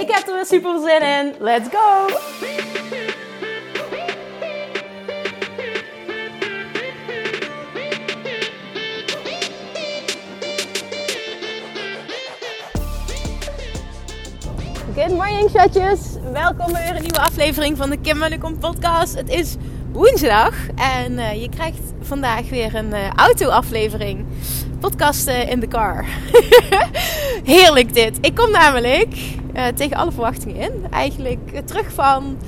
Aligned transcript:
Ik 0.00 0.10
heb 0.10 0.26
er 0.26 0.34
weer 0.34 0.46
super 0.46 0.80
zin 0.80 1.02
in. 1.02 1.34
Let's 1.38 1.68
go! 1.68 2.06
Good 14.94 15.12
morning, 15.12 15.50
chatjes. 15.50 16.00
Welkom 16.32 16.72
bij 16.72 16.82
weer 16.82 16.96
een 16.96 17.02
nieuwe 17.02 17.20
aflevering 17.20 17.76
van 17.76 17.90
de 17.90 18.00
Kim 18.00 18.18
Munnekom 18.18 18.58
podcast. 18.58 19.14
Het 19.14 19.28
is 19.28 19.56
woensdag 19.92 20.54
en 20.74 21.12
uh, 21.12 21.42
je 21.42 21.48
krijgt 21.48 21.82
vandaag 22.00 22.48
weer 22.48 22.74
een 22.74 22.90
uh, 22.90 23.10
auto-aflevering. 23.10 24.26
Podcasten 24.80 25.48
in 25.48 25.60
de 25.60 25.68
car. 25.68 26.04
Heerlijk 27.54 27.94
dit. 27.94 28.18
Ik 28.20 28.34
kom 28.34 28.50
namelijk 28.50 29.44
uh, 29.56 29.66
tegen 29.66 29.96
alle 29.96 30.12
verwachtingen 30.12 30.56
in. 30.56 30.86
Eigenlijk 30.90 31.62
terug 31.64 31.92
van 31.92 32.38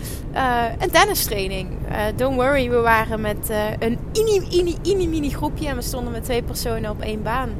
een 0.78 0.90
tennistraining. 0.90 1.68
don't 2.16 2.36
worry, 2.36 2.70
we 2.70 2.80
waren 2.80 3.20
met 3.20 3.50
een 3.78 3.98
ini, 4.12 4.46
ini, 4.50 4.76
ini, 4.82 5.08
mini 5.08 5.30
groepje 5.30 5.68
en 5.68 5.76
we 5.76 5.82
stonden 5.82 6.12
met 6.12 6.24
twee 6.24 6.42
personen 6.42 6.90
op 6.90 7.00
één 7.00 7.22
baan. 7.22 7.50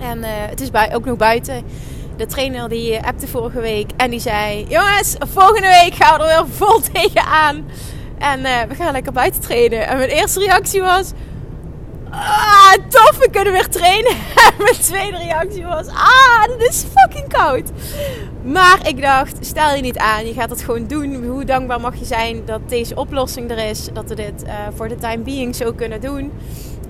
En 0.00 0.22
het 0.22 0.60
is 0.60 0.70
ook 0.92 1.04
nog 1.04 1.16
buiten 1.16 1.64
de 2.16 2.26
trainer 2.26 2.68
die 2.68 3.06
appte 3.06 3.26
vorige 3.26 3.60
week. 3.60 3.90
En 3.96 4.10
die 4.10 4.20
zei: 4.20 4.66
Jongens, 4.68 5.16
volgende 5.18 5.80
week 5.82 5.94
gaan 5.94 6.18
we 6.18 6.24
er 6.24 6.44
weer 6.44 6.54
vol 6.54 6.80
tegenaan. 6.92 7.64
En 8.18 8.42
we 8.68 8.74
gaan 8.74 8.92
lekker 8.92 9.12
buiten 9.12 9.40
trainen. 9.40 9.86
En 9.86 9.96
mijn 9.96 10.10
eerste 10.10 10.40
reactie 10.40 10.80
was: 10.80 11.12
Ah, 12.14 12.72
tof, 12.88 13.18
we 13.18 13.28
kunnen 13.30 13.52
weer 13.52 13.68
trainen. 13.68 14.10
En 14.12 14.52
mijn 14.64 14.80
tweede 14.80 15.16
reactie 15.16 15.64
was: 15.64 15.86
Ah, 15.86 16.44
dit 16.58 16.68
is 16.68 16.84
fucking 16.94 17.28
koud. 17.28 17.70
Maar 18.42 18.88
ik 18.88 19.00
dacht: 19.00 19.36
stel 19.40 19.74
je 19.74 19.82
niet 19.82 19.98
aan, 19.98 20.26
je 20.26 20.32
gaat 20.32 20.50
het 20.50 20.62
gewoon 20.62 20.86
doen. 20.86 21.24
Hoe 21.24 21.44
dankbaar 21.44 21.80
mag 21.80 21.96
je 21.96 22.04
zijn 22.04 22.44
dat 22.44 22.60
deze 22.68 22.94
oplossing 22.94 23.50
er 23.50 23.68
is? 23.68 23.88
Dat 23.92 24.08
we 24.08 24.14
dit 24.14 24.44
uh, 24.44 24.52
voor 24.74 24.88
de 24.88 24.96
time 24.96 25.22
being 25.22 25.56
zo 25.56 25.72
kunnen 25.72 26.00
doen. 26.00 26.32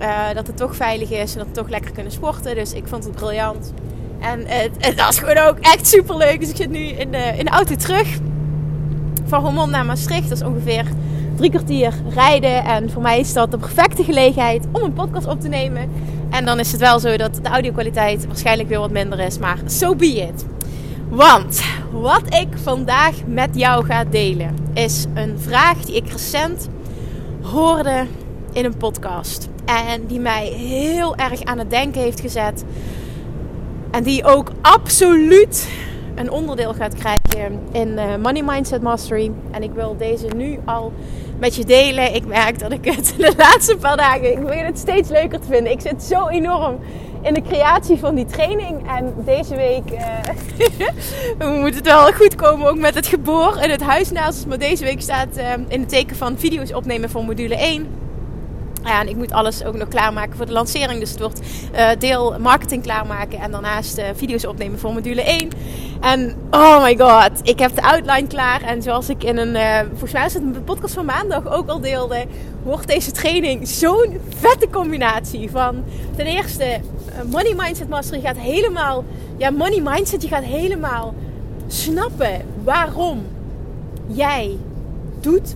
Uh, 0.01 0.35
dat 0.35 0.47
het 0.47 0.57
toch 0.57 0.77
veilig 0.77 1.11
is 1.11 1.33
en 1.33 1.39
dat 1.39 1.47
we 1.47 1.53
toch 1.53 1.69
lekker 1.69 1.93
kunnen 1.93 2.13
sporten. 2.13 2.55
Dus 2.55 2.73
ik 2.73 2.87
vond 2.87 3.05
het 3.05 3.15
briljant. 3.15 3.73
En 4.21 4.47
het, 4.47 4.71
het, 4.79 4.95
was 4.95 5.19
gewoon 5.19 5.39
ook 5.39 5.59
echt 5.61 5.87
super 5.87 6.17
leuk. 6.17 6.41
Dus 6.41 6.49
ik 6.51 6.57
zit 6.57 6.71
nu 6.71 6.79
in 6.79 7.11
de, 7.11 7.33
in 7.37 7.45
de 7.45 7.51
auto 7.51 7.75
terug. 7.75 8.09
Van 9.27 9.43
Roermond 9.43 9.71
naar 9.71 9.87
Maastricht. 9.87 10.29
Dat 10.29 10.39
is 10.39 10.45
ongeveer 10.45 10.85
drie 11.37 11.51
kwartier 11.51 11.93
rijden. 12.15 12.65
En 12.65 12.91
voor 12.91 13.03
mij 13.03 13.21
is 13.21 13.33
dat 13.33 13.51
de 13.51 13.59
perfecte 13.59 14.05
gelegenheid 14.05 14.67
om 14.73 14.83
een 14.83 14.93
podcast 14.93 15.27
op 15.27 15.41
te 15.41 15.49
nemen. 15.49 15.91
En 16.31 16.45
dan 16.45 16.61
is 16.61 16.73
het 16.73 16.81
wel 16.81 16.99
zo 16.99 17.17
dat 17.17 17.35
de 17.43 17.49
audio-kwaliteit 17.49 18.27
waarschijnlijk 18.27 18.69
weer 18.69 18.79
wat 18.79 18.91
minder 18.91 19.21
is. 19.21 19.39
Maar 19.39 19.59
so 19.67 19.95
be 19.95 20.07
it. 20.07 20.47
Want 21.09 21.63
wat 21.93 22.35
ik 22.35 22.49
vandaag 22.63 23.15
met 23.27 23.51
jou 23.53 23.85
ga 23.85 24.05
delen 24.05 24.57
is 24.73 25.07
een 25.15 25.39
vraag 25.39 25.79
die 25.79 25.97
ik 25.97 26.11
recent 26.11 26.69
hoorde 27.43 28.07
in 28.53 28.65
een 28.65 28.77
podcast. 28.77 29.49
En 29.65 30.07
die 30.07 30.21
mij 30.21 30.47
heel 30.47 31.17
erg 31.17 31.43
aan 31.43 31.59
het 31.59 31.71
denken 31.71 32.01
heeft 32.01 32.21
gezet. 32.21 32.65
En 33.91 34.03
die 34.03 34.25
ook 34.25 34.51
absoluut 34.61 35.69
een 36.15 36.31
onderdeel 36.31 36.75
gaat 36.75 36.95
krijgen 36.95 37.59
in 37.73 37.89
uh, 37.89 38.17
Money 38.23 38.43
Mindset 38.43 38.83
Mastery. 38.83 39.33
En 39.51 39.63
ik 39.63 39.73
wil 39.73 39.97
deze 39.97 40.27
nu 40.37 40.59
al 40.65 40.93
met 41.39 41.55
je 41.55 41.65
delen. 41.65 42.15
Ik 42.15 42.27
merk 42.27 42.59
dat 42.59 42.73
ik 42.73 42.85
het 42.85 43.15
de 43.19 43.35
laatste 43.37 43.77
paar 43.77 43.97
dagen, 43.97 44.33
ik 44.33 44.45
begin 44.45 44.65
het 44.65 44.79
steeds 44.79 45.09
leuker 45.09 45.41
te 45.41 45.47
vinden. 45.47 45.73
Ik 45.73 45.81
zit 45.81 46.03
zo 46.03 46.29
enorm 46.29 46.79
in 47.23 47.35
de 47.35 47.43
creatie 47.43 47.99
van 47.99 48.15
die 48.15 48.27
training. 48.27 48.89
En 48.89 49.15
deze 49.25 49.57
week 49.57 49.91
uh, 51.39 51.61
moet 51.61 51.75
het 51.75 51.85
wel 51.85 52.13
goed 52.13 52.35
komen 52.35 52.69
ook 52.69 52.79
met 52.79 52.95
het 52.95 53.07
geboor 53.07 53.59
in 53.63 53.71
het 53.71 53.83
huis. 53.83 54.13
Maar 54.49 54.59
deze 54.59 54.85
week 54.85 55.01
staat 55.01 55.39
uh, 55.39 55.53
in 55.69 55.81
het 55.81 55.89
teken 55.89 56.17
van 56.17 56.39
video's 56.39 56.73
opnemen 56.73 57.11
voor 57.11 57.25
module 57.25 57.57
1. 57.57 58.04
Ja, 58.85 59.01
en 59.01 59.09
ik 59.09 59.17
moet 59.17 59.33
alles 59.33 59.65
ook 59.65 59.77
nog 59.77 59.89
klaarmaken 59.89 60.37
voor 60.37 60.47
de 60.47 60.53
lancering. 60.53 61.01
Dus 61.01 61.11
het 61.11 61.21
wordt 61.21 61.41
uh, 61.75 61.89
deel 61.99 62.39
marketing 62.39 62.83
klaarmaken 62.83 63.39
en 63.39 63.51
daarnaast 63.51 63.99
uh, 63.99 64.05
video's 64.15 64.47
opnemen 64.47 64.79
voor 64.79 64.93
module 64.93 65.23
1. 65.23 65.49
En 66.01 66.37
oh 66.51 66.83
my 66.83 66.97
god, 66.99 67.31
ik 67.43 67.59
heb 67.59 67.75
de 67.75 67.83
outline 67.83 68.27
klaar. 68.27 68.63
En 68.63 68.83
zoals 68.83 69.09
ik 69.09 69.25
in 69.25 69.37
een, 69.37 69.55
uh, 69.55 69.79
volgens 69.89 70.13
mij 70.13 70.27
is 70.27 70.35
het 70.35 70.65
podcast 70.65 70.95
van 70.95 71.05
maandag 71.05 71.49
ook 71.49 71.69
al 71.69 71.81
deelde, 71.81 72.27
wordt 72.63 72.89
deze 72.89 73.11
training 73.11 73.69
zo'n 73.69 74.21
vette 74.39 74.69
combinatie 74.71 75.51
van 75.51 75.85
ten 76.17 76.27
eerste 76.27 76.81
Money 77.31 77.55
Mindset 77.57 77.89
Mastery 77.89 78.21
gaat 78.21 78.39
helemaal, 78.39 79.05
ja, 79.37 79.51
Money 79.51 79.81
Mindset, 79.81 80.23
je 80.23 80.29
gaat 80.29 80.45
helemaal 80.45 81.15
snappen 81.67 82.45
waarom 82.65 83.27
jij 84.07 84.57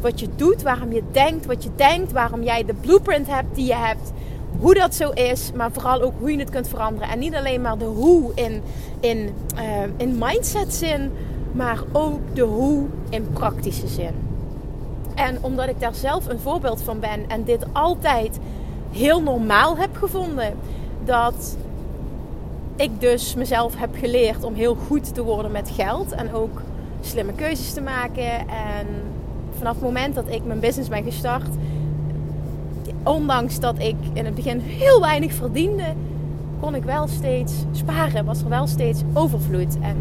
wat 0.01 0.21
je 0.21 0.29
doet, 0.37 0.63
waarom 0.63 0.93
je 0.93 1.03
denkt 1.11 1.47
wat 1.47 1.63
je 1.63 1.71
denkt, 1.77 2.13
waarom 2.13 2.43
jij 2.43 2.65
de 2.65 2.75
blueprint 2.75 3.27
hebt 3.27 3.55
die 3.55 3.67
je 3.67 3.75
hebt, 3.75 4.13
hoe 4.59 4.75
dat 4.75 4.95
zo 4.95 5.11
is, 5.11 5.53
maar 5.55 5.73
vooral 5.73 6.03
ook 6.03 6.13
hoe 6.19 6.31
je 6.31 6.39
het 6.39 6.51
kunt 6.51 6.69
veranderen. 6.69 7.09
En 7.09 7.19
niet 7.19 7.35
alleen 7.35 7.61
maar 7.61 7.79
de 7.79 7.85
hoe 7.85 8.33
in, 8.35 8.63
in, 9.01 9.35
uh, 9.55 9.63
in 9.97 10.19
mindset 10.19 10.75
zin, 10.75 11.13
maar 11.53 11.79
ook 11.93 12.21
de 12.35 12.43
hoe 12.43 12.87
in 13.09 13.29
praktische 13.33 13.87
zin. 13.87 14.15
En 15.15 15.39
omdat 15.41 15.69
ik 15.69 15.81
daar 15.81 15.95
zelf 15.95 16.27
een 16.27 16.39
voorbeeld 16.39 16.83
van 16.83 17.01
ben 17.01 17.29
en 17.29 17.45
dit 17.45 17.65
altijd 17.73 18.39
heel 18.91 19.23
normaal 19.23 19.77
heb 19.77 19.97
gevonden, 19.97 20.55
dat 21.05 21.57
ik 22.77 23.01
dus 23.01 23.35
mezelf 23.35 23.77
heb 23.77 23.91
geleerd 23.95 24.45
om 24.45 24.55
heel 24.55 24.75
goed 24.87 25.15
te 25.15 25.23
worden 25.23 25.53
met 25.53 25.71
geld 25.71 26.13
en 26.13 26.35
ook 26.35 26.63
slimme 27.01 27.33
keuzes 27.33 27.73
te 27.73 27.81
maken 27.81 28.39
en 28.49 28.87
vanaf 29.59 29.75
het 29.75 29.83
moment 29.83 30.15
dat 30.15 30.25
ik 30.29 30.45
mijn 30.45 30.61
business 30.61 30.89
ben 30.89 31.05
gestart, 31.05 31.49
ondanks 33.03 33.61
dat 33.61 33.79
ik 33.79 33.97
in 34.13 34.25
het 34.25 34.35
begin 34.35 34.61
heel 34.61 35.01
weinig 35.01 35.33
verdiende, 35.33 35.95
kon 36.61 36.75
ik 36.75 36.85
wel 36.85 37.09
steeds 37.09 37.53
sparen. 37.73 38.25
Was 38.25 38.43
er 38.43 38.49
wel 38.49 38.67
steeds 38.67 39.03
overvloed. 39.13 39.79
En 39.81 39.97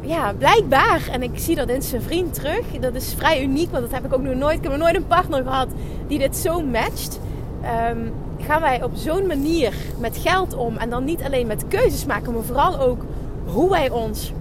ja, 0.00 0.32
blijkbaar, 0.32 1.08
en 1.12 1.22
ik 1.22 1.38
zie 1.38 1.56
dat 1.56 1.68
in 1.68 1.82
zijn 1.82 2.02
vriend 2.02 2.34
terug, 2.34 2.66
dat 2.80 2.94
is 2.94 3.14
vrij 3.16 3.42
uniek, 3.42 3.70
want 3.70 3.82
dat 3.82 3.92
heb 3.92 4.04
ik 4.04 4.14
ook 4.14 4.22
nog 4.22 4.34
nooit. 4.34 4.56
Ik 4.56 4.62
heb 4.62 4.72
nog 4.72 4.80
nooit 4.80 4.96
een 4.96 5.06
partner 5.06 5.42
gehad 5.42 5.68
die 6.06 6.18
dit 6.18 6.36
zo 6.36 6.62
matcht. 6.62 7.20
Um, 7.90 8.12
gaan 8.38 8.60
wij 8.60 8.82
op 8.82 8.90
zo'n 8.94 9.26
manier 9.26 9.74
met 9.98 10.16
geld 10.16 10.54
om 10.54 10.76
en 10.76 10.90
dan 10.90 11.04
niet 11.04 11.22
alleen 11.22 11.46
met 11.46 11.68
keuzes 11.68 12.06
maken, 12.06 12.32
maar 12.32 12.42
vooral 12.42 12.78
ook 12.78 13.04
hoe 13.44 13.70
wij 13.70 13.90
ons 13.90 14.32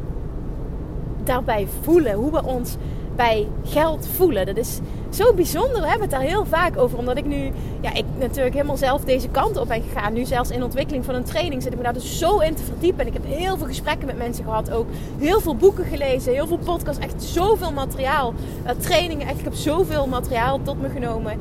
daarbij 1.23 1.67
voelen, 1.81 2.13
hoe 2.13 2.31
we 2.31 2.43
ons 2.43 2.75
bij 3.19 3.47
geld 3.63 4.07
voelen. 4.15 4.45
Dat 4.45 4.57
is 4.57 4.79
zo 5.09 5.33
bijzonder. 5.33 5.81
We 5.81 5.87
hebben 5.87 6.01
het 6.01 6.11
daar 6.11 6.21
heel 6.21 6.45
vaak 6.45 6.77
over. 6.77 6.97
Omdat 6.97 7.17
ik 7.17 7.25
nu, 7.25 7.51
ja, 7.81 7.93
ik 7.93 8.05
natuurlijk 8.19 8.55
helemaal 8.55 8.77
zelf 8.77 9.03
deze 9.03 9.27
kant 9.27 9.57
op 9.57 9.67
ben 9.67 9.81
gegaan. 9.81 10.13
Nu 10.13 10.25
zelfs 10.25 10.49
in 10.49 10.63
ontwikkeling 10.63 11.05
van 11.05 11.15
een 11.15 11.23
training 11.23 11.63
zit 11.63 11.71
ik 11.71 11.77
me 11.77 11.83
daar 11.83 11.93
dus 11.93 12.17
zo 12.17 12.39
in 12.39 12.55
te 12.55 12.63
verdiepen. 12.63 13.01
En 13.01 13.07
ik 13.07 13.13
heb 13.13 13.25
heel 13.25 13.57
veel 13.57 13.67
gesprekken 13.67 14.05
met 14.05 14.17
mensen 14.17 14.43
gehad. 14.43 14.71
Ook 14.71 14.87
heel 15.17 15.39
veel 15.39 15.55
boeken 15.55 15.85
gelezen, 15.85 16.33
heel 16.33 16.47
veel 16.47 16.57
podcasts. 16.57 17.03
Echt 17.03 17.23
zoveel 17.23 17.71
materiaal. 17.71 18.33
Uh, 18.65 18.71
trainingen, 18.77 19.27
echt, 19.27 19.37
ik 19.37 19.43
heb 19.43 19.53
zoveel 19.53 20.07
materiaal 20.07 20.59
tot 20.63 20.81
me 20.81 20.89
genomen. 20.89 21.39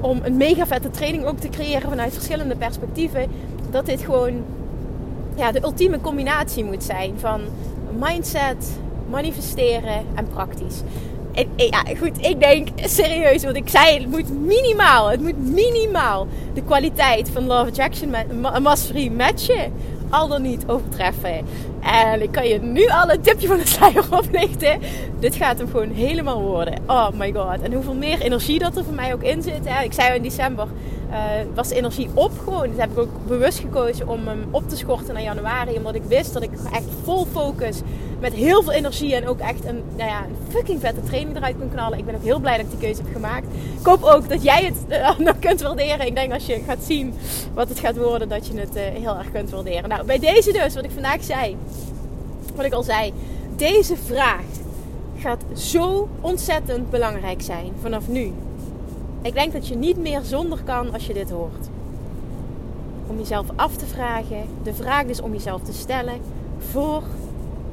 Om 0.00 0.20
een 0.22 0.36
mega 0.36 0.66
vette 0.66 0.90
training 0.90 1.24
ook 1.24 1.38
te 1.38 1.48
creëren 1.48 1.88
vanuit 1.88 2.12
verschillende 2.12 2.56
perspectieven. 2.56 3.26
Dat 3.70 3.86
dit 3.86 4.00
gewoon 4.00 4.42
ja, 5.34 5.52
de 5.52 5.62
ultieme 5.62 6.00
combinatie 6.00 6.64
moet 6.64 6.84
zijn 6.84 7.14
van 7.18 7.40
mindset, 7.98 8.78
manifesteren 9.10 10.04
en 10.14 10.28
praktisch. 10.28 10.82
En, 11.32 11.48
ja, 11.56 11.84
goed, 11.98 12.26
ik 12.26 12.40
denk 12.40 12.68
serieus, 12.76 13.44
want 13.44 13.56
ik 13.56 13.68
zei 13.68 13.98
het 13.98 14.08
moet 14.08 14.40
minimaal, 14.40 15.10
het 15.10 15.20
moet 15.20 15.52
minimaal 15.52 16.26
de 16.54 16.62
kwaliteit 16.62 17.30
van 17.30 17.46
Love 17.46 17.68
Attraction 17.68 18.14
Mastery 18.62 19.08
matchen, 19.08 19.72
al 20.10 20.28
dan 20.28 20.42
niet 20.42 20.64
overtreffen. 20.66 21.46
En 21.82 22.22
ik 22.22 22.32
kan 22.32 22.48
je 22.48 22.60
nu 22.60 22.86
al 22.86 23.10
een 23.10 23.20
tipje 23.20 23.46
van 23.46 23.56
de 23.56 23.66
sluier 23.66 24.04
oplichten. 24.18 24.80
Dit 25.20 25.34
gaat 25.34 25.58
hem 25.58 25.68
gewoon 25.70 25.90
helemaal 25.90 26.40
worden. 26.40 26.74
Oh 26.86 27.08
my 27.14 27.32
god. 27.32 27.60
En 27.62 27.72
hoeveel 27.72 27.94
meer 27.94 28.20
energie 28.20 28.58
dat 28.58 28.76
er 28.76 28.84
voor 28.84 28.94
mij 28.94 29.14
ook 29.14 29.22
in 29.22 29.42
zit. 29.42 29.68
Hè? 29.68 29.84
Ik 29.84 29.92
zei 29.92 30.16
in 30.16 30.22
december 30.22 30.66
uh, 31.10 31.16
was 31.54 31.68
de 31.68 31.74
energie 31.74 32.08
op 32.14 32.30
gewoon. 32.44 32.68
Dus 32.68 32.78
heb 32.78 32.90
ik 32.90 32.98
ook 32.98 33.26
bewust 33.26 33.58
gekozen 33.58 34.08
om 34.08 34.26
hem 34.26 34.44
op 34.50 34.68
te 34.68 34.76
schorten 34.76 35.14
naar 35.14 35.22
januari. 35.22 35.76
Omdat 35.76 35.94
ik 35.94 36.02
wist 36.08 36.32
dat 36.32 36.42
ik 36.42 36.50
echt 36.72 36.84
vol 37.04 37.26
focus 37.32 37.80
met 38.22 38.32
heel 38.32 38.62
veel 38.62 38.72
energie 38.72 39.14
en 39.14 39.28
ook 39.28 39.38
echt 39.38 39.64
een, 39.64 39.82
nou 39.96 40.10
ja, 40.10 40.24
een 40.24 40.52
fucking 40.52 40.80
vette 40.80 41.02
training 41.02 41.36
eruit 41.36 41.56
kan 41.58 41.70
knallen. 41.70 41.98
Ik 41.98 42.04
ben 42.04 42.14
ook 42.14 42.22
heel 42.22 42.38
blij 42.38 42.56
dat 42.56 42.64
ik 42.64 42.70
die 42.70 42.80
keuze 42.80 43.02
heb 43.02 43.12
gemaakt. 43.12 43.46
Ik 43.80 43.86
hoop 43.86 44.02
ook 44.02 44.28
dat 44.28 44.42
jij 44.42 44.64
het 44.64 44.76
uh, 44.88 45.18
nog 45.26 45.38
kunt 45.38 45.60
waarderen. 45.60 46.06
Ik 46.06 46.14
denk 46.14 46.32
als 46.32 46.46
je 46.46 46.62
gaat 46.66 46.84
zien 46.84 47.14
wat 47.54 47.68
het 47.68 47.78
gaat 47.78 47.96
worden, 47.96 48.28
dat 48.28 48.46
je 48.46 48.58
het 48.58 48.76
uh, 48.76 48.82
heel 48.82 49.16
erg 49.16 49.32
kunt 49.32 49.50
waarderen. 49.50 49.88
Nou, 49.88 50.04
bij 50.04 50.18
deze 50.18 50.52
dus, 50.52 50.74
wat 50.74 50.84
ik 50.84 50.90
vandaag 50.90 51.24
zei, 51.24 51.56
wat 52.54 52.64
ik 52.64 52.72
al 52.72 52.82
zei, 52.82 53.12
deze 53.56 53.96
vraag 53.96 54.44
gaat 55.18 55.44
zo 55.54 56.08
ontzettend 56.20 56.90
belangrijk 56.90 57.42
zijn 57.42 57.72
vanaf 57.80 58.08
nu. 58.08 58.32
Ik 59.22 59.34
denk 59.34 59.52
dat 59.52 59.68
je 59.68 59.76
niet 59.76 59.96
meer 59.96 60.20
zonder 60.22 60.62
kan 60.64 60.92
als 60.92 61.06
je 61.06 61.14
dit 61.14 61.30
hoort. 61.30 61.68
Om 63.06 63.18
jezelf 63.18 63.46
af 63.56 63.76
te 63.76 63.86
vragen, 63.86 64.44
de 64.62 64.74
vraag 64.74 65.04
is 65.04 65.20
om 65.20 65.32
jezelf 65.32 65.62
te 65.62 65.72
stellen 65.72 66.20
voor 66.70 67.02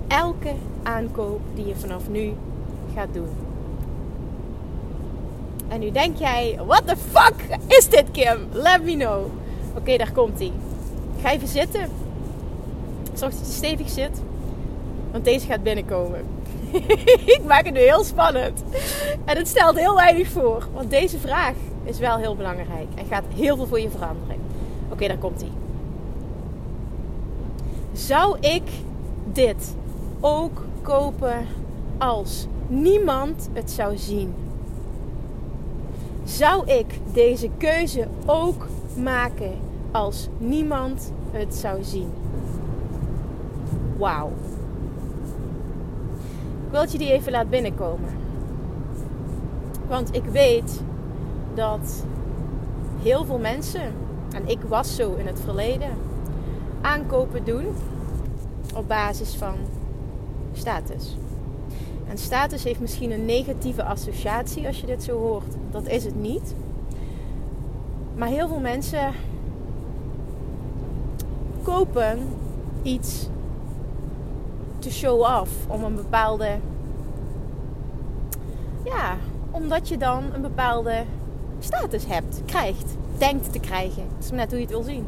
elke 0.10 0.54
aankoop 0.84 1.40
die 1.56 1.68
je 1.68 1.76
vanaf 1.76 2.10
nu 2.10 2.34
gaat 2.96 3.14
doen. 3.14 3.30
En 5.68 5.80
nu 5.80 5.92
denk 5.92 6.18
jij, 6.18 6.60
what 6.66 6.88
the 6.88 6.98
fuck 6.98 7.58
is 7.68 7.90
dit 7.90 8.12
Kim? 8.12 8.48
Let 8.52 8.84
me 8.84 8.96
know. 8.96 9.26
Oké, 9.76 9.98
daar 9.98 10.12
komt 10.12 10.40
hij. 10.40 10.52
Ga 11.22 11.32
even 11.32 11.48
zitten. 11.48 11.90
Zorg 13.14 13.34
dat 13.34 13.48
je 13.48 13.54
stevig 13.54 13.90
zit. 13.90 14.22
Want 15.12 15.24
deze 15.26 15.46
gaat 15.46 15.64
binnenkomen. 15.64 16.26
ik 17.36 17.42
maak 17.48 17.66
het 17.66 17.74
nu 17.74 17.80
heel 17.80 18.04
spannend. 18.04 18.64
En 19.26 19.38
het 19.38 19.48
stelt 19.48 19.78
heel 19.78 19.96
weinig 19.96 20.28
voor. 20.28 20.68
Want 20.74 20.90
deze 20.90 21.20
vraag 21.20 21.54
is 21.84 22.00
wel 22.00 22.18
heel 22.18 22.36
belangrijk. 22.36 22.88
En 22.96 23.06
gaat 23.06 23.24
heel 23.36 23.56
veel 23.56 23.68
voor 23.68 23.80
je 23.80 23.90
veranderen. 23.90 24.36
Oké, 24.92 25.08
daar 25.08 25.18
komt 25.18 25.42
hij. 25.42 25.52
Zou 27.94 28.38
ik 28.40 28.64
dit 29.34 29.76
ook 30.20 30.66
kopen 30.82 31.46
als 31.98 32.48
niemand 32.68 33.50
het 33.54 33.72
zou 33.72 33.98
zien? 33.98 34.34
Zou 36.24 36.68
ik 36.68 37.00
deze 37.14 37.50
keuze 37.58 38.08
ook 38.26 38.68
maken 38.98 39.52
als 39.92 40.28
niemand 40.38 41.12
het 41.32 41.56
zou 41.56 41.84
zien? 41.84 42.10
Wauw. 43.98 44.32
Ik 46.66 46.72
wil 46.72 46.80
dat 46.80 46.92
je 46.92 46.98
die 46.98 47.12
even 47.12 47.32
laat 47.32 47.50
binnenkomen. 47.50 48.10
Want 49.88 50.16
ik 50.16 50.24
weet 50.24 50.82
dat 51.54 52.06
heel 53.02 53.26
veel 53.26 53.40
mensen, 53.40 53.94
en 54.32 54.48
ik 54.48 54.60
was 54.68 54.96
zo 54.96 55.14
in 55.14 55.28
het 55.28 55.40
verleden, 55.40 55.90
aankopen 56.82 57.46
doen 57.46 57.66
op 58.76 58.88
basis 58.88 59.36
van 59.36 59.56
status. 60.60 61.18
En 62.10 62.18
status 62.18 62.64
heeft 62.64 62.80
misschien 62.80 63.12
een 63.12 63.26
negatieve 63.26 63.84
associatie 63.84 64.68
als 64.68 64.80
je 64.80 64.86
dit 64.86 65.04
zo 65.04 65.18
hoort. 65.18 65.56
Dat 65.72 65.88
is 65.88 66.04
het 66.04 66.16
niet. 66.16 66.56
Maar 68.16 68.28
heel 68.28 68.48
veel 68.48 68.60
mensen 68.60 69.14
kopen 71.62 72.20
iets 72.82 73.28
to 74.80 74.90
show 74.90 75.22
off. 75.22 75.52
Om 75.68 75.84
een 75.84 75.96
bepaalde. 75.96 76.58
Ja, 78.84 79.18
omdat 79.52 79.88
je 79.88 79.98
dan 79.98 80.24
een 80.34 80.42
bepaalde 80.42 81.04
status 81.60 82.06
hebt, 82.06 82.42
krijgt, 82.46 82.96
denkt 83.18 83.52
te 83.52 83.60
krijgen. 83.60 84.04
Dat 84.16 84.24
is 84.24 84.32
net 84.32 84.50
hoe 84.50 84.60
je 84.60 84.66
het 84.66 84.74
wil 84.74 84.84
zien. 84.84 85.08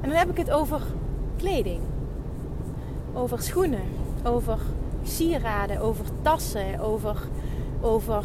En 0.00 0.08
dan 0.08 0.18
heb 0.18 0.30
ik 0.30 0.36
het 0.36 0.50
over 0.50 0.80
kleding, 1.36 1.80
over 3.12 3.42
schoenen, 3.42 3.82
over 4.24 4.58
sieraden, 5.02 5.80
over 5.80 6.04
tassen, 6.22 6.80
over, 6.80 7.16
over 7.80 8.24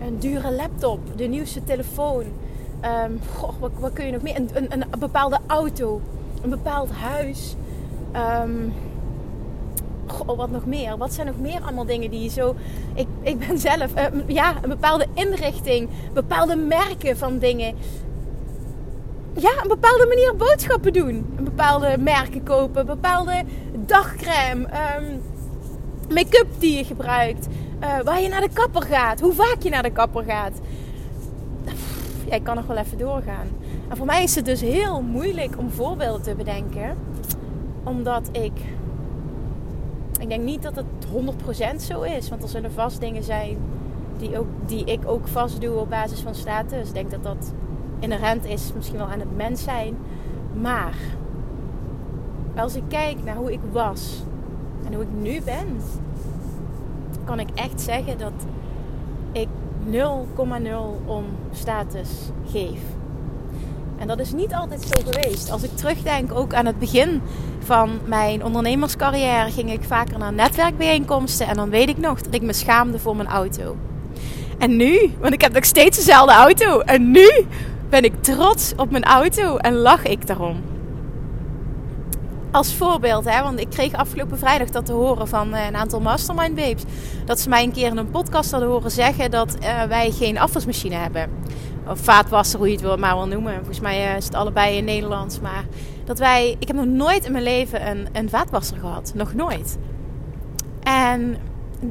een 0.00 0.18
dure 0.18 0.52
laptop, 0.52 1.00
de 1.16 1.24
nieuwste 1.24 1.64
telefoon. 1.64 2.24
Um, 3.04 3.20
goh, 3.36 3.52
wat, 3.60 3.70
wat, 3.78 3.92
kun 3.92 4.06
je 4.06 4.12
nog 4.12 4.22
meer? 4.22 4.36
Een, 4.36 4.50
een, 4.54 4.72
een 4.72 4.98
bepaalde 4.98 5.38
auto, 5.46 6.00
een 6.42 6.50
bepaald 6.50 6.90
huis. 6.90 7.54
Um, 8.42 8.72
goh, 10.06 10.36
wat 10.36 10.50
nog 10.50 10.66
meer? 10.66 10.96
Wat 10.96 11.12
zijn 11.12 11.26
nog 11.26 11.38
meer 11.38 11.60
allemaal 11.62 11.84
dingen 11.84 12.10
die 12.10 12.22
je 12.22 12.28
zo... 12.28 12.54
Ik, 12.94 13.06
ik 13.22 13.38
ben 13.38 13.58
zelf... 13.58 13.96
Uh, 13.96 14.04
ja, 14.26 14.54
een 14.62 14.68
bepaalde 14.68 15.06
inrichting. 15.14 15.88
Bepaalde 16.12 16.56
merken 16.56 17.16
van 17.16 17.38
dingen. 17.38 17.74
Ja, 19.32 19.50
een 19.62 19.68
bepaalde 19.68 20.06
manier 20.06 20.36
boodschappen 20.36 20.92
doen. 20.92 21.26
Een 21.36 21.44
bepaalde 21.44 21.96
merken 21.98 22.42
kopen. 22.42 22.86
Bepaalde 22.86 23.42
dagcreme. 23.88 24.66
Um, 24.98 25.22
Make-up 26.14 26.46
die 26.58 26.76
je 26.76 26.84
gebruikt. 26.84 27.46
Uh, 27.82 28.00
waar 28.00 28.20
je 28.20 28.28
naar 28.28 28.40
de 28.40 28.50
kapper 28.52 28.82
gaat. 28.82 29.20
Hoe 29.20 29.32
vaak 29.32 29.62
je 29.62 29.70
naar 29.70 29.82
de 29.82 29.92
kapper 29.92 30.24
gaat. 30.24 30.52
Ja, 32.28 32.34
ik 32.34 32.44
kan 32.44 32.56
nog 32.56 32.66
wel 32.66 32.76
even 32.76 32.98
doorgaan. 32.98 33.48
En 33.88 33.96
voor 33.96 34.06
mij 34.06 34.22
is 34.22 34.34
het 34.34 34.44
dus 34.44 34.60
heel 34.60 35.02
moeilijk 35.02 35.58
om 35.58 35.70
voorbeelden 35.70 36.22
te 36.22 36.34
bedenken. 36.34 36.96
Omdat 37.84 38.28
ik 38.32 38.52
ik 40.20 40.28
denk 40.28 40.42
niet 40.42 40.62
dat 40.62 40.76
het 40.76 40.86
100% 41.76 41.76
zo 41.76 42.02
is. 42.02 42.28
Want 42.28 42.42
er 42.42 42.48
zullen 42.48 42.72
vast 42.72 43.00
dingen 43.00 43.22
zijn 43.22 43.56
die, 44.18 44.38
ook, 44.38 44.46
die 44.66 44.84
ik 44.84 45.00
ook 45.06 45.28
vast 45.28 45.60
doe 45.60 45.76
op 45.76 45.90
basis 45.90 46.20
van 46.20 46.34
status. 46.34 46.88
Ik 46.88 46.94
denk 46.94 47.10
dat 47.10 47.22
dat 47.22 47.52
inherent 47.98 48.44
is, 48.44 48.72
misschien 48.74 48.98
wel 48.98 49.06
aan 49.06 49.20
het 49.20 49.36
mens 49.36 49.62
zijn. 49.62 49.96
Maar 50.60 50.94
als 52.58 52.74
ik 52.74 52.82
kijk 52.88 53.16
naar 53.24 53.36
hoe 53.36 53.52
ik 53.52 53.60
was 53.72 54.22
en 54.86 54.94
hoe 54.94 55.02
ik 55.02 55.08
nu 55.20 55.40
ben, 55.44 55.80
kan 57.24 57.40
ik 57.40 57.48
echt 57.54 57.80
zeggen 57.80 58.18
dat 58.18 58.32
ik 59.32 59.48
0,0 59.90 59.98
om 61.06 61.24
status 61.52 62.10
geef. 62.50 62.80
En 63.98 64.06
dat 64.06 64.18
is 64.18 64.32
niet 64.32 64.54
altijd 64.54 64.82
zo 64.82 65.02
geweest. 65.10 65.50
Als 65.50 65.62
ik 65.62 65.76
terugdenk 65.76 66.32
ook 66.32 66.54
aan 66.54 66.66
het 66.66 66.78
begin 66.78 67.22
van 67.58 67.98
mijn 68.04 68.44
ondernemerscarrière 68.44 69.50
ging 69.50 69.72
ik 69.72 69.82
vaker 69.82 70.18
naar 70.18 70.32
netwerkbijeenkomsten. 70.32 71.46
En 71.46 71.56
dan 71.56 71.70
weet 71.70 71.88
ik 71.88 71.98
nog 71.98 72.22
dat 72.22 72.34
ik 72.34 72.42
me 72.42 72.52
schaamde 72.52 72.98
voor 72.98 73.16
mijn 73.16 73.28
auto. 73.28 73.76
En 74.58 74.76
nu, 74.76 75.12
want 75.20 75.32
ik 75.32 75.40
heb 75.40 75.52
nog 75.52 75.64
steeds 75.64 75.96
dezelfde 75.96 76.32
auto. 76.32 76.80
En 76.80 77.10
nu 77.10 77.30
ben 77.88 78.04
ik 78.04 78.22
trots 78.22 78.72
op 78.76 78.90
mijn 78.90 79.04
auto 79.04 79.56
en 79.56 79.74
lach 79.74 80.04
ik 80.04 80.26
daarom. 80.26 80.62
Als 82.58 82.74
voorbeeld, 82.74 83.24
hè, 83.24 83.42
want 83.42 83.60
ik 83.60 83.70
kreeg 83.70 83.92
afgelopen 83.92 84.38
vrijdag 84.38 84.68
dat 84.68 84.86
te 84.86 84.92
horen 84.92 85.28
van 85.28 85.54
eh, 85.54 85.66
een 85.66 85.76
aantal 85.76 86.00
mastermind 86.00 86.54
babes. 86.54 86.82
Dat 87.24 87.40
ze 87.40 87.48
mij 87.48 87.62
een 87.62 87.72
keer 87.72 87.86
in 87.86 87.96
een 87.96 88.10
podcast 88.10 88.50
hadden 88.50 88.68
horen 88.68 88.90
zeggen 88.90 89.30
dat 89.30 89.56
uh, 89.62 89.82
wij 89.82 90.10
geen 90.10 90.38
afwasmachine 90.38 90.94
hebben 90.94 91.30
of 91.88 91.98
vaatwasser, 92.00 92.58
hoe 92.58 92.70
je 92.70 92.86
het 92.86 92.98
maar 92.98 93.16
wil 93.16 93.26
noemen. 93.26 93.54
Volgens 93.54 93.80
mij 93.80 94.10
uh, 94.10 94.16
is 94.16 94.24
het 94.24 94.34
allebei 94.34 94.76
in 94.76 94.84
Nederlands. 94.84 95.40
Maar 95.40 95.64
dat 96.04 96.18
wij, 96.18 96.56
ik 96.58 96.66
heb 96.66 96.76
nog 96.76 96.86
nooit 96.86 97.24
in 97.24 97.32
mijn 97.32 97.44
leven 97.44 97.88
een, 97.88 98.08
een 98.12 98.28
vaatwasser 98.28 98.78
gehad. 98.78 99.12
Nog 99.14 99.34
nooit. 99.34 99.78
En 100.82 101.36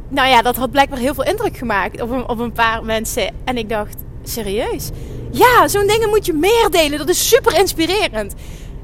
nou 0.07 0.29
ja, 0.29 0.41
dat 0.41 0.55
had 0.55 0.71
blijkbaar 0.71 1.00
heel 1.00 1.13
veel 1.13 1.25
indruk 1.25 1.57
gemaakt 1.57 2.01
op 2.01 2.09
een, 2.09 2.29
op 2.29 2.39
een 2.39 2.51
paar 2.51 2.86
mensen. 2.86 3.33
En 3.43 3.57
ik 3.57 3.69
dacht, 3.69 4.03
serieus? 4.24 4.89
Ja, 5.31 5.67
zo'n 5.67 5.88
dingen 5.88 6.09
moet 6.09 6.25
je 6.25 6.33
meer 6.33 6.67
delen. 6.71 6.97
Dat 6.97 7.09
is 7.09 7.29
super 7.29 7.59
inspirerend. 7.59 8.33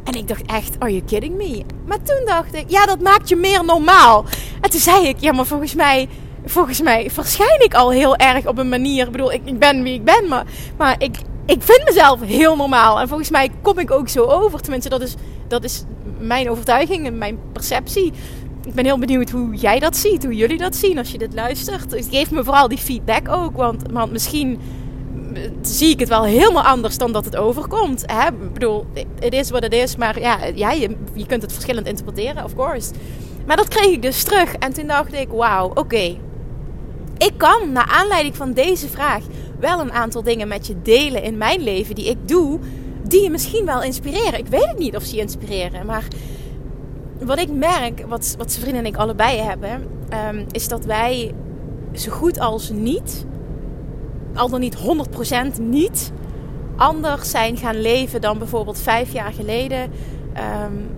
En 0.04 0.14
ik 0.14 0.28
dacht 0.28 0.46
echt, 0.46 0.80
are 0.80 0.92
you 0.92 1.04
kidding 1.04 1.36
me? 1.36 1.64
Maar 1.86 2.02
toen 2.02 2.26
dacht 2.26 2.54
ik, 2.54 2.66
ja, 2.68 2.86
dat 2.86 3.00
maakt 3.00 3.30
je 3.30 3.36
meer 3.36 3.66
normaal. 3.66 4.26
En 4.62 4.70
toen 4.70 4.80
zei 4.80 5.08
ik, 5.08 5.16
ja, 5.20 5.32
maar 5.32 5.46
volgens 5.46 5.76
mij 5.76 6.10
volgens 6.46 6.82
mij 6.82 7.10
verschijn 7.10 7.62
ik 7.64 7.74
al 7.74 7.92
heel 7.92 8.16
erg 8.16 8.48
op 8.48 8.58
een 8.58 8.70
manier. 8.70 9.06
Ik 9.06 9.12
bedoel, 9.12 9.32
ik, 9.32 9.42
ik 9.46 9.60
ben 9.60 9.84
wie 9.84 9.94
ik 9.94 10.04
ben, 10.04 10.28
maar, 10.28 10.46
maar 10.78 10.96
ik, 10.98 11.18
ik 11.46 11.62
vind 11.62 11.84
mezelf 11.86 12.22
heel 12.22 12.56
normaal. 12.56 13.00
En 13.00 13.08
volgens 13.08 13.30
mij 13.30 13.50
kom 13.62 13.80
ik 13.80 13.92
ook 13.92 14.10
zo 14.10 14.24
over. 14.24 14.62
Tenminste, 14.62 14.90
dat 14.90 15.02
is, 15.02 15.16
dat 15.48 15.64
is 15.64 15.84
mijn 16.20 16.50
overtuiging 16.50 17.06
en 17.06 17.18
mijn 17.18 17.40
perceptie. 17.52 18.12
Ik 18.66 18.74
ben 18.74 18.86
heel 18.86 19.00
benieuwd 19.00 19.30
hoe 19.30 19.56
jij 19.56 19.80
dat 19.80 19.98
ziet, 19.98 20.24
hoe 20.24 20.36
jullie 20.36 20.58
dat 20.58 20.76
zien 20.76 20.98
als 20.98 21.12
je 21.12 21.18
dit 21.18 21.34
luistert. 21.34 21.90
Dus 21.90 22.08
geef 22.10 22.32
me 22.32 22.44
vooral 22.44 22.68
die 22.68 22.78
feedback 22.78 23.30
ook, 23.30 23.56
want, 23.56 23.82
want 23.92 24.12
misschien 24.12 24.60
zie 25.62 25.90
ik 25.90 26.00
het 26.00 26.10
wel 26.10 26.24
helemaal 26.24 26.64
anders 26.64 26.98
dan 26.98 27.12
dat 27.12 27.26
het 27.26 27.36
overkomt. 27.36 28.04
Hè? 28.06 28.28
Ik 28.28 28.54
bedoel, 28.54 28.86
het 29.20 29.34
is 29.34 29.50
wat 29.50 29.64
het 29.64 29.74
is, 29.74 29.96
maar 29.96 30.20
ja, 30.20 30.38
ja 30.56 30.72
je, 30.72 30.96
je 31.14 31.26
kunt 31.26 31.42
het 31.42 31.54
verschillend 31.54 31.88
interpreteren, 31.88 32.44
of 32.44 32.56
course. 32.56 32.92
Maar 33.46 33.56
dat 33.58 33.68
kreeg 33.68 33.92
ik 33.92 34.02
dus 34.02 34.24
terug 34.24 34.56
en 34.56 34.74
toen 34.74 34.88
dacht 34.88 35.14
ik, 35.14 35.28
wauw, 35.30 35.72
oké 35.74 36.16
ik 37.18 37.34
kan 37.38 37.72
naar 37.72 37.88
aanleiding 37.88 38.36
van 38.36 38.54
deze 38.54 38.90
vraag 38.90 39.24
wel 39.60 39.80
een 39.80 39.92
aantal 39.92 40.24
dingen 40.24 40.48
met 40.48 40.68
je 40.68 40.82
delen 40.82 41.24
in 41.24 41.38
mijn 41.38 41.62
leven 41.62 41.96
die 41.96 42.10
ik 42.10 42.28
doe, 42.28 42.60
die 43.08 43.22
je 43.22 43.30
misschien 43.30 43.66
wel 43.66 43.84
inspireren. 43.84 44.40
Ik 44.40 44.48
weet 44.48 44.68
het 44.68 44.78
niet 44.78 44.96
of 44.96 45.04
ze 45.04 45.16
je 45.16 45.22
inspireren, 45.22 45.86
maar 45.86 46.08
wat 47.20 47.40
ik 47.40 47.52
merk, 47.52 48.06
wat, 48.08 48.36
wat 48.38 48.52
zijn 48.52 48.64
vrienden 48.64 48.86
en 48.86 48.92
ik 48.92 48.98
allebei 48.98 49.38
hebben, 49.38 49.88
um, 50.30 50.46
is 50.52 50.68
dat 50.68 50.86
wij 50.86 51.34
zo 51.94 52.12
goed 52.12 52.40
als 52.40 52.70
niet, 52.70 53.26
al 54.36 54.50
dan 54.50 54.60
niet 54.60 54.78
100% 55.58 55.62
niet, 55.62 56.12
anders 56.76 57.30
zijn 57.30 57.58
gaan 57.58 57.82
leven 57.82 58.22
dan 58.22 58.38
bijvoorbeeld 58.38 58.80
vijf 58.80 59.14
jaar 59.14 59.34
geleden. 59.34 59.82
Um, 59.82 60.90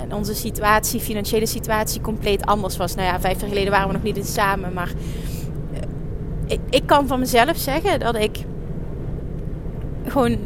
en 0.00 0.14
onze 0.14 0.34
situatie, 0.34 1.00
financiële 1.00 1.46
situatie, 1.46 2.00
compleet 2.00 2.46
anders 2.46 2.76
was. 2.76 2.94
Nou 2.94 3.06
ja, 3.06 3.20
vijf 3.20 3.40
jaar 3.40 3.48
geleden 3.48 3.70
waren 3.70 3.86
we 3.86 3.92
nog 3.92 4.02
niet 4.02 4.16
eens 4.16 4.32
samen. 4.32 4.72
Maar 4.72 4.92
eh, 5.72 5.80
ik, 6.46 6.60
ik 6.70 6.86
kan 6.86 7.06
van 7.06 7.18
mezelf 7.18 7.56
zeggen 7.56 8.00
dat 8.00 8.16
ik 8.16 8.38
gewoon 10.06 10.38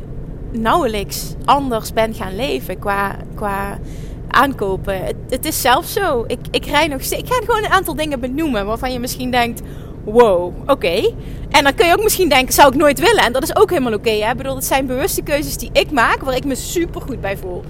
nauwelijks 0.52 1.34
anders 1.44 1.92
ben 1.92 2.14
gaan 2.14 2.36
leven 2.36 2.78
qua, 2.78 3.16
qua 3.34 3.78
aankopen. 4.28 5.04
Het, 5.04 5.16
het 5.28 5.44
is 5.44 5.60
zelfs 5.60 5.92
zo. 5.92 6.24
Ik, 6.26 6.38
ik 6.50 6.64
rij 6.64 6.86
nog 6.86 7.02
steeds. 7.02 7.22
Ik 7.22 7.32
ga 7.32 7.44
gewoon 7.44 7.64
een 7.64 7.70
aantal 7.70 7.94
dingen 7.94 8.20
benoemen 8.20 8.66
waarvan 8.66 8.92
je 8.92 8.98
misschien 8.98 9.30
denkt: 9.30 9.62
wow, 10.06 10.52
oké. 10.66 11.14
En 11.50 11.64
dan 11.64 11.74
kun 11.74 11.86
je 11.86 11.92
ook 11.92 12.02
misschien 12.02 12.28
denken: 12.28 12.54
zou 12.54 12.68
ik 12.68 12.78
nooit 12.78 12.98
willen. 12.98 13.24
En 13.24 13.32
dat 13.32 13.42
is 13.42 13.56
ook 13.56 13.70
helemaal 13.70 13.92
oké. 13.92 14.08
Okay, 14.08 14.30
ik 14.30 14.36
bedoel, 14.36 14.54
het 14.54 14.64
zijn 14.64 14.86
bewuste 14.86 15.22
keuzes 15.22 15.56
die 15.56 15.70
ik 15.72 15.90
maak 15.90 16.22
waar 16.22 16.36
ik 16.36 16.44
me 16.44 16.54
super 16.54 17.00
goed 17.00 17.20
bij 17.20 17.36
voel. 17.36 17.62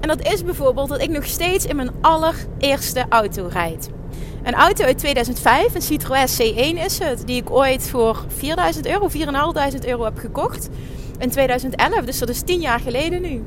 En 0.00 0.08
dat 0.08 0.32
is 0.32 0.44
bijvoorbeeld 0.44 0.88
dat 0.88 1.02
ik 1.02 1.10
nog 1.10 1.26
steeds 1.26 1.66
in 1.66 1.76
mijn 1.76 1.90
allereerste 2.00 3.04
auto 3.08 3.48
rijd. 3.52 3.90
Een 4.42 4.54
auto 4.54 4.84
uit 4.84 4.98
2005, 4.98 5.74
een 5.74 5.82
Citroën 5.82 6.26
C1 6.26 6.84
is 6.84 6.98
het, 6.98 7.22
die 7.26 7.36
ik 7.36 7.50
ooit 7.50 7.88
voor 7.88 8.24
4000 8.28 8.86
euro, 8.86 9.08
4.500 9.08 9.84
euro 9.86 10.04
heb 10.04 10.18
gekocht. 10.18 10.68
In 11.18 11.30
2011, 11.30 12.04
dus 12.04 12.18
dat 12.18 12.28
is 12.28 12.40
10 12.40 12.60
jaar 12.60 12.80
geleden 12.80 13.22
nu. 13.22 13.42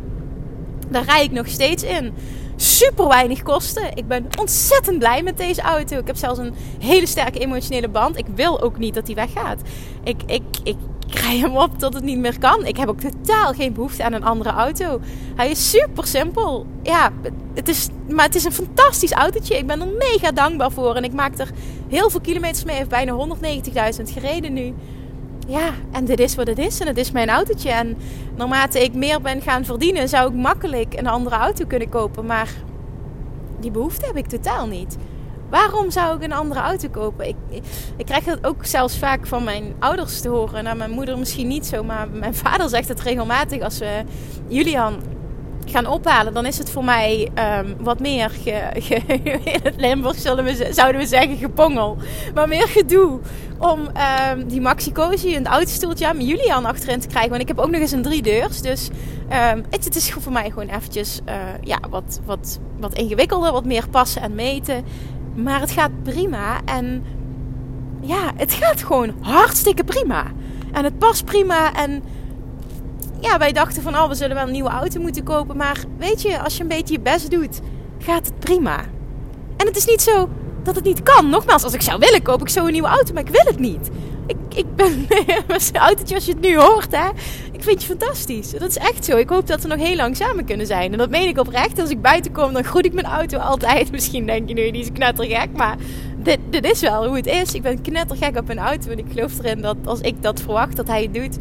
Daar 0.89 1.03
rijd 1.03 1.23
ik 1.23 1.31
nog 1.31 1.47
steeds 1.47 1.83
in 1.83 2.13
super 2.61 3.07
weinig 3.07 3.41
kosten. 3.41 3.91
Ik 3.93 4.07
ben 4.07 4.27
ontzettend 4.39 4.99
blij 4.99 5.23
met 5.23 5.37
deze 5.37 5.61
auto. 5.61 5.97
Ik 5.97 6.07
heb 6.07 6.15
zelfs 6.15 6.39
een 6.39 6.53
hele 6.79 7.05
sterke 7.05 7.39
emotionele 7.39 7.89
band. 7.89 8.17
Ik 8.17 8.25
wil 8.35 8.61
ook 8.61 8.77
niet 8.77 8.93
dat 8.93 9.05
die 9.05 9.15
weggaat. 9.15 9.61
Ik, 10.03 10.21
ik, 10.25 10.43
ik 10.63 10.75
krijg 11.07 11.41
hem 11.41 11.57
op 11.57 11.79
tot 11.79 11.93
het 11.93 12.03
niet 12.03 12.17
meer 12.17 12.39
kan. 12.39 12.65
Ik 12.65 12.77
heb 12.77 12.89
ook 12.89 12.99
totaal 12.99 13.53
geen 13.53 13.73
behoefte 13.73 14.03
aan 14.03 14.13
een 14.13 14.23
andere 14.23 14.49
auto. 14.49 14.99
Hij 15.35 15.49
is 15.49 15.69
super 15.69 16.07
simpel. 16.07 16.65
Ja, 16.83 17.11
het 17.53 17.67
is, 17.67 17.87
maar 18.09 18.25
het 18.25 18.35
is 18.35 18.43
een 18.43 18.51
fantastisch 18.51 19.11
autootje. 19.11 19.57
Ik 19.57 19.67
ben 19.67 19.81
er 19.81 19.87
mega 19.97 20.31
dankbaar 20.31 20.71
voor. 20.71 20.95
En 20.95 21.03
ik 21.03 21.13
maak 21.13 21.37
er 21.37 21.51
heel 21.87 22.09
veel 22.09 22.21
kilometers 22.21 22.63
mee. 22.63 22.75
Hij 22.75 22.85
heeft 22.85 22.89
bijna 22.89 23.37
190.000 23.97 24.13
gereden 24.13 24.53
nu. 24.53 24.73
Ja, 25.47 25.69
en 25.91 26.05
dit 26.05 26.19
is 26.19 26.35
wat 26.35 26.47
het 26.47 26.57
is. 26.57 26.79
En 26.79 26.87
het 26.87 26.97
is 26.97 27.11
mijn 27.11 27.29
autootje. 27.29 27.71
En 27.71 27.97
naarmate 28.35 28.83
ik 28.83 28.93
meer 28.93 29.21
ben 29.21 29.41
gaan 29.41 29.65
verdienen, 29.65 30.09
zou 30.09 30.29
ik 30.29 30.35
makkelijk 30.35 30.93
een 30.93 31.07
andere 31.07 31.35
auto 31.35 31.65
kunnen 31.65 31.89
kopen. 31.89 32.25
Maar 32.25 32.49
die 33.59 33.71
behoefte 33.71 34.05
heb 34.05 34.17
ik 34.17 34.27
totaal 34.27 34.67
niet. 34.67 34.97
Waarom 35.49 35.91
zou 35.91 36.15
ik 36.15 36.23
een 36.23 36.31
andere 36.31 36.59
auto 36.59 36.89
kopen? 36.89 37.27
Ik, 37.27 37.35
ik, 37.97 38.05
krijg 38.05 38.23
dat 38.23 38.45
ook 38.45 38.65
zelfs 38.65 38.97
vaak 38.97 39.27
van 39.27 39.43
mijn 39.43 39.75
ouders 39.79 40.21
te 40.21 40.29
horen. 40.29 40.63
Nou, 40.63 40.77
mijn 40.77 40.91
moeder 40.91 41.17
misschien 41.17 41.47
niet 41.47 41.65
zo, 41.65 41.83
maar 41.83 42.09
mijn 42.09 42.35
vader 42.45 42.69
zegt 42.69 42.87
het 42.87 43.01
regelmatig 43.01 43.61
als 43.61 43.77
we 43.77 44.03
Julian 44.47 44.95
gaan 45.71 45.87
ophalen, 45.87 46.33
dan 46.33 46.45
is 46.45 46.57
het 46.57 46.69
voor 46.69 46.83
mij 46.83 47.29
um, 47.59 47.75
wat 47.79 47.99
meer 47.99 48.29
ge, 48.29 48.51
in 49.53 49.59
het 49.63 49.75
Limburg 49.77 50.17
zullen 50.17 50.43
we, 50.43 50.69
zouden 50.71 51.01
we 51.01 51.07
zeggen 51.07 51.37
gepongel. 51.37 51.97
Maar 52.33 52.47
meer 52.47 52.67
gedoe 52.67 53.19
om 53.57 53.79
um, 53.79 54.47
die 54.47 54.61
Maxi 54.61 54.91
Cozy, 54.91 55.35
een 55.35 55.47
autostoeltje 55.47 56.07
aan 56.07 56.25
Julian 56.25 56.65
achterin 56.65 56.99
te 56.99 57.07
krijgen. 57.07 57.29
Want 57.29 57.41
ik 57.41 57.47
heb 57.47 57.59
ook 57.59 57.71
nog 57.71 57.81
eens 57.81 57.91
een 57.91 58.01
drie 58.01 58.21
deurs. 58.21 58.61
Dus 58.61 58.89
um, 59.23 59.63
het, 59.69 59.85
het, 59.85 59.95
is 59.95 60.11
voor 60.11 60.31
mij 60.31 60.49
gewoon 60.49 60.69
eventjes 60.69 61.19
uh, 61.29 61.33
ja, 61.61 61.79
wat, 61.89 62.19
wat, 62.25 62.59
wat 62.79 62.93
ingewikkelder, 62.93 63.51
wat 63.51 63.65
meer 63.65 63.89
passen 63.89 64.21
en 64.21 64.35
meten. 64.35 64.85
Maar 65.35 65.59
het 65.59 65.71
gaat 65.71 66.03
prima 66.03 66.61
en 66.65 67.03
ja, 68.01 68.31
het 68.35 68.53
gaat 68.53 68.83
gewoon 68.83 69.13
hartstikke 69.21 69.83
prima. 69.83 70.23
En 70.71 70.83
het 70.83 70.97
past 70.97 71.25
prima 71.25 71.73
en 71.73 72.03
ja, 73.21 73.37
wij 73.37 73.51
dachten 73.51 73.81
van, 73.81 73.95
oh, 73.95 74.07
we 74.07 74.15
zullen 74.15 74.35
wel 74.35 74.45
een 74.45 74.51
nieuwe 74.51 74.69
auto 74.69 75.01
moeten 75.01 75.23
kopen. 75.23 75.57
Maar 75.57 75.83
weet 75.97 76.21
je, 76.21 76.39
als 76.39 76.55
je 76.55 76.61
een 76.61 76.67
beetje 76.67 76.93
je 76.93 76.99
best 76.99 77.31
doet, 77.31 77.59
gaat 77.99 78.25
het 78.25 78.39
prima. 78.39 78.79
En 79.57 79.65
het 79.65 79.77
is 79.77 79.85
niet 79.85 80.01
zo 80.01 80.29
dat 80.63 80.75
het 80.75 80.83
niet 80.83 81.03
kan. 81.03 81.29
Nogmaals, 81.29 81.63
als 81.63 81.73
ik 81.73 81.81
zou 81.81 81.99
willen, 81.99 82.21
koop 82.21 82.41
ik 82.41 82.49
zo 82.49 82.65
een 82.65 82.71
nieuwe 82.71 82.87
auto, 82.87 83.13
maar 83.13 83.23
ik 83.23 83.29
wil 83.29 83.45
het 83.45 83.59
niet. 83.59 83.89
Ik, 84.27 84.37
ik 84.55 84.75
ben 84.75 85.07
een 85.47 85.77
autootje 85.79 86.15
als 86.15 86.25
je 86.25 86.31
het 86.31 86.41
nu 86.41 86.57
hoort, 86.57 86.95
hè. 86.95 87.09
Ik 87.51 87.63
vind 87.63 87.81
je 87.81 87.87
fantastisch. 87.87 88.51
Dat 88.51 88.69
is 88.69 88.77
echt 88.77 89.05
zo. 89.05 89.17
Ik 89.17 89.29
hoop 89.29 89.47
dat 89.47 89.61
we 89.61 89.67
nog 89.67 89.77
heel 89.77 89.95
lang 89.95 90.15
samen 90.15 90.45
kunnen 90.45 90.67
zijn. 90.67 90.91
En 90.91 90.97
dat 90.97 91.09
meen 91.09 91.27
ik 91.27 91.37
oprecht. 91.37 91.79
Als 91.79 91.89
ik 91.89 92.01
buiten 92.01 92.31
kom, 92.31 92.53
dan 92.53 92.63
groet 92.63 92.85
ik 92.85 92.93
mijn 92.93 93.05
auto 93.05 93.37
altijd. 93.37 93.91
Misschien 93.91 94.25
denk 94.25 94.47
je 94.47 94.53
nu, 94.53 94.71
die 94.71 94.81
is 94.81 94.91
knettergek. 94.91 95.49
Maar 95.55 95.77
dit, 96.17 96.39
dit 96.49 96.65
is 96.65 96.81
wel 96.81 97.07
hoe 97.07 97.15
het 97.15 97.25
is. 97.25 97.53
Ik 97.53 97.61
ben 97.61 97.81
knettergek 97.81 98.37
op 98.37 98.49
een 98.49 98.59
auto. 98.59 98.89
En 98.91 98.97
ik 98.97 99.05
geloof 99.13 99.39
erin 99.39 99.61
dat 99.61 99.77
als 99.85 99.99
ik 99.99 100.21
dat 100.21 100.41
verwacht, 100.41 100.75
dat 100.75 100.87
hij 100.87 101.01
het 101.01 101.13
doet 101.13 101.37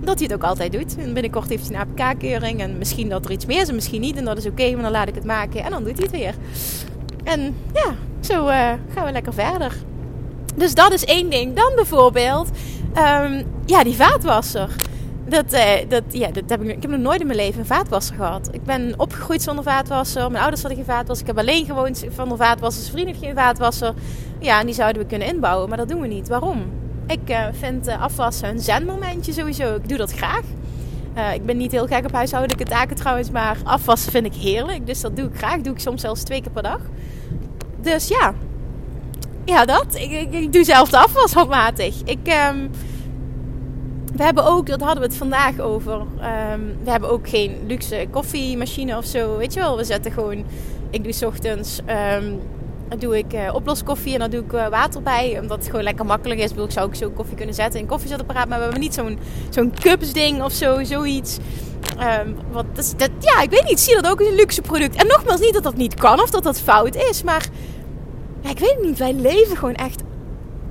dat 0.00 0.18
hij 0.18 0.26
het 0.26 0.32
ook 0.34 0.48
altijd 0.48 0.72
doet. 0.72 0.96
En 0.96 1.12
binnenkort 1.12 1.48
heeft 1.48 1.68
hij 1.68 1.80
een 1.80 1.88
APK-keuring. 1.88 2.60
En 2.60 2.78
misschien 2.78 3.08
dat 3.08 3.24
er 3.24 3.30
iets 3.30 3.46
meer 3.46 3.60
is 3.60 3.68
en 3.68 3.74
misschien 3.74 4.00
niet. 4.00 4.16
En 4.16 4.24
dat 4.24 4.38
is 4.38 4.46
oké, 4.46 4.72
maar 4.72 4.82
dan 4.82 4.90
laat 4.90 5.08
ik 5.08 5.14
het 5.14 5.24
maken. 5.24 5.64
En 5.64 5.70
dan 5.70 5.84
doet 5.84 5.98
hij 5.98 6.02
het 6.02 6.10
weer. 6.10 6.34
En 7.24 7.54
ja, 7.74 7.94
zo 8.20 8.46
uh, 8.46 8.72
gaan 8.94 9.04
we 9.04 9.12
lekker 9.12 9.34
verder. 9.34 9.76
Dus 10.54 10.74
dat 10.74 10.92
is 10.92 11.04
één 11.04 11.30
ding. 11.30 11.56
Dan 11.56 11.72
bijvoorbeeld, 11.74 12.48
um, 12.96 13.44
ja, 13.66 13.84
die 13.84 13.94
vaatwasser. 13.94 14.76
Dat, 15.28 15.54
uh, 15.54 15.62
dat, 15.88 16.02
ja, 16.08 16.30
dat 16.30 16.42
heb 16.46 16.62
ik, 16.62 16.68
ik 16.68 16.82
heb 16.82 16.90
nog 16.90 17.00
nooit 17.00 17.20
in 17.20 17.26
mijn 17.26 17.38
leven 17.38 17.60
een 17.60 17.66
vaatwasser 17.66 18.14
gehad. 18.14 18.48
Ik 18.52 18.64
ben 18.64 18.94
opgegroeid 18.96 19.42
zonder 19.42 19.64
vaatwasser. 19.64 20.30
Mijn 20.30 20.42
ouders 20.42 20.62
hadden 20.62 20.84
geen 20.84 20.94
vaatwasser. 20.94 21.28
Ik 21.28 21.34
heb 21.34 21.46
alleen 21.46 21.66
gewoond 21.66 22.04
zonder 22.16 22.36
vaatwasser. 22.36 22.82
Zijn 22.82 22.94
vriend 22.94 23.08
heeft 23.08 23.24
geen 23.24 23.34
vaatwasser. 23.34 23.94
Ja, 24.38 24.60
en 24.60 24.66
die 24.66 24.74
zouden 24.74 25.02
we 25.02 25.08
kunnen 25.08 25.28
inbouwen. 25.28 25.68
Maar 25.68 25.78
dat 25.78 25.88
doen 25.88 26.00
we 26.00 26.06
niet. 26.06 26.28
Waarom? 26.28 26.79
Ik 27.10 27.30
uh, 27.30 27.46
vind 27.52 27.88
afwassen 27.88 28.48
een 28.48 28.58
zenmomentje 28.58 29.32
sowieso. 29.32 29.74
Ik 29.74 29.88
doe 29.88 29.98
dat 29.98 30.12
graag. 30.12 30.42
Uh, 31.16 31.34
ik 31.34 31.44
ben 31.44 31.56
niet 31.56 31.72
heel 31.72 31.86
gek 31.86 32.04
op 32.04 32.12
huishoudelijke 32.12 32.64
taken 32.64 32.96
trouwens, 32.96 33.30
maar 33.30 33.56
afwassen 33.64 34.12
vind 34.12 34.26
ik 34.26 34.34
heerlijk. 34.34 34.86
Dus 34.86 35.00
dat 35.00 35.16
doe 35.16 35.26
ik 35.26 35.36
graag. 35.36 35.60
Doe 35.60 35.72
ik 35.72 35.80
soms 35.80 36.00
zelfs 36.00 36.22
twee 36.22 36.42
keer 36.42 36.50
per 36.50 36.62
dag. 36.62 36.80
Dus 37.80 38.08
ja, 38.08 38.34
ja 39.44 39.64
dat. 39.64 39.94
Ik, 39.94 40.52
doe 40.52 40.64
zelf 40.64 40.90
de 40.90 40.98
afwas 40.98 41.32
handmatig. 41.32 41.94
Ik, 42.04 42.48
um, 42.52 42.70
we 44.16 44.22
hebben 44.22 44.44
ook, 44.44 44.66
dat 44.66 44.80
hadden 44.80 45.02
we 45.02 45.08
het 45.08 45.16
vandaag 45.16 45.58
over. 45.58 45.94
Um, 45.94 46.76
we 46.84 46.90
hebben 46.90 47.10
ook 47.10 47.28
geen 47.28 47.56
luxe 47.66 48.06
koffiemachine 48.10 48.96
of 48.96 49.04
zo. 49.04 49.36
Weet 49.36 49.54
je 49.54 49.60
wel, 49.60 49.76
we 49.76 49.84
zetten 49.84 50.12
gewoon. 50.12 50.44
Ik 50.90 51.02
doe 51.04 51.12
s 51.12 51.22
ochtends 51.22 51.80
um, 52.16 52.40
dan 52.90 52.98
doe 52.98 53.18
ik 53.18 53.34
uh, 53.34 53.54
oploskoffie 53.54 54.12
en 54.12 54.18
dan 54.18 54.30
doe 54.30 54.44
ik 54.44 54.52
uh, 54.52 54.68
water 54.68 55.02
bij. 55.02 55.38
Omdat 55.40 55.58
het 55.58 55.66
gewoon 55.66 55.82
lekker 55.82 56.06
makkelijk 56.06 56.40
is. 56.40 56.50
Ik 56.50 56.70
zou 56.70 56.86
ook 56.86 56.94
zo 56.94 57.10
koffie 57.10 57.36
kunnen 57.36 57.54
zetten 57.54 57.74
in 57.74 57.84
een 57.84 57.90
koffiezetapparaat. 57.90 58.48
Maar 58.48 58.56
we 58.56 58.62
hebben 58.62 58.80
niet 58.80 58.94
zo'n 58.94 59.18
zo'n 59.50 59.74
cupsding 59.80 60.42
of 60.42 60.52
zo, 60.52 60.84
zoiets. 60.84 61.38
Um, 62.24 62.36
wat, 62.50 62.64
dat, 62.72 62.94
dat, 62.96 63.10
ja, 63.18 63.42
ik 63.42 63.50
weet 63.50 63.64
niet. 63.64 63.80
Zie 63.80 63.94
dat 63.94 64.10
ook 64.10 64.20
een 64.20 64.34
luxe 64.34 64.60
product. 64.60 64.96
En 64.96 65.06
nogmaals, 65.06 65.40
niet 65.40 65.54
dat 65.54 65.62
dat 65.62 65.76
niet 65.76 65.94
kan 65.94 66.22
of 66.22 66.30
dat 66.30 66.42
dat 66.42 66.60
fout 66.60 66.94
is. 66.94 67.22
Maar 67.22 67.48
ja, 68.40 68.50
ik 68.50 68.58
weet 68.58 68.78
niet. 68.82 68.98
Wij 68.98 69.14
leven 69.14 69.56
gewoon 69.56 69.74
echt 69.74 70.02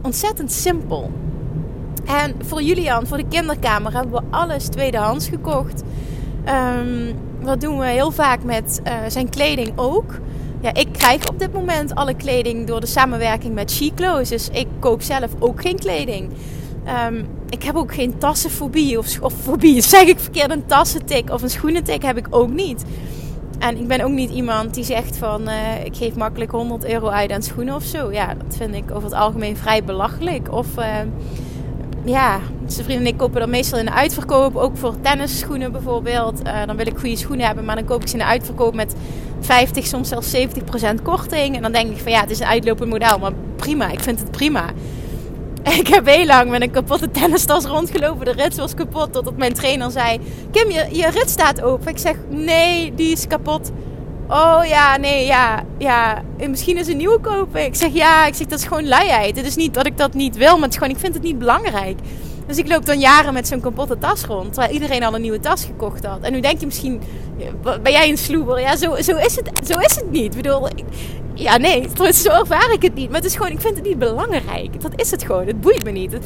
ontzettend 0.02 0.52
simpel. 0.52 1.12
En 2.06 2.36
voor 2.46 2.62
Julian, 2.62 3.08
voor 3.08 3.18
de 3.18 3.28
kinderkamer, 3.28 3.94
hebben 3.94 4.12
we 4.14 4.22
alles 4.30 4.68
tweedehands 4.68 5.28
gekocht. 5.28 5.84
Um, 6.80 7.16
wat 7.42 7.62
doen 7.62 7.80
we 7.80 7.86
heel 7.86 8.12
vaak 8.12 8.44
met 8.44 8.82
uh, 8.84 8.94
zijn 9.08 9.30
kleding 9.30 9.72
ook 9.76 10.20
ja, 10.62 10.74
ik 10.74 10.88
krijg 10.92 11.30
op 11.30 11.40
dit 11.40 11.54
moment 11.54 11.96
alle 11.96 12.14
kleding 12.14 12.68
door 12.68 12.80
de 12.80 12.88
samenwerking 12.88 13.54
met 13.54 13.72
She 13.72 13.92
Clothes. 13.96 14.30
Dus 14.30 14.50
ik 14.50 14.68
koop 14.80 15.02
zelf 15.02 15.30
ook 15.40 15.62
geen 15.62 15.80
kleding. 15.80 16.30
Um, 17.08 17.28
ik 17.50 17.64
heb 17.64 17.76
ook 17.76 17.94
geen 17.94 18.18
tassenfobie 18.18 18.98
of, 18.98 19.22
of 19.22 19.34
fobie. 19.34 19.82
Zeg 19.96 20.08
ik 20.08 20.20
verkeerd 20.20 20.52
een 20.52 20.66
tassentik 20.66 21.32
of 21.32 21.42
een 21.42 21.50
schoenentik 21.50 22.04
heb 22.04 22.18
ik 22.18 22.28
ook 22.30 22.50
niet. 22.50 22.84
En 23.60 23.78
ik 23.78 23.88
ben 23.88 24.02
ook 24.02 24.12
niet 24.12 24.32
iemand 24.32 24.74
die 24.74 24.84
zegt 24.84 25.18
van 25.18 25.50
uh, 25.50 25.86
ik 25.86 25.96
geef 25.96 26.16
makkelijk 26.16 26.52
100 26.52 26.86
euro 26.86 27.08
uit 27.08 27.32
aan 27.32 27.42
schoenen 27.42 27.76
of 27.76 27.84
zo. 27.84 28.12
Ja, 28.12 28.34
dat 28.34 28.56
vind 28.58 28.76
ik 28.76 28.92
over 28.92 29.04
het 29.04 29.14
algemeen 29.14 29.58
vrij 29.58 29.84
belachelijk. 29.84 30.52
Of 30.52 30.68
uh, 30.78 30.86
ja, 32.06 32.40
zijn 32.66 32.86
vrienden 32.86 33.08
en 33.08 33.12
ik 33.14 33.18
kopen 33.18 33.40
dan 33.40 33.50
meestal 33.50 33.80
in 33.80 33.86
de 33.86 33.94
uitverkoop. 33.94 34.56
Ook 34.56 34.78
voor 34.78 34.96
tennisschoenen 35.02 35.72
bijvoorbeeld. 35.72 36.48
Uh, 36.48 36.66
dan 36.66 36.76
wil 36.76 36.88
ik 36.88 36.98
goede 36.98 37.16
schoenen 37.16 37.46
hebben, 37.46 37.66
maar 37.66 37.76
dan 37.76 37.86
koop 37.86 38.02
ik 38.02 38.08
ze 38.08 38.14
in 38.14 38.20
de 38.20 38.26
uitverkoop 38.26 38.76
met 38.76 38.96
50, 39.40 39.86
soms 39.86 40.10
zelfs 40.10 40.36
70% 40.36 41.02
korting. 41.04 41.56
En 41.56 41.62
dan 41.62 41.72
denk 41.72 41.92
ik 41.92 41.98
van 41.98 42.12
ja, 42.12 42.22
het 42.22 42.30
is 42.30 42.40
een 42.40 42.46
uitlopend 42.46 42.90
model, 42.90 43.20
maar 43.20 43.32
prima, 43.56 43.90
ik 43.90 44.00
vind 44.00 44.20
het 44.20 44.32
prima. 44.32 44.66
Ik 45.80 45.88
heb 45.88 46.06
heel 46.06 46.26
lang 46.26 46.50
met 46.50 46.62
een 46.62 46.72
kapotte 46.72 47.12
tennistas 47.12 47.66
rondgelopen. 47.66 48.26
De 48.26 48.32
rits 48.32 48.58
was 48.58 48.74
kapot. 48.74 49.14
Totdat 49.14 49.38
mijn 49.38 49.54
trainer 49.54 49.92
zei: 49.92 50.20
Kim, 50.52 50.72
je, 50.72 50.88
je 50.92 51.10
rit 51.10 51.30
staat 51.30 51.62
open. 51.62 51.88
Ik 51.88 51.98
zeg: 51.98 52.16
Nee, 52.30 52.94
die 52.96 53.12
is 53.12 53.28
kapot. 53.28 53.72
Oh 54.28 54.62
ja, 54.66 54.98
nee, 54.98 55.26
ja, 55.26 55.64
ja. 55.78 56.22
Misschien 56.50 56.78
is 56.78 56.88
een 56.88 56.98
nieuwe 56.98 57.20
kopen. 57.20 57.66
Ik 57.66 57.76
zeg 57.76 57.94
ja, 57.94 58.26
ik 58.26 58.36
zeg 58.36 58.48
dat 58.48 58.60
is 58.60 58.66
gewoon 58.66 58.88
luiheid. 58.88 59.36
Het 59.36 59.46
is 59.46 59.56
niet 59.56 59.74
dat 59.74 59.86
ik 59.86 59.98
dat 59.98 60.14
niet 60.14 60.38
wil, 60.38 60.54
maar 60.54 60.64
het 60.64 60.72
is 60.72 60.78
gewoon, 60.78 60.94
ik 60.94 61.00
vind 61.00 61.14
het 61.14 61.24
niet 61.24 61.40
belangrijk. 61.40 62.00
Dus 62.48 62.58
ik 62.58 62.68
loop 62.68 62.86
dan 62.86 63.00
jaren 63.00 63.34
met 63.34 63.48
zo'n 63.48 63.60
kapotte 63.60 63.98
tas 63.98 64.24
rond. 64.24 64.54
Terwijl 64.54 64.74
iedereen 64.74 65.04
al 65.04 65.16
een 65.16 65.22
nieuwe 65.22 65.40
tas 65.40 65.66
gekocht 65.66 66.06
had. 66.06 66.22
En 66.22 66.32
nu 66.32 66.40
denk 66.40 66.60
je 66.60 66.66
misschien, 66.66 67.02
ben 67.82 67.92
jij 67.92 68.10
een 68.10 68.18
sloeber? 68.18 68.60
Ja, 68.60 68.76
zo, 68.76 68.96
zo, 68.96 69.16
is, 69.16 69.36
het, 69.36 69.50
zo 69.64 69.80
is 69.80 69.96
het 69.96 70.12
niet. 70.12 70.36
Ik 70.36 70.42
bedoel, 70.42 70.68
ja 71.40 71.58
nee, 71.58 71.88
zo 72.14 72.30
ervaar 72.30 72.72
ik 72.72 72.82
het 72.82 72.94
niet. 72.96 73.08
Maar 73.10 73.20
het 73.20 73.30
is 73.30 73.36
gewoon, 73.36 73.52
ik 73.52 73.62
vind 73.62 73.76
het 73.76 73.86
niet 73.86 74.00
belangrijk. 74.00 74.82
Dat 74.82 74.92
is 74.96 75.12
het 75.12 75.24
gewoon. 75.24 75.48
Het 75.48 75.62
boeit 75.62 75.84
me 75.84 75.92
niet. 75.92 76.18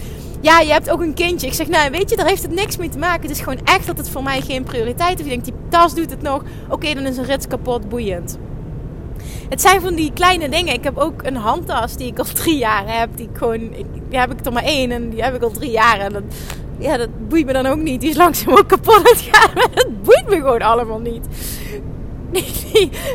ja, 0.42 0.60
je 0.60 0.72
hebt 0.72 0.90
ook 0.90 1.02
een 1.02 1.14
kindje. 1.14 1.48
Ik 1.48 1.54
zeg, 1.54 1.68
nou 1.68 1.92
weet 1.92 2.10
je, 2.10 2.16
daar 2.16 2.28
heeft 2.28 2.42
het 2.42 2.54
niks 2.54 2.78
mee 2.78 2.90
te 2.90 2.98
maken. 2.98 3.22
Het 3.22 3.32
is 3.32 3.40
gewoon 3.40 3.60
echt 3.64 3.88
dat 3.88 3.98
het 3.98 4.10
voor 4.10 4.24
mij 4.24 4.42
geen 4.42 4.64
prioriteit 4.64 5.20
is. 5.20 5.24
Je 5.24 5.30
denkt, 5.30 5.46
die 5.46 5.54
tas 5.70 5.96
doet 5.96 6.10
het 6.10 6.22
nog. 6.22 6.44
Oké, 6.70 6.94
dan 6.94 7.06
is 7.06 7.18
een 7.18 7.26
rits 7.26 7.48
kapot, 7.48 7.90
boeiend. 7.90 8.38
het 9.50 9.62
zijn 9.62 9.82
van 9.82 9.96
die 9.96 10.14
kleine 10.14 10.50
dingen. 10.50 10.74
Ik 10.74 10.84
heb 10.84 10.98
ook 10.98 11.24
een 11.24 11.36
handtas 11.36 11.96
die 11.96 12.08
ik 12.08 12.20
al 12.20 12.26
drie 12.44 12.58
jaar 12.58 13.00
heb. 13.00 13.10
Die, 13.16 13.30
ik 13.30 13.38
gewoon, 13.38 13.60
die 14.10 14.20
heb 14.20 14.32
ik 14.32 14.46
er 14.46 14.54
maar 14.54 14.64
één 14.64 14.92
en 14.92 15.10
die 15.10 15.24
heb 15.24 15.36
ik 15.36 15.44
al 15.44 15.52
drie 15.52 15.72
jaar. 15.72 16.00
En 16.00 16.14
dat, 16.14 16.24
ja, 16.84 16.98
dat 16.98 17.28
boeit 17.28 17.46
me 17.46 17.54
dan 17.54 17.66
ook 17.66 17.82
niet. 17.82 18.02
Die 18.02 18.10
is 18.10 18.16
langzaam 18.16 18.54
ook 18.54 18.68
kapot 18.68 18.96
aan 18.96 19.04
het 19.04 19.30
gaan. 19.32 19.52
Maar 19.54 19.68
dat 19.74 20.04
boeit 20.04 20.30
me 20.30 20.36
gewoon 20.36 20.62
allemaal 20.62 21.00
niet. 21.00 21.28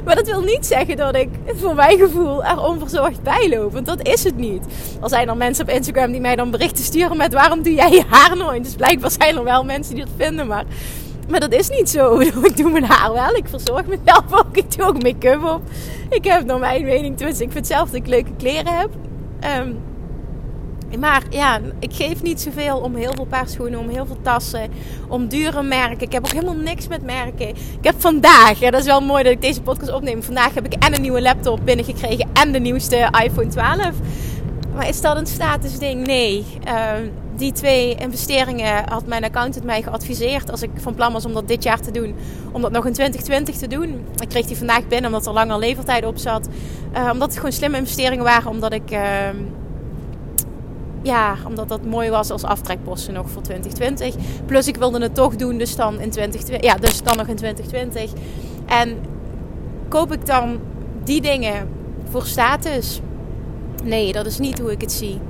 Maar 0.05 0.15
dat 0.15 0.27
wil 0.27 0.41
niet 0.41 0.67
zeggen 0.67 0.97
dat 0.97 1.17
ik 1.17 1.29
voor 1.55 1.75
mijn 1.75 1.99
gevoel 1.99 2.45
er 2.45 2.63
onverzorgd 2.63 3.23
bij 3.23 3.49
loop. 3.49 3.73
Want 3.73 3.87
dat 3.87 4.07
is 4.07 4.25
het 4.25 4.37
niet. 4.37 4.65
Er 5.03 5.09
zijn 5.09 5.29
er 5.29 5.37
mensen 5.37 5.65
op 5.65 5.71
Instagram 5.71 6.11
die 6.11 6.21
mij 6.21 6.37
dan 6.37 6.51
berichten 6.51 6.85
sturen 6.85 7.17
met 7.17 7.33
waarom 7.33 7.63
doe 7.63 7.75
jij 7.75 7.91
je 7.91 8.05
haar 8.09 8.37
nooit? 8.37 8.65
Dus 8.65 8.75
blijkbaar 8.75 9.11
zijn 9.11 9.37
er 9.37 9.45
wel 9.45 9.65
mensen 9.65 9.95
die 9.95 10.05
dat 10.05 10.15
vinden. 10.17 10.47
Maar, 10.47 10.65
maar 11.29 11.41
dat 11.41 11.53
is 11.53 11.69
niet 11.69 11.91
zo. 11.91 12.19
Ik 12.21 12.57
doe 12.57 12.71
mijn 12.71 12.85
haar 12.85 13.13
wel. 13.13 13.35
Ik 13.35 13.49
verzorg 13.49 13.87
mezelf 13.87 14.25
ook. 14.31 14.57
Ik 14.57 14.77
doe 14.77 14.87
ook 14.87 15.03
make-up 15.03 15.45
op. 15.45 15.61
Ik 16.11 16.25
heb 16.25 16.45
naar 16.45 16.59
mijn 16.59 16.85
mening, 16.85 17.17
tenminste 17.17 17.45
ik 17.45 17.53
vind 17.53 17.67
zelf 17.67 17.91
dat 17.91 17.95
ik 17.95 18.07
leuke 18.07 18.31
kleren 18.37 18.79
heb. 18.79 18.91
Um, 19.61 19.88
maar 20.99 21.23
ja, 21.31 21.61
ik 21.79 21.93
geef 21.93 22.23
niet 22.23 22.41
zoveel 22.41 22.79
om 22.79 22.95
heel 22.95 23.13
veel 23.15 23.25
paar 23.25 23.49
schoenen, 23.49 23.79
om 23.79 23.89
heel 23.89 24.07
veel 24.07 24.19
tassen, 24.23 24.71
om 25.09 25.29
dure 25.29 25.63
merken. 25.63 26.07
Ik 26.07 26.13
heb 26.13 26.25
ook 26.25 26.33
helemaal 26.33 26.55
niks 26.55 26.89
met 26.89 27.03
merken. 27.03 27.49
Ik 27.49 27.57
heb 27.81 27.95
vandaag, 27.99 28.59
ja, 28.59 28.71
dat 28.71 28.81
is 28.81 28.87
wel 28.87 29.01
mooi 29.01 29.23
dat 29.23 29.33
ik 29.33 29.43
deze 29.43 29.63
podcast 29.63 29.93
opneem. 29.93 30.23
Vandaag 30.23 30.55
heb 30.55 30.67
ik 30.67 30.73
en 30.73 30.95
een 30.95 31.01
nieuwe 31.01 31.23
laptop 31.23 31.61
binnengekregen 31.65 32.29
en 32.33 32.53
de 32.53 32.59
nieuwste 32.59 33.09
iPhone 33.25 33.47
12. 33.47 33.91
Maar 34.75 34.89
is 34.89 35.01
dat 35.01 35.17
een 35.17 35.27
statusding? 35.27 36.07
Nee. 36.07 36.45
Uh, 36.69 36.93
die 37.37 37.53
twee 37.53 37.95
investeringen 37.95 38.89
had 38.89 39.07
mijn 39.07 39.25
accountant 39.25 39.65
mij 39.65 39.83
geadviseerd 39.83 40.51
als 40.51 40.63
ik 40.63 40.71
van 40.77 40.95
plan 40.95 41.13
was 41.13 41.25
om 41.25 41.33
dat 41.35 41.49
dit 41.49 41.63
jaar 41.63 41.81
te 41.81 41.91
doen. 41.91 42.15
Om 42.53 42.63
dat 42.63 42.73
nog 42.73 42.87
in 42.87 42.93
2020 42.93 43.57
te 43.57 43.67
doen. 43.67 44.05
Ik 44.21 44.29
kreeg 44.29 44.47
die 44.47 44.57
vandaag 44.57 44.87
binnen 44.87 45.11
omdat 45.11 45.27
er 45.27 45.33
langer 45.33 45.59
levertijd 45.59 46.05
op 46.05 46.19
zat. 46.19 46.49
Uh, 46.97 47.09
omdat 47.13 47.29
het 47.29 47.37
gewoon 47.37 47.53
slimme 47.53 47.77
investeringen 47.77 48.25
waren. 48.25 48.51
Omdat 48.51 48.73
ik... 48.73 48.91
Uh, 48.93 49.01
ja, 51.03 51.37
omdat 51.47 51.69
dat 51.69 51.85
mooi 51.85 52.11
was 52.11 52.31
als 52.31 52.45
aftrekposten 52.45 53.15
nog 53.15 53.31
voor 53.31 53.43
2020. 53.43 54.15
Plus 54.47 54.69
ik 54.69 54.77
wilde 54.77 55.01
het 55.01 55.15
toch 55.15 55.37
doen, 55.37 55.59
dus 55.59 55.77
dan 55.77 56.01
in 56.01 56.11
2020. 56.11 56.71
Ja, 56.71 56.77
dus 56.77 57.03
dan 57.03 57.17
nog 57.17 57.27
in 57.27 57.37
2020. 57.37 58.11
En 58.67 58.99
koop 59.89 60.13
ik 60.13 60.27
dan 60.27 60.59
die 61.05 61.21
dingen 61.21 61.69
voor 62.11 62.27
status? 62.27 63.01
Nee, 63.85 64.13
dat 64.13 64.27
is 64.27 64.39
niet 64.39 64.59
hoe 64.59 64.73
ik 64.73 64.81
het 64.81 64.93
zie. 64.93 65.21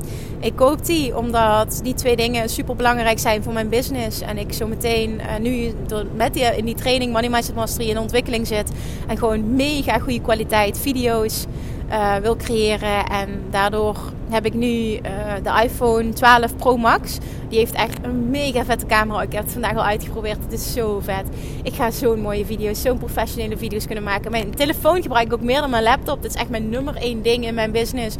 Ik 0.40 0.56
koop 0.56 0.84
die 0.84 1.16
omdat 1.16 1.80
die 1.82 1.94
twee 1.94 2.16
dingen 2.16 2.48
super 2.48 2.76
belangrijk 2.76 3.18
zijn 3.18 3.42
voor 3.42 3.52
mijn 3.52 3.68
business. 3.68 4.20
En 4.20 4.38
ik 4.38 4.52
zo 4.52 4.66
meteen 4.66 5.10
uh, 5.10 5.38
nu 5.40 5.72
met 6.16 6.34
die, 6.34 6.42
in 6.42 6.64
die 6.64 6.74
training 6.74 7.12
Money 7.12 7.30
Mindset 7.30 7.54
Mastery 7.54 7.88
in 7.88 7.98
ontwikkeling 7.98 8.46
zit. 8.46 8.70
En 9.06 9.18
gewoon 9.18 9.54
mega 9.54 9.98
goede 9.98 10.20
kwaliteit 10.20 10.78
video's 10.78 11.46
uh, 11.90 12.14
wil 12.14 12.36
creëren. 12.36 13.06
En 13.06 13.28
daardoor 13.50 13.96
heb 14.30 14.46
ik 14.46 14.54
nu 14.54 14.68
uh, 14.68 15.00
de 15.42 15.62
iPhone 15.64 16.08
12 16.08 16.56
Pro 16.56 16.76
Max. 16.76 17.18
Die 17.48 17.58
heeft 17.58 17.72
echt 17.72 17.98
een 18.02 18.30
mega 18.30 18.64
vette 18.64 18.86
camera. 18.86 19.22
Ik 19.22 19.32
heb 19.32 19.42
het 19.42 19.52
vandaag 19.52 19.76
al 19.76 19.84
uitgeprobeerd. 19.84 20.38
Het 20.42 20.52
is 20.52 20.72
zo 20.72 21.00
vet. 21.00 21.26
Ik 21.62 21.74
ga 21.74 21.90
zo'n 21.90 22.20
mooie 22.20 22.46
video's, 22.46 22.82
zo'n 22.82 22.98
professionele 22.98 23.56
video's 23.56 23.86
kunnen 23.86 24.04
maken. 24.04 24.30
Mijn 24.30 24.54
telefoon 24.54 25.02
gebruik 25.02 25.26
ik 25.26 25.32
ook 25.32 25.40
meer 25.40 25.60
dan 25.60 25.70
mijn 25.70 25.82
laptop. 25.82 26.22
Dit 26.22 26.34
is 26.34 26.40
echt 26.40 26.50
mijn 26.50 26.68
nummer 26.68 26.96
één 26.96 27.22
ding 27.22 27.46
in 27.46 27.54
mijn 27.54 27.72
business. 27.72 28.16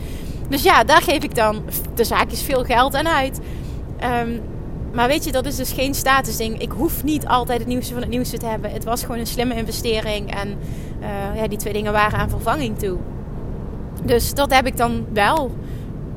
Dus 0.48 0.62
ja, 0.62 0.84
daar 0.84 1.02
geef 1.02 1.22
ik 1.22 1.34
dan 1.34 1.62
de 1.94 2.04
zaakjes 2.04 2.42
veel 2.42 2.64
geld 2.64 2.94
aan 2.94 3.08
uit. 3.08 3.40
Um, 4.04 4.40
maar 4.92 5.08
weet 5.08 5.24
je, 5.24 5.32
dat 5.32 5.46
is 5.46 5.56
dus 5.56 5.72
geen 5.72 5.94
statusding. 5.94 6.60
Ik 6.60 6.70
hoef 6.70 7.04
niet 7.04 7.26
altijd 7.26 7.58
het 7.58 7.68
nieuwste 7.68 7.92
van 7.92 8.02
het 8.02 8.10
nieuwste 8.10 8.38
te 8.38 8.46
hebben. 8.46 8.70
Het 8.70 8.84
was 8.84 9.02
gewoon 9.02 9.18
een 9.18 9.26
slimme 9.26 9.54
investering. 9.54 10.34
En 10.34 10.58
uh, 11.00 11.40
ja, 11.40 11.48
die 11.48 11.58
twee 11.58 11.72
dingen 11.72 11.92
waren 11.92 12.18
aan 12.18 12.30
vervanging 12.30 12.78
toe. 12.78 12.98
Dus 14.04 14.34
dat 14.34 14.54
heb 14.54 14.66
ik 14.66 14.76
dan 14.76 15.06
wel. 15.12 15.50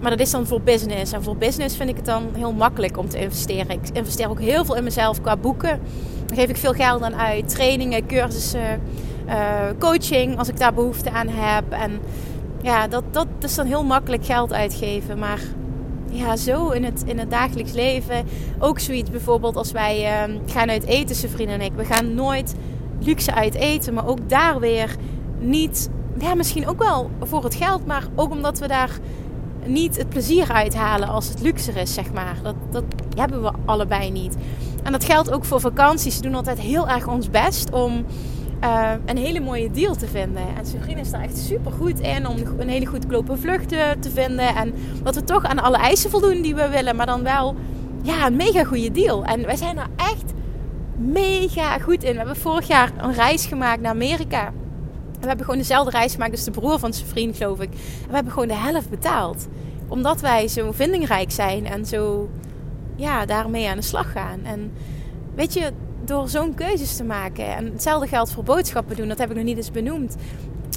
Maar 0.02 0.12
dat 0.12 0.20
is 0.20 0.32
dan 0.32 0.48
voor 0.48 0.62
business. 0.62 1.12
En 1.12 1.24
voor 1.24 1.38
business 1.38 1.78
vind 1.78 1.90
ik 1.90 1.96
het 1.96 2.06
dan 2.06 2.30
heel 2.34 2.54
makkelijk 2.54 2.98
om 2.98 3.10
te 3.10 3.20
investeren. 3.20 3.70
Ik 3.70 3.90
investeer 3.94 4.30
ook 4.30 4.40
heel 4.40 4.66
veel 4.66 4.76
in 4.76 4.84
mezelf 4.84 5.22
qua 5.22 5.38
boeken. 5.38 5.80
Daar 6.26 6.38
geef 6.38 6.50
ik 6.50 6.58
veel 6.58 6.74
geld 6.74 7.02
aan 7.02 7.16
uit. 7.16 7.50
Trainingen, 7.50 8.08
cursussen, 8.08 8.82
uh, 9.28 9.36
coaching 9.80 10.38
als 10.38 10.48
ik 10.50 10.58
daar 10.58 10.74
behoefte 10.74 11.12
aan 11.12 11.28
heb. 11.28 11.64
En 11.70 12.00
ja, 12.62 12.88
dat, 12.88 13.04
dat 13.12 13.28
is 13.40 13.56
dan 13.56 13.66
heel 13.66 13.84
makkelijk 13.84 14.26
geld 14.26 14.54
uitgeven. 14.54 15.20
Maar 15.20 15.40
ja, 16.12 16.36
zo 16.36 16.70
in 16.70 16.84
het, 16.84 17.04
in 17.06 17.20
het 17.20 17.32
dagelijks 17.32 17.72
leven. 17.72 18.26
Ook 18.60 18.80
zoiets 18.80 19.10
bijvoorbeeld 19.10 19.56
als 19.56 19.72
wij 19.72 20.28
uh, 20.28 20.36
gaan 20.46 20.70
uit 20.70 20.86
eten, 20.86 21.16
zijn 21.16 21.32
vrienden 21.32 21.60
en 21.60 21.66
ik. 21.66 21.74
We 21.76 21.86
gaan 21.86 22.14
nooit 22.14 22.54
luxe 23.00 23.34
uit 23.34 23.56
eten. 23.56 23.94
Maar 23.94 24.08
ook 24.08 24.30
daar 24.30 24.60
weer 24.60 24.96
niet 25.40 25.90
ja, 26.20 26.36
misschien 26.36 26.68
ook 26.68 26.80
wel 26.80 27.10
voor 27.20 27.44
het 27.44 27.56
geld, 27.56 27.86
maar 27.86 28.08
ook 28.16 28.32
omdat 28.32 28.60
we 28.60 28.68
daar 28.68 29.00
niet 29.66 29.98
het 29.98 30.10
plezier 30.10 30.52
uithalen 30.52 31.08
als 31.08 31.28
het 31.28 31.42
luxer 31.42 31.78
is, 31.78 31.94
zeg 31.94 32.14
maar. 32.14 32.36
Dat, 32.44 32.56
dat 32.72 32.84
hebben 33.16 33.42
we 33.42 33.52
allebei 33.66 34.12
niet. 34.12 34.36
En 34.84 34.92
dat 34.92 35.04
geldt 35.04 35.32
ook 35.32 35.46
voor 35.46 35.60
vakanties. 35.60 36.16
We 36.16 36.22
doen 36.22 36.36
altijd 36.36 36.60
heel 36.60 36.88
erg 36.88 37.08
ons 37.08 37.30
best 37.30 37.72
om 37.72 38.06
uh, 38.64 38.92
een 39.06 39.18
hele 39.18 39.40
mooie 39.40 39.72
deal 39.72 39.96
te 39.96 40.08
vinden. 40.08 40.44
En 40.58 40.66
Sabrina 40.66 41.00
is 41.00 41.12
daar 41.12 41.22
echt 41.22 41.38
super 41.38 41.72
goed 41.72 42.00
in 42.00 42.28
om 42.28 42.38
een 42.58 42.70
hele 42.70 42.86
goedkope 42.86 43.38
vlucht 43.38 43.70
te 43.70 44.10
vinden. 44.14 44.56
En 44.56 44.74
dat 45.04 45.16
we 45.16 45.24
toch 45.24 45.44
aan 45.44 45.60
alle 45.60 45.78
eisen 45.78 46.10
voldoen 46.10 46.42
die 46.42 46.56
we 46.56 46.70
willen, 46.70 46.96
maar 46.96 47.06
dan 47.06 47.24
wel 47.24 47.56
ja, 48.02 48.26
een 48.26 48.36
mega 48.36 48.64
goede 48.64 48.92
deal. 48.92 49.24
En 49.24 49.46
wij 49.46 49.56
zijn 49.56 49.78
er 49.78 49.88
echt 49.96 50.34
mega 50.98 51.78
goed 51.78 52.04
in. 52.04 52.12
We 52.12 52.18
hebben 52.18 52.36
vorig 52.36 52.68
jaar 52.68 52.92
een 52.98 53.14
reis 53.14 53.46
gemaakt 53.46 53.82
naar 53.82 53.92
Amerika 53.92 54.52
we 55.22 55.28
hebben 55.28 55.46
gewoon 55.46 55.60
dezelfde 55.60 55.92
reis 55.92 56.14
gemaakt, 56.14 56.32
dus 56.32 56.44
de 56.44 56.52
broer 56.52 56.80
van 56.80 56.94
zijn 56.94 57.08
vriend, 57.08 57.38
geloof 57.38 57.60
ik. 57.60 57.70
En 57.74 58.08
we 58.08 58.14
hebben 58.14 58.34
gewoon 58.34 58.48
de 58.48 58.56
helft 58.56 58.90
betaald. 58.90 59.48
Omdat 59.88 60.22
wij 60.22 60.48
zo 60.48 60.72
vindingrijk 60.72 61.32
zijn 61.32 61.66
en 61.66 61.86
zo, 61.86 62.30
ja, 62.96 63.26
daarmee 63.26 63.70
aan 63.70 63.76
de 63.76 63.82
slag 63.82 64.12
gaan. 64.12 64.40
En 64.44 64.72
weet 65.36 65.54
je, 65.54 65.72
door 66.06 66.30
zo'n 66.30 66.54
keuzes 66.54 66.96
te 66.96 67.04
maken. 67.04 67.56
En 67.56 67.66
hetzelfde 67.66 68.08
geldt 68.08 68.32
voor 68.32 68.44
boodschappen 68.44 68.96
doen, 68.96 69.08
dat 69.08 69.18
heb 69.18 69.30
ik 69.30 69.36
nog 69.36 69.46
niet 69.46 69.58
eens 69.58 69.72
benoemd. 69.72 70.16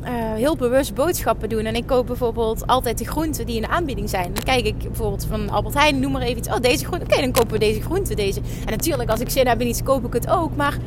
Uh, 0.03 0.11
heel 0.33 0.57
bewust 0.57 0.95
boodschappen 0.95 1.49
doen. 1.49 1.65
En 1.65 1.75
ik 1.75 1.87
koop 1.87 2.07
bijvoorbeeld 2.07 2.67
altijd 2.67 2.99
de 2.99 3.05
groenten 3.05 3.47
die 3.47 3.57
in 3.57 3.63
de 3.63 3.69
aanbieding 3.69 4.11
zijn. 4.11 4.35
Dan 4.35 4.45
kijk 4.45 4.65
ik 4.65 4.79
bijvoorbeeld 4.79 5.27
van 5.27 5.51
Albert 5.51 5.75
Heijn, 5.75 6.01
noem 6.01 6.13
maar 6.13 6.23
even 6.23 6.39
iets. 6.39 6.49
Oh, 6.49 6.61
deze 6.61 6.85
groente. 6.85 7.05
Oké, 7.05 7.21
dan 7.21 7.33
kopen 7.33 7.53
we 7.53 7.59
deze 7.59 7.81
groente, 7.81 8.15
deze. 8.15 8.41
En 8.41 8.71
natuurlijk, 8.71 9.11
als 9.11 9.21
ik 9.21 9.31
zin 9.31 9.47
heb 9.47 9.61
in 9.61 9.67
iets, 9.67 9.83
koop 9.83 10.07
ik 10.07 10.13
het 10.13 10.31
ook. 10.31 10.57
Maar 10.57 10.79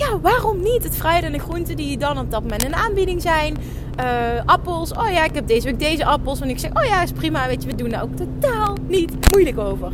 ja, 0.00 0.20
waarom 0.20 0.62
niet? 0.62 0.84
Het 0.84 0.96
fruit 0.96 1.24
en 1.24 1.32
de 1.32 1.38
groenten 1.38 1.76
die 1.76 1.98
dan 1.98 2.18
op 2.18 2.30
dat 2.30 2.42
moment 2.42 2.64
in 2.64 2.74
aanbieding 2.74 3.22
zijn. 3.22 3.56
Uh, 4.00 4.44
appels. 4.44 4.92
Oh 4.92 5.10
ja, 5.10 5.24
ik 5.24 5.34
heb 5.34 5.46
deze 5.46 5.66
week 5.66 5.78
deze 5.78 6.04
appels. 6.04 6.40
En 6.40 6.48
ik 6.48 6.58
zeg, 6.58 6.70
oh 6.74 6.84
ja, 6.84 7.02
is 7.02 7.12
prima. 7.12 7.46
Weet 7.46 7.62
je, 7.62 7.68
we 7.68 7.74
doen 7.74 7.88
daar 7.88 8.02
ook 8.02 8.16
totaal 8.16 8.76
niet 8.86 9.30
moeilijk 9.30 9.58
over. 9.58 9.92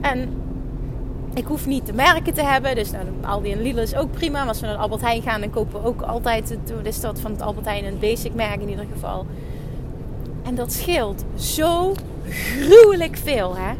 En 0.00 0.28
ik 1.34 1.44
hoef 1.44 1.66
niet 1.66 1.86
de 1.86 1.92
merken 1.92 2.34
te 2.34 2.42
hebben. 2.42 2.74
Dus 2.74 2.90
nou, 2.90 3.04
Aldi 3.20 3.52
en 3.52 3.62
Lidl 3.62 3.78
is 3.78 3.94
ook 3.94 4.12
prima. 4.12 4.38
Maar 4.38 4.48
als 4.48 4.60
we 4.60 4.66
naar 4.66 4.76
Albert 4.76 5.00
Heijn 5.00 5.22
gaan, 5.22 5.40
dan 5.40 5.50
kopen 5.50 5.82
we 5.82 5.86
ook 5.86 6.02
altijd... 6.02 6.48
Het, 6.48 6.72
is 6.82 7.00
dat 7.00 7.20
van 7.20 7.30
het 7.30 7.42
Albert 7.42 7.66
Heijn 7.66 7.84
een 7.84 7.98
basic 7.98 8.34
merk 8.34 8.60
in 8.60 8.68
ieder 8.68 8.86
geval. 8.92 9.26
En 10.42 10.54
dat 10.54 10.72
scheelt 10.72 11.24
zo 11.34 11.94
gruwelijk 12.28 13.16
veel, 13.16 13.56
hè. 13.56 13.72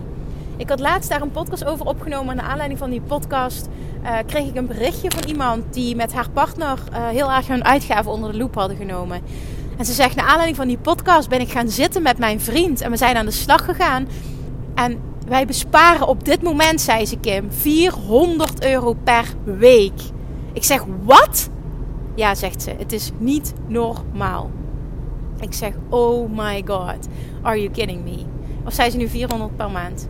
Ik 0.63 0.69
had 0.69 0.81
laatst 0.81 1.11
daar 1.11 1.23
een 1.23 1.31
podcast 1.31 1.65
over 1.65 1.87
opgenomen. 1.87 2.37
Naar 2.37 2.45
aanleiding 2.45 2.79
van 2.79 2.91
die 2.91 3.01
podcast 3.01 3.69
uh, 4.03 4.19
kreeg 4.27 4.47
ik 4.47 4.57
een 4.57 4.67
berichtje 4.67 5.11
van 5.11 5.29
iemand 5.29 5.75
die 5.75 5.97
met 5.97 6.13
haar 6.13 6.31
partner 6.31 6.79
uh, 6.93 7.09
heel 7.09 7.31
erg 7.31 7.49
hun 7.49 7.65
uitgaven 7.65 8.13
onder 8.13 8.33
de 8.33 8.39
loep 8.39 8.55
hadden 8.55 8.77
genomen. 8.77 9.21
En 9.79 9.85
ze 9.85 9.93
zegt, 9.93 10.17
naar 10.17 10.25
aanleiding 10.27 10.57
van 10.57 10.67
die 10.67 10.79
podcast 10.79 11.29
ben 11.29 11.41
ik 11.41 11.51
gaan 11.51 11.69
zitten 11.69 12.03
met 12.03 12.19
mijn 12.19 12.41
vriend. 12.41 12.81
En 12.81 12.91
we 12.91 12.97
zijn 12.97 13.17
aan 13.17 13.25
de 13.25 13.31
slag 13.31 13.65
gegaan. 13.65 14.09
En 14.75 14.99
wij 15.27 15.47
besparen 15.47 16.07
op 16.07 16.25
dit 16.25 16.43
moment, 16.43 16.81
zei 16.81 17.07
ze 17.07 17.19
Kim, 17.19 17.53
400 17.53 18.65
euro 18.65 18.97
per 19.05 19.35
week. 19.45 20.01
Ik 20.53 20.65
zeg, 20.65 20.85
wat? 21.03 21.51
Ja, 22.15 22.35
zegt 22.35 22.63
ze, 22.63 22.71
het 22.79 22.93
is 22.93 23.11
niet 23.19 23.53
normaal. 23.67 24.51
Ik 25.41 25.53
zeg, 25.53 25.73
oh 25.89 26.31
my 26.37 26.63
god, 26.67 27.09
are 27.43 27.61
you 27.61 27.71
kidding 27.71 28.05
me? 28.05 28.25
Of 28.65 28.73
zei 28.73 28.91
ze 28.91 28.97
nu 28.97 29.09
400 29.09 29.57
per 29.57 29.71
maand? 29.71 30.09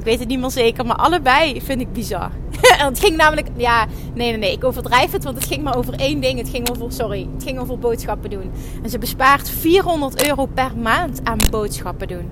Ik 0.00 0.06
weet 0.06 0.18
het 0.18 0.28
niet 0.28 0.40
meer 0.40 0.50
zeker, 0.50 0.86
maar 0.86 0.96
allebei 0.96 1.60
vind 1.62 1.80
ik 1.80 1.92
bizar. 1.92 2.30
het 2.88 2.98
ging 2.98 3.16
namelijk, 3.16 3.48
ja, 3.56 3.86
nee, 4.14 4.30
nee, 4.30 4.38
nee, 4.38 4.52
ik 4.52 4.64
overdrijf 4.64 5.12
het, 5.12 5.24
want 5.24 5.36
het 5.36 5.46
ging 5.46 5.62
maar 5.62 5.76
over 5.76 5.94
één 5.94 6.20
ding. 6.20 6.38
Het 6.38 6.48
ging 6.48 6.70
over, 6.70 6.92
sorry, 6.92 7.28
het 7.34 7.42
ging 7.42 7.58
over 7.58 7.78
boodschappen 7.78 8.30
doen. 8.30 8.50
En 8.82 8.90
ze 8.90 8.98
bespaart 8.98 9.50
400 9.50 10.26
euro 10.26 10.46
per 10.46 10.76
maand 10.76 11.20
aan 11.24 11.38
boodschappen 11.50 12.08
doen. 12.08 12.28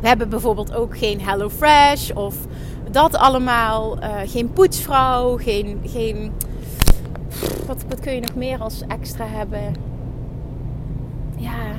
We 0.00 0.08
hebben 0.08 0.28
bijvoorbeeld 0.28 0.74
ook 0.74 0.98
geen 0.98 1.20
HelloFresh 1.20 2.10
of 2.10 2.36
dat 2.90 3.16
allemaal. 3.16 3.98
Uh, 4.02 4.14
geen 4.26 4.52
poetsvrouw, 4.52 5.36
geen, 5.36 5.80
geen 5.86 6.32
wat, 7.66 7.84
wat 7.88 8.00
kun 8.00 8.14
je 8.14 8.20
nog 8.20 8.34
meer 8.34 8.58
als 8.58 8.82
extra 8.88 9.26
hebben? 9.26 9.74
Ja, 11.36 11.78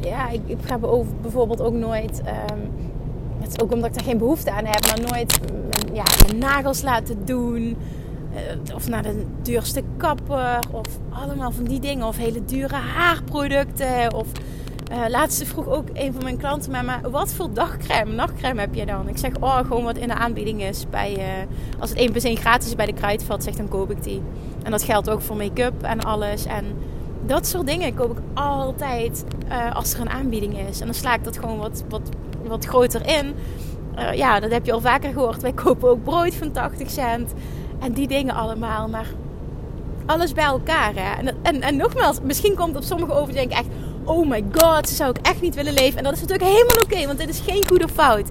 ja, 0.00 0.28
ik, 0.28 0.40
ik 0.46 0.58
ga 0.64 0.78
bijvoorbeeld 1.20 1.60
ook 1.60 1.74
nooit. 1.74 2.22
Um, 2.50 2.70
het 3.38 3.48
is 3.48 3.60
ook 3.62 3.72
omdat 3.72 3.88
ik 3.88 3.94
daar 3.94 4.04
geen 4.04 4.18
behoefte 4.18 4.50
aan 4.50 4.64
heb, 4.64 4.86
maar 4.86 5.10
nooit 5.10 5.40
ja, 5.92 6.04
mijn 6.26 6.38
nagels 6.38 6.82
laten 6.82 7.24
doen. 7.24 7.76
of 8.74 8.88
naar 8.88 9.02
de 9.02 9.24
duurste 9.42 9.82
kapper. 9.96 10.58
Of 10.70 10.86
allemaal 11.08 11.50
van 11.50 11.64
die 11.64 11.80
dingen. 11.80 12.06
Of 12.06 12.16
hele 12.16 12.44
dure 12.44 12.74
haarproducten. 12.74 14.14
Of 14.14 14.26
uh, 14.92 15.08
laatste 15.08 15.46
vroeg 15.46 15.66
ook 15.66 15.88
een 15.92 16.12
van 16.12 16.22
mijn 16.22 16.36
klanten 16.36 16.70
mij, 16.70 16.82
maar 16.82 17.10
wat 17.10 17.32
voor 17.32 17.52
dagcrème, 17.52 18.12
nachtcreme 18.12 18.60
heb 18.60 18.74
je 18.74 18.86
dan? 18.86 19.08
Ik 19.08 19.18
zeg, 19.18 19.30
oh, 19.40 19.56
gewoon 19.56 19.84
wat 19.84 19.96
in 19.96 20.08
de 20.08 20.14
aanbieding 20.14 20.62
is. 20.62 20.84
Bij, 20.90 21.16
uh, 21.16 21.80
als 21.80 21.90
het 21.90 21.98
1 21.98 22.10
plus 22.10 22.24
1 22.24 22.36
gratis 22.36 22.68
is 22.68 22.74
bij 22.74 22.86
de 22.86 22.92
Kruidvat, 22.92 23.44
zegt 23.44 23.56
dan 23.56 23.68
koop 23.68 23.90
ik 23.90 24.02
die. 24.02 24.22
En 24.62 24.70
dat 24.70 24.82
geldt 24.82 25.10
ook 25.10 25.20
voor 25.20 25.36
make-up 25.36 25.82
en 25.82 26.00
alles. 26.00 26.44
En 26.44 26.64
dat 27.26 27.46
soort 27.46 27.66
dingen 27.66 27.94
koop 27.94 28.10
ik 28.10 28.22
altijd 28.34 29.24
uh, 29.48 29.74
als 29.74 29.94
er 29.94 30.00
een 30.00 30.10
aanbieding 30.10 30.58
is. 30.68 30.80
En 30.80 30.86
dan 30.86 30.94
sla 30.94 31.14
ik 31.14 31.24
dat 31.24 31.38
gewoon 31.38 31.58
wat, 31.58 31.84
wat, 31.88 32.08
wat 32.42 32.64
groter 32.64 33.06
in. 33.06 33.34
ja, 34.14 34.40
dat 34.40 34.50
heb 34.50 34.66
je 34.66 34.72
al 34.72 34.80
vaker 34.80 35.12
gehoord. 35.12 35.42
Wij 35.42 35.52
kopen 35.52 35.88
ook 35.88 36.04
brood 36.04 36.34
van 36.34 36.52
80 36.52 36.90
cent. 36.90 37.32
En 37.78 37.92
die 37.92 38.08
dingen 38.08 38.34
allemaal. 38.34 38.88
Maar 38.88 39.06
alles 40.06 40.32
bij 40.32 40.44
elkaar. 40.44 40.92
Hè? 40.94 41.30
En, 41.42 41.62
en, 41.62 41.76
nogmaals, 41.76 42.20
misschien 42.22 42.54
komt 42.54 42.76
op 42.76 42.82
sommige 42.82 43.12
over 43.12 43.34
denk 43.34 43.52
echt 43.52 43.66
oh 44.04 44.28
my 44.28 44.44
god, 44.52 44.88
zo 44.88 44.94
zou 44.94 45.10
ik 45.10 45.26
echt 45.26 45.40
niet 45.40 45.54
willen 45.54 45.72
leven. 45.72 45.98
En 45.98 46.04
dat 46.04 46.12
is 46.12 46.20
natuurlijk 46.20 46.50
helemaal 46.50 46.82
oké, 46.84 47.06
want 47.06 47.18
dit 47.18 47.28
is 47.28 47.40
geen 47.40 47.66
goede 47.66 47.88
fout. 47.88 48.28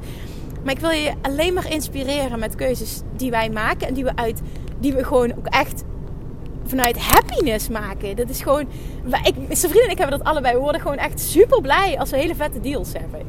Maar 0.63 0.73
ik 0.73 0.79
wil 0.79 0.89
je 0.89 1.13
alleen 1.21 1.53
maar 1.53 1.71
inspireren 1.71 2.39
met 2.39 2.55
keuzes 2.55 3.01
die 3.15 3.31
wij 3.31 3.49
maken 3.49 3.87
en 3.87 3.93
die 3.93 4.03
we 4.03 4.15
uit, 4.15 4.41
die 4.79 4.93
we 4.93 5.03
gewoon 5.03 5.31
ook 5.37 5.47
echt 5.47 5.83
vanuit 6.69 6.97
happiness 6.97 7.69
maken. 7.69 8.15
Dat 8.15 8.29
is 8.29 8.41
gewoon, 8.41 8.67
ik, 9.23 9.35
vrienden 9.49 9.83
en 9.83 9.89
ik 9.89 9.97
hebben 9.97 10.17
dat 10.17 10.27
allebei. 10.27 10.53
We 10.53 10.61
worden 10.61 10.81
gewoon 10.81 10.97
echt 10.97 11.19
super 11.19 11.61
blij 11.61 11.99
als 11.99 12.09
we 12.09 12.17
hele 12.17 12.35
vette 12.35 12.59
deals 12.59 12.93
hebben. 12.93 13.21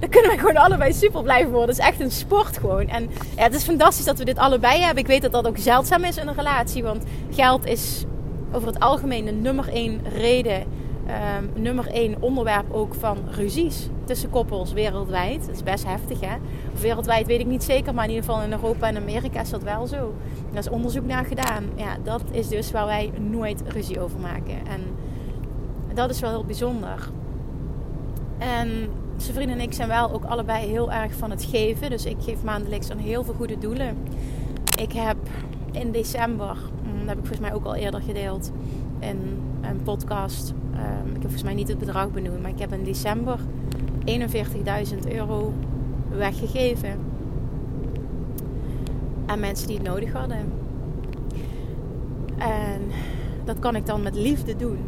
Dan 0.00 0.08
kunnen 0.08 0.30
we 0.30 0.38
gewoon 0.38 0.56
allebei 0.56 0.92
super 0.92 1.22
blij 1.22 1.46
worden. 1.48 1.68
Het 1.68 1.78
is 1.78 1.84
echt 1.84 2.00
een 2.00 2.10
sport 2.10 2.58
gewoon. 2.58 2.88
En 2.88 3.10
ja, 3.36 3.42
het 3.42 3.54
is 3.54 3.64
fantastisch 3.64 4.04
dat 4.04 4.18
we 4.18 4.24
dit 4.24 4.38
allebei 4.38 4.80
hebben. 4.80 5.02
Ik 5.02 5.08
weet 5.08 5.22
dat 5.22 5.32
dat 5.32 5.46
ook 5.46 5.58
zeldzaam 5.58 6.04
is 6.04 6.16
in 6.16 6.28
een 6.28 6.34
relatie. 6.34 6.82
Want 6.82 7.04
geld 7.30 7.66
is 7.66 8.04
over 8.52 8.68
het 8.68 8.80
algemeen 8.80 9.24
de 9.24 9.32
nummer 9.32 9.68
één 9.68 10.00
reden 10.14 10.64
um, 11.08 11.62
nummer 11.62 11.86
1 11.86 12.16
onderwerp 12.20 12.72
ook 12.72 12.94
van 12.94 13.18
ruzies 13.30 13.88
tussen 14.04 14.30
koppels 14.30 14.72
wereldwijd. 14.72 15.46
Dat 15.46 15.54
is 15.54 15.62
best 15.62 15.86
heftig 15.86 16.20
hè. 16.20 16.36
wereldwijd 16.80 17.26
weet 17.26 17.40
ik 17.40 17.46
niet 17.46 17.64
zeker, 17.64 17.94
maar 17.94 18.04
in 18.04 18.10
ieder 18.10 18.24
geval 18.24 18.42
in 18.42 18.52
Europa 18.52 18.88
en 18.88 18.96
Amerika 18.96 19.40
is 19.40 19.50
dat 19.50 19.62
wel 19.62 19.86
zo. 19.86 20.14
Daar 20.50 20.58
is 20.58 20.68
onderzoek 20.68 21.06
naar 21.06 21.24
gedaan. 21.24 21.64
Ja, 21.74 21.96
dat 22.02 22.22
is 22.30 22.48
dus 22.48 22.70
waar 22.70 22.86
wij 22.86 23.12
nooit 23.30 23.62
ruzie 23.66 24.00
over 24.00 24.20
maken. 24.20 24.66
En 24.66 24.80
dat 25.94 26.10
is 26.10 26.20
wel 26.20 26.30
heel 26.30 26.44
bijzonder. 26.44 27.08
En 28.38 28.68
zijn 29.16 29.34
vrienden 29.34 29.58
en 29.58 29.62
ik 29.62 29.72
zijn 29.72 29.88
wel 29.88 30.12
ook 30.12 30.24
allebei 30.24 30.66
heel 30.66 30.92
erg 30.92 31.14
van 31.14 31.30
het 31.30 31.44
geven. 31.44 31.90
Dus 31.90 32.04
ik 32.04 32.16
geef 32.20 32.42
maandelijks 32.42 32.90
aan 32.90 32.98
heel 32.98 33.24
veel 33.24 33.34
goede 33.34 33.58
doelen. 33.58 33.96
Ik 34.80 34.92
heb 34.92 35.16
in 35.72 35.92
december, 35.92 36.56
mm, 36.82 36.98
dat 36.98 37.08
heb 37.08 37.18
ik 37.18 37.26
volgens 37.26 37.40
mij 37.40 37.54
ook 37.54 37.64
al 37.64 37.74
eerder 37.74 38.00
gedeeld 38.00 38.52
in 38.98 39.42
een 39.60 39.82
podcast, 39.82 40.52
Ehm, 40.76 41.06
ik 41.06 41.12
heb 41.12 41.22
volgens 41.22 41.42
mij 41.42 41.54
niet 41.54 41.68
het 41.68 41.78
bedrag 41.78 42.10
benoemd, 42.10 42.42
maar 42.42 42.50
ik 42.50 42.58
heb 42.58 42.72
in 42.72 42.84
december 42.84 43.38
41.000 44.04 45.12
euro 45.12 45.52
weggegeven 46.08 46.98
aan 49.26 49.40
mensen 49.40 49.66
die 49.66 49.76
het 49.76 49.86
nodig 49.86 50.12
hadden. 50.12 50.52
En 52.38 52.80
dat 53.44 53.58
kan 53.58 53.76
ik 53.76 53.86
dan 53.86 54.02
met 54.02 54.14
liefde 54.14 54.56
doen. 54.56 54.78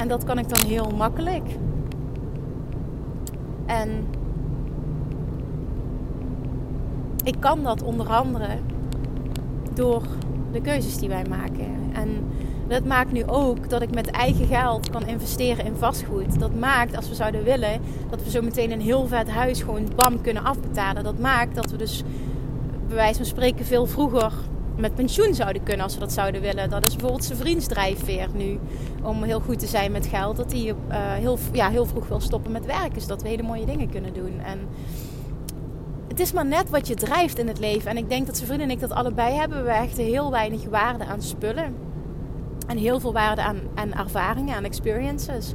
En 0.00 0.08
dat 0.08 0.24
kan 0.24 0.38
ik 0.38 0.48
dan 0.48 0.66
heel 0.66 0.90
makkelijk. 0.96 1.56
En 3.66 4.06
ik 7.24 7.36
kan 7.38 7.62
dat 7.62 7.82
onder 7.82 8.08
andere 8.08 8.48
door 9.74 10.02
de 10.52 10.60
keuzes 10.60 10.96
die 10.98 11.08
wij 11.08 11.24
maken. 11.28 11.74
En 11.92 12.08
dat 12.68 12.84
maakt 12.84 13.12
nu 13.12 13.24
ook 13.26 13.70
dat 13.70 13.82
ik 13.82 13.94
met 13.94 14.10
eigen 14.10 14.46
geld 14.46 14.90
kan 14.90 15.06
investeren 15.06 15.64
in 15.64 15.76
vastgoed. 15.76 16.40
Dat 16.40 16.54
maakt, 16.54 16.96
als 16.96 17.08
we 17.08 17.14
zouden 17.14 17.44
willen, 17.44 17.80
dat 18.10 18.22
we 18.22 18.30
zo 18.30 18.42
meteen 18.42 18.70
een 18.70 18.80
heel 18.80 19.06
vet 19.06 19.30
huis 19.30 19.62
gewoon 19.62 19.88
bam 19.96 20.20
kunnen 20.20 20.44
afbetalen. 20.44 21.04
Dat 21.04 21.18
maakt 21.18 21.54
dat 21.54 21.70
we 21.70 21.76
dus, 21.76 22.02
bij 22.86 22.96
wijze 22.96 23.16
van 23.16 23.26
spreken, 23.26 23.64
veel 23.64 23.86
vroeger 23.86 24.32
met 24.76 24.94
pensioen 24.94 25.34
zouden 25.34 25.62
kunnen 25.62 25.84
als 25.84 25.94
we 25.94 26.00
dat 26.00 26.12
zouden 26.12 26.40
willen. 26.40 26.70
Dat 26.70 26.84
is 26.84 26.92
bijvoorbeeld 26.92 27.24
zijn 27.24 27.38
vriendsdrijfveer 27.38 28.28
nu. 28.34 28.58
Om 29.02 29.22
heel 29.22 29.40
goed 29.40 29.58
te 29.58 29.66
zijn 29.66 29.92
met 29.92 30.06
geld. 30.06 30.36
Dat 30.36 30.52
hij 30.52 30.64
uh, 30.64 30.74
heel, 31.12 31.38
ja, 31.52 31.68
heel 31.70 31.86
vroeg 31.86 32.08
wil 32.08 32.20
stoppen 32.20 32.52
met 32.52 32.66
werken. 32.66 33.00
Zodat 33.00 33.22
we 33.22 33.28
hele 33.28 33.42
mooie 33.42 33.66
dingen 33.66 33.90
kunnen 33.90 34.14
doen. 34.14 34.40
En 34.44 34.58
het 36.08 36.20
is 36.20 36.32
maar 36.32 36.46
net 36.46 36.70
wat 36.70 36.88
je 36.88 36.94
drijft 36.94 37.38
in 37.38 37.48
het 37.48 37.58
leven. 37.58 37.90
En 37.90 37.96
ik 37.96 38.08
denk 38.08 38.26
dat 38.26 38.36
zijn 38.36 38.46
vrienden 38.46 38.68
en 38.68 38.74
ik 38.74 38.80
dat 38.80 38.92
allebei 38.92 39.34
hebben. 39.34 39.64
We 39.64 39.72
hechten 39.72 40.04
heel 40.04 40.30
weinig 40.30 40.64
waarde 40.64 41.04
aan 41.04 41.22
spullen. 41.22 41.74
En 42.68 42.76
heel 42.76 43.00
veel 43.00 43.12
waarde 43.12 43.42
aan, 43.42 43.58
aan 43.74 43.92
ervaringen, 43.92 44.56
aan 44.56 44.64
experiences. 44.64 45.54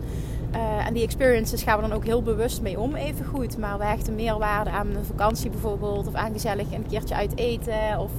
Uh, 0.55 0.87
en 0.87 0.93
die 0.93 1.03
experiences 1.03 1.63
gaan 1.63 1.81
we 1.81 1.87
dan 1.87 1.97
ook 1.97 2.05
heel 2.05 2.21
bewust 2.23 2.61
mee 2.61 2.79
om, 2.79 2.95
even 2.95 3.25
goed. 3.25 3.57
Maar 3.57 3.77
we 3.77 3.85
hechten 3.85 4.15
meer 4.15 4.37
waarde 4.37 4.69
aan 4.69 4.87
een 4.87 5.05
vakantie 5.05 5.49
bijvoorbeeld. 5.49 6.07
Of 6.07 6.13
aan 6.13 6.31
gezellig 6.31 6.71
een 6.71 6.85
keertje 6.87 7.15
uit 7.15 7.37
eten. 7.37 7.99
Of 7.99 8.11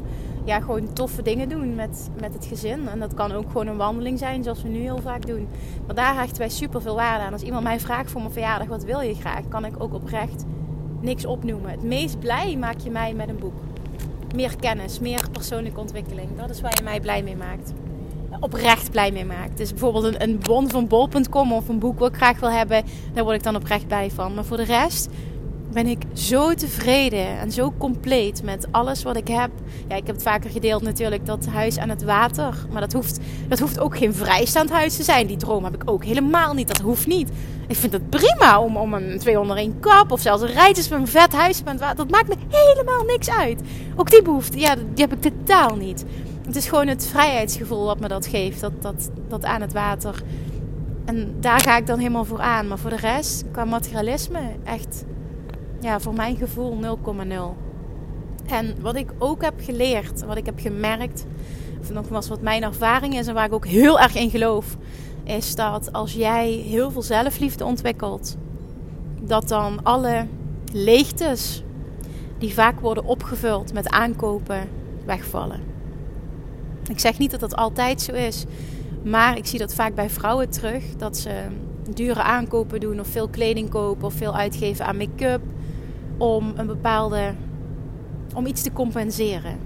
ja, 0.44 0.60
gewoon 0.60 0.92
toffe 0.92 1.22
dingen 1.22 1.48
doen 1.48 1.74
met, 1.74 2.10
met 2.20 2.34
het 2.34 2.46
gezin. 2.46 2.88
En 2.88 2.98
dat 2.98 3.14
kan 3.14 3.32
ook 3.32 3.46
gewoon 3.46 3.66
een 3.66 3.76
wandeling 3.76 4.18
zijn, 4.18 4.42
zoals 4.42 4.62
we 4.62 4.68
nu 4.68 4.78
heel 4.78 5.00
vaak 5.00 5.26
doen. 5.26 5.48
Maar 5.86 5.94
daar 5.94 6.14
hechten 6.14 6.38
wij 6.38 6.48
super 6.48 6.82
veel 6.82 6.94
waarde 6.94 7.24
aan. 7.24 7.32
Als 7.32 7.42
iemand 7.42 7.64
mij 7.64 7.80
vraagt 7.80 8.10
voor 8.10 8.20
mijn 8.20 8.32
verjaardag, 8.32 8.68
wat 8.68 8.84
wil 8.84 9.00
je 9.00 9.14
graag? 9.14 9.48
Kan 9.48 9.64
ik 9.64 9.82
ook 9.82 9.94
oprecht 9.94 10.44
niks 11.00 11.24
opnoemen. 11.24 11.70
Het 11.70 11.82
meest 11.82 12.18
blij 12.18 12.56
maak 12.56 12.78
je 12.78 12.90
mij 12.90 13.14
met 13.14 13.28
een 13.28 13.38
boek. 13.38 13.60
Meer 14.34 14.56
kennis, 14.56 15.00
meer 15.00 15.28
persoonlijke 15.32 15.80
ontwikkeling. 15.80 16.28
Dat 16.36 16.50
is 16.50 16.60
waar 16.60 16.74
je 16.74 16.82
mij 16.82 17.00
blij 17.00 17.22
mee 17.22 17.36
maakt 17.36 17.72
oprecht 18.40 18.90
blij 18.90 19.10
mee 19.10 19.24
maakt. 19.24 19.56
Dus 19.56 19.70
bijvoorbeeld 19.70 20.04
een, 20.04 20.22
een 20.22 20.38
bon 20.38 20.70
van 20.70 20.86
bol.com 20.86 21.52
of 21.52 21.68
een 21.68 21.78
boek 21.78 21.98
wat 21.98 22.08
ik 22.08 22.16
graag 22.16 22.40
wil 22.40 22.50
hebben, 22.50 22.84
daar 23.12 23.24
word 23.24 23.36
ik 23.36 23.42
dan 23.42 23.56
oprecht 23.56 23.86
blij 23.86 24.10
van. 24.10 24.34
Maar 24.34 24.44
voor 24.44 24.56
de 24.56 24.64
rest 24.64 25.08
ben 25.74 25.86
ik 25.86 26.02
zo 26.12 26.54
tevreden 26.54 27.38
en 27.38 27.52
zo 27.52 27.72
compleet 27.78 28.42
met 28.42 28.66
alles 28.70 29.02
wat 29.02 29.16
ik 29.16 29.28
heb. 29.28 29.50
Ja, 29.88 29.96
ik 29.96 30.06
heb 30.06 30.14
het 30.14 30.24
vaker 30.24 30.50
gedeeld 30.50 30.82
natuurlijk, 30.82 31.26
dat 31.26 31.46
huis 31.46 31.78
aan 31.78 31.88
het 31.88 32.02
water. 32.02 32.66
Maar 32.70 32.80
dat 32.80 32.92
hoeft, 32.92 33.18
dat 33.48 33.58
hoeft 33.58 33.80
ook 33.80 33.96
geen 33.96 34.14
vrijstaand 34.14 34.70
huis 34.70 34.96
te 34.96 35.02
zijn. 35.02 35.26
Die 35.26 35.36
droom 35.36 35.64
heb 35.64 35.74
ik 35.74 35.90
ook 35.90 36.04
helemaal 36.04 36.54
niet. 36.54 36.68
Dat 36.68 36.78
hoeft 36.78 37.06
niet. 37.06 37.30
Ik 37.68 37.76
vind 37.76 37.92
het 37.92 38.10
prima 38.10 38.60
om, 38.60 38.76
om 38.76 38.94
een 38.94 39.18
201 39.18 39.80
kap 39.80 40.12
of 40.12 40.20
zelfs 40.20 40.42
een 40.42 40.52
rijtjes 40.52 40.88
met 40.88 40.98
een 40.98 41.06
vet 41.06 41.32
huis 41.32 41.62
aan 41.64 41.72
het 41.72 41.80
water. 41.80 41.96
Dat 41.96 42.10
maakt 42.10 42.28
me 42.28 42.34
helemaal 42.48 43.04
niks 43.04 43.30
uit. 43.30 43.60
Ook 43.96 44.10
die 44.10 44.22
behoefte, 44.22 44.58
ja, 44.58 44.74
die 44.74 45.06
heb 45.06 45.12
ik 45.12 45.20
totaal 45.20 45.76
niet. 45.76 46.04
Het 46.54 46.62
is 46.62 46.68
gewoon 46.68 46.86
het 46.86 47.06
vrijheidsgevoel 47.06 47.84
wat 47.84 48.00
me 48.00 48.08
dat 48.08 48.26
geeft. 48.26 48.60
Dat, 48.60 48.82
dat, 48.82 49.10
dat 49.28 49.44
aan 49.44 49.60
het 49.60 49.72
water. 49.72 50.22
En 51.04 51.34
daar 51.40 51.60
ga 51.60 51.76
ik 51.76 51.86
dan 51.86 51.98
helemaal 51.98 52.24
voor 52.24 52.40
aan. 52.40 52.68
Maar 52.68 52.78
voor 52.78 52.90
de 52.90 52.96
rest, 52.96 53.44
qua 53.50 53.64
materialisme, 53.64 54.40
echt, 54.64 55.04
ja, 55.80 56.00
voor 56.00 56.14
mijn 56.14 56.36
gevoel 56.36 56.78
0,0. 56.82 56.88
En 58.46 58.74
wat 58.80 58.96
ik 58.96 59.10
ook 59.18 59.42
heb 59.42 59.54
geleerd, 59.56 60.24
wat 60.24 60.36
ik 60.36 60.46
heb 60.46 60.60
gemerkt, 60.60 61.26
of 61.80 61.90
nogmaals 61.90 62.28
wat 62.28 62.40
mijn 62.40 62.62
ervaring 62.62 63.18
is 63.18 63.26
en 63.26 63.34
waar 63.34 63.46
ik 63.46 63.52
ook 63.52 63.66
heel 63.66 64.00
erg 64.00 64.14
in 64.14 64.30
geloof, 64.30 64.76
is 65.24 65.54
dat 65.54 65.92
als 65.92 66.12
jij 66.12 66.50
heel 66.50 66.90
veel 66.90 67.02
zelfliefde 67.02 67.64
ontwikkelt, 67.64 68.36
dat 69.20 69.48
dan 69.48 69.82
alle 69.82 70.26
leegtes 70.72 71.62
die 72.38 72.54
vaak 72.54 72.80
worden 72.80 73.04
opgevuld 73.04 73.72
met 73.72 73.88
aankopen 73.88 74.68
wegvallen. 75.04 75.73
Ik 76.90 77.00
zeg 77.00 77.18
niet 77.18 77.30
dat 77.30 77.40
dat 77.40 77.56
altijd 77.56 78.02
zo 78.02 78.12
is. 78.12 78.44
Maar 79.04 79.36
ik 79.36 79.46
zie 79.46 79.58
dat 79.58 79.74
vaak 79.74 79.94
bij 79.94 80.10
vrouwen 80.10 80.50
terug. 80.50 80.84
Dat 80.96 81.16
ze 81.16 81.44
dure 81.94 82.22
aankopen 82.22 82.80
doen 82.80 83.00
of 83.00 83.06
veel 83.06 83.28
kleding 83.28 83.70
kopen 83.70 84.06
of 84.06 84.14
veel 84.14 84.36
uitgeven 84.36 84.86
aan 84.86 84.96
make-up. 84.96 85.40
Om 86.18 86.52
een 86.56 86.66
bepaalde. 86.66 87.34
om 88.34 88.46
iets 88.46 88.62
te 88.62 88.72
compenseren. 88.72 89.58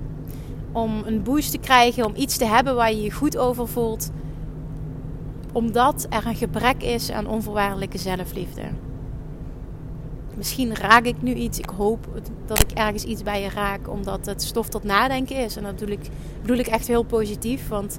Om 0.72 1.02
een 1.04 1.22
boost 1.22 1.50
te 1.50 1.58
krijgen, 1.58 2.06
om 2.06 2.12
iets 2.16 2.36
te 2.36 2.44
hebben 2.44 2.74
waar 2.74 2.92
je 2.92 3.02
je 3.02 3.12
goed 3.12 3.36
over 3.36 3.68
voelt. 3.68 4.10
Omdat 5.52 6.06
er 6.10 6.26
een 6.26 6.36
gebrek 6.36 6.82
is 6.82 7.10
aan 7.10 7.26
onvoorwaardelijke 7.26 7.98
zelfliefde. 7.98 8.62
Misschien 10.38 10.74
raak 10.74 11.04
ik 11.04 11.22
nu 11.22 11.34
iets. 11.34 11.58
Ik 11.58 11.70
hoop 11.70 12.06
dat 12.46 12.60
ik 12.60 12.70
ergens 12.70 13.04
iets 13.04 13.22
bij 13.22 13.42
je 13.42 13.48
raak, 13.48 13.88
omdat 13.88 14.26
het 14.26 14.42
stof 14.42 14.68
tot 14.68 14.84
nadenken 14.84 15.36
is. 15.36 15.56
En 15.56 15.62
dat 15.62 15.76
bedoel 16.40 16.58
ik, 16.58 16.66
echt 16.66 16.86
heel 16.86 17.02
positief. 17.02 17.68
Want 17.68 17.98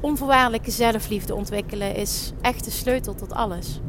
onvoorwaardelijke 0.00 0.70
zelfliefde 0.70 1.34
ontwikkelen 1.34 1.96
is 1.96 2.32
echt 2.40 2.64
de 2.64 2.70
sleutel 2.70 3.14
tot 3.14 3.32
alles. 3.32 3.80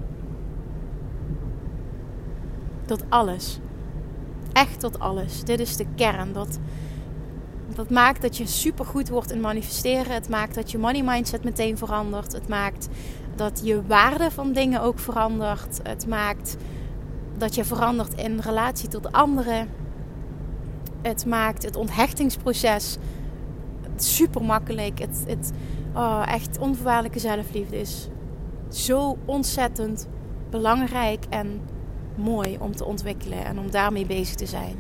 Tot 2.86 3.04
alles. 3.10 3.60
Echt 4.54 4.80
tot 4.80 5.00
alles. 5.00 5.44
Dit 5.44 5.60
is 5.60 5.76
de 5.76 5.86
kern. 5.96 6.34
Dat, 6.34 6.60
dat 7.76 7.89
maakt 7.89 8.22
dat 8.22 8.38
je 8.38 8.48
supergoed 8.48 9.10
wordt 9.10 9.32
in 9.32 9.41
manifesteren. 9.41 10.13
Het 10.13 10.30
maakt 10.30 10.56
dat 10.56 10.72
je 10.72 10.78
money 10.78 11.04
mindset 11.04 11.44
meteen 11.44 11.78
verandert. 11.78 12.34
Het 12.34 12.48
maakt 12.48 12.88
dat 13.36 13.62
je 13.63 13.86
waarde 13.86 14.32
van 14.32 14.54
dingen 14.54 14.82
ook 14.82 15.00
verandert. 15.00 15.80
Het 15.84 16.08
maakt 16.08 16.58
dat 17.41 17.56
je 17.56 17.65
verandert 17.65 18.13
in 18.13 18.39
relatie 18.39 18.89
tot 18.89 19.12
anderen. 19.12 19.69
Het 21.01 21.25
maakt 21.25 21.63
het 21.63 21.75
onthechtingsproces 21.75 22.97
super 23.95 24.43
makkelijk. 24.43 24.99
Het, 24.99 25.23
het 25.27 25.51
oh, 25.95 26.23
echt 26.25 26.58
onvoorwaardelijke 26.60 27.19
zelfliefde 27.19 27.80
is 27.80 28.08
zo 28.69 29.17
ontzettend 29.25 30.08
belangrijk 30.49 31.25
en 31.30 31.62
mooi 32.15 32.58
om 32.60 32.75
te 32.75 32.86
ontwikkelen 32.86 33.45
en 33.45 33.60
om 33.60 33.71
daarmee 33.71 34.06
bezig 34.06 34.36
te 34.36 34.45
zijn. 34.45 34.75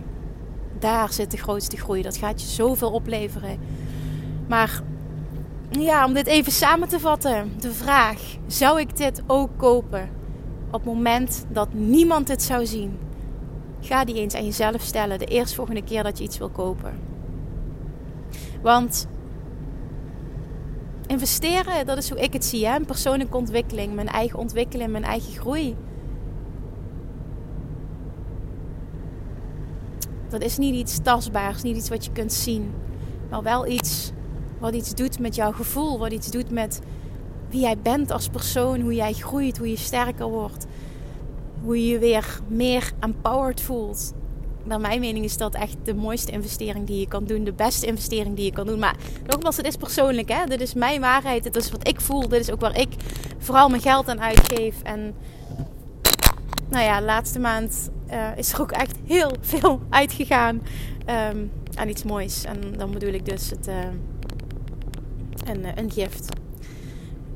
Daar 0.79 1.13
zit 1.13 1.31
de 1.31 1.37
grootste 1.37 1.77
groei. 1.77 2.01
Dat 2.01 2.17
gaat 2.17 2.41
je 2.41 2.47
zoveel 2.47 2.91
opleveren. 2.91 3.59
Maar 4.47 4.81
ja, 5.69 6.05
om 6.05 6.13
dit 6.13 6.27
even 6.27 6.51
samen 6.51 6.87
te 6.87 6.99
vatten. 6.99 7.51
De 7.59 7.73
vraag: 7.73 8.21
zou 8.47 8.79
ik 8.79 8.97
dit 8.97 9.23
ook 9.27 9.49
kopen? 9.57 10.20
Op 10.71 10.83
het 10.83 10.93
moment 10.93 11.45
dat 11.49 11.73
niemand 11.73 12.27
het 12.27 12.41
zou 12.41 12.65
zien. 12.65 12.97
Ga 13.79 14.05
die 14.05 14.15
eens 14.15 14.35
aan 14.35 14.45
jezelf 14.45 14.81
stellen 14.81 15.19
de 15.19 15.25
eerstvolgende 15.25 15.83
keer 15.83 16.03
dat 16.03 16.17
je 16.17 16.23
iets 16.23 16.37
wil 16.37 16.49
kopen. 16.49 16.99
Want 18.61 19.07
investeren, 21.07 21.85
dat 21.85 21.97
is 21.97 22.09
hoe 22.09 22.19
ik 22.19 22.33
het 22.33 22.45
zie. 22.45 22.67
Hè? 22.67 22.79
Persoonlijke 22.79 23.37
ontwikkeling, 23.37 23.93
mijn 23.93 24.07
eigen 24.07 24.39
ontwikkeling, 24.39 24.91
mijn 24.91 25.03
eigen 25.03 25.33
groei. 25.33 25.75
Dat 30.29 30.41
is 30.41 30.57
niet 30.57 30.75
iets 30.75 30.99
tastbaars, 31.01 31.61
niet 31.61 31.77
iets 31.77 31.89
wat 31.89 32.05
je 32.05 32.11
kunt 32.11 32.33
zien. 32.33 32.73
Maar 33.29 33.43
wel 33.43 33.67
iets 33.67 34.11
wat 34.59 34.73
iets 34.73 34.95
doet 34.95 35.19
met 35.19 35.35
jouw 35.35 35.51
gevoel. 35.51 35.99
Wat 35.99 36.11
iets 36.11 36.31
doet 36.31 36.51
met 36.51 36.81
wie 37.51 37.61
jij 37.61 37.77
bent 37.77 38.11
als 38.11 38.27
persoon. 38.27 38.81
Hoe 38.81 38.93
jij 38.93 39.13
groeit, 39.13 39.57
hoe 39.57 39.69
je 39.69 39.77
sterker 39.77 40.27
wordt. 40.27 40.65
Hoe 41.63 41.85
je 41.85 41.87
je 41.87 41.99
weer 41.99 42.39
meer 42.47 42.91
empowered 42.99 43.61
voelt. 43.61 44.13
Naar 44.63 44.79
mijn 44.79 44.99
mening 44.99 45.25
is 45.25 45.37
dat 45.37 45.55
echt 45.55 45.75
de 45.83 45.95
mooiste 45.95 46.31
investering 46.31 46.87
die 46.87 46.99
je 46.99 47.07
kan 47.07 47.25
doen. 47.25 47.43
De 47.43 47.53
beste 47.53 47.85
investering 47.85 48.35
die 48.35 48.45
je 48.45 48.51
kan 48.51 48.65
doen. 48.65 48.79
Maar 48.79 48.95
nogmaals, 49.27 49.57
het 49.57 49.65
is 49.65 49.75
persoonlijk. 49.75 50.29
Hè? 50.29 50.45
Dit 50.45 50.61
is 50.61 50.73
mijn 50.73 51.01
waarheid. 51.01 51.43
Dit 51.43 51.55
is 51.55 51.71
wat 51.71 51.87
ik 51.87 52.01
voel. 52.01 52.27
Dit 52.27 52.39
is 52.39 52.51
ook 52.51 52.61
waar 52.61 52.77
ik 52.77 52.89
vooral 53.37 53.69
mijn 53.69 53.81
geld 53.81 54.07
aan 54.07 54.21
uitgeef. 54.21 54.81
En 54.81 55.13
nou 56.69 56.83
ja, 56.83 57.01
laatste 57.01 57.39
maand 57.39 57.89
uh, 58.11 58.37
is 58.37 58.53
er 58.53 58.61
ook 58.61 58.71
echt 58.71 58.95
heel 59.05 59.31
veel 59.41 59.81
uitgegaan 59.89 60.61
um, 61.33 61.51
aan 61.75 61.89
iets 61.89 62.03
moois. 62.03 62.43
En 62.43 62.77
dan 62.77 62.91
bedoel 62.91 63.13
ik 63.13 63.25
dus 63.25 63.49
het, 63.49 63.67
uh, 63.67 63.75
een, 65.45 65.65
eh, 65.65 65.71
een 65.75 65.91
gift. 65.91 66.29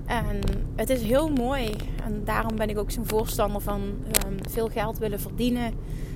En 0.06 0.40
het 0.76 0.90
is 0.90 1.02
heel 1.02 1.30
mooi. 1.30 1.76
En 2.04 2.22
daarom 2.24 2.56
ben 2.56 2.70
ik 2.70 2.78
ook 2.78 2.92
zo'n 2.92 3.06
voorstander 3.06 3.62
van 3.62 3.82
um, 3.82 4.38
veel 4.50 4.68
geld 4.68 4.98
willen 4.98 5.20
verdienen. 5.20 5.74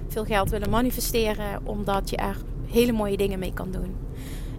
Veel 0.08 0.26
geld 0.26 0.50
willen 0.50 0.70
manifesteren. 0.70 1.60
Omdat 1.64 2.10
je 2.10 2.18
er 2.18 2.38
hele 2.66 2.92
mooie 2.92 3.18
dingen 3.18 3.40
mee 3.40 3.54
kan 3.54 3.72
doen. 3.72 3.96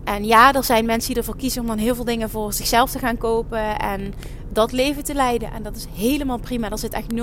En 0.04 0.24
ja, 0.24 0.52
er 0.52 0.64
zijn 0.64 0.86
mensen 0.86 1.08
die 1.08 1.18
ervoor 1.18 1.36
kiezen 1.36 1.60
om 1.60 1.66
dan 1.66 1.78
heel 1.78 1.94
veel 1.94 2.04
dingen 2.04 2.30
voor 2.30 2.52
zichzelf 2.52 2.90
te 2.90 2.98
gaan 2.98 3.18
kopen. 3.18 3.78
En 3.78 4.14
dat 4.48 4.72
leven 4.72 5.04
te 5.04 5.14
leiden. 5.14 5.52
En 5.52 5.62
dat 5.62 5.76
is 5.76 5.86
helemaal 5.94 6.38
prima. 6.38 6.70
Er 6.70 6.78
zit 6.78 6.92
echt 6.92 7.12
0,0 7.14 7.18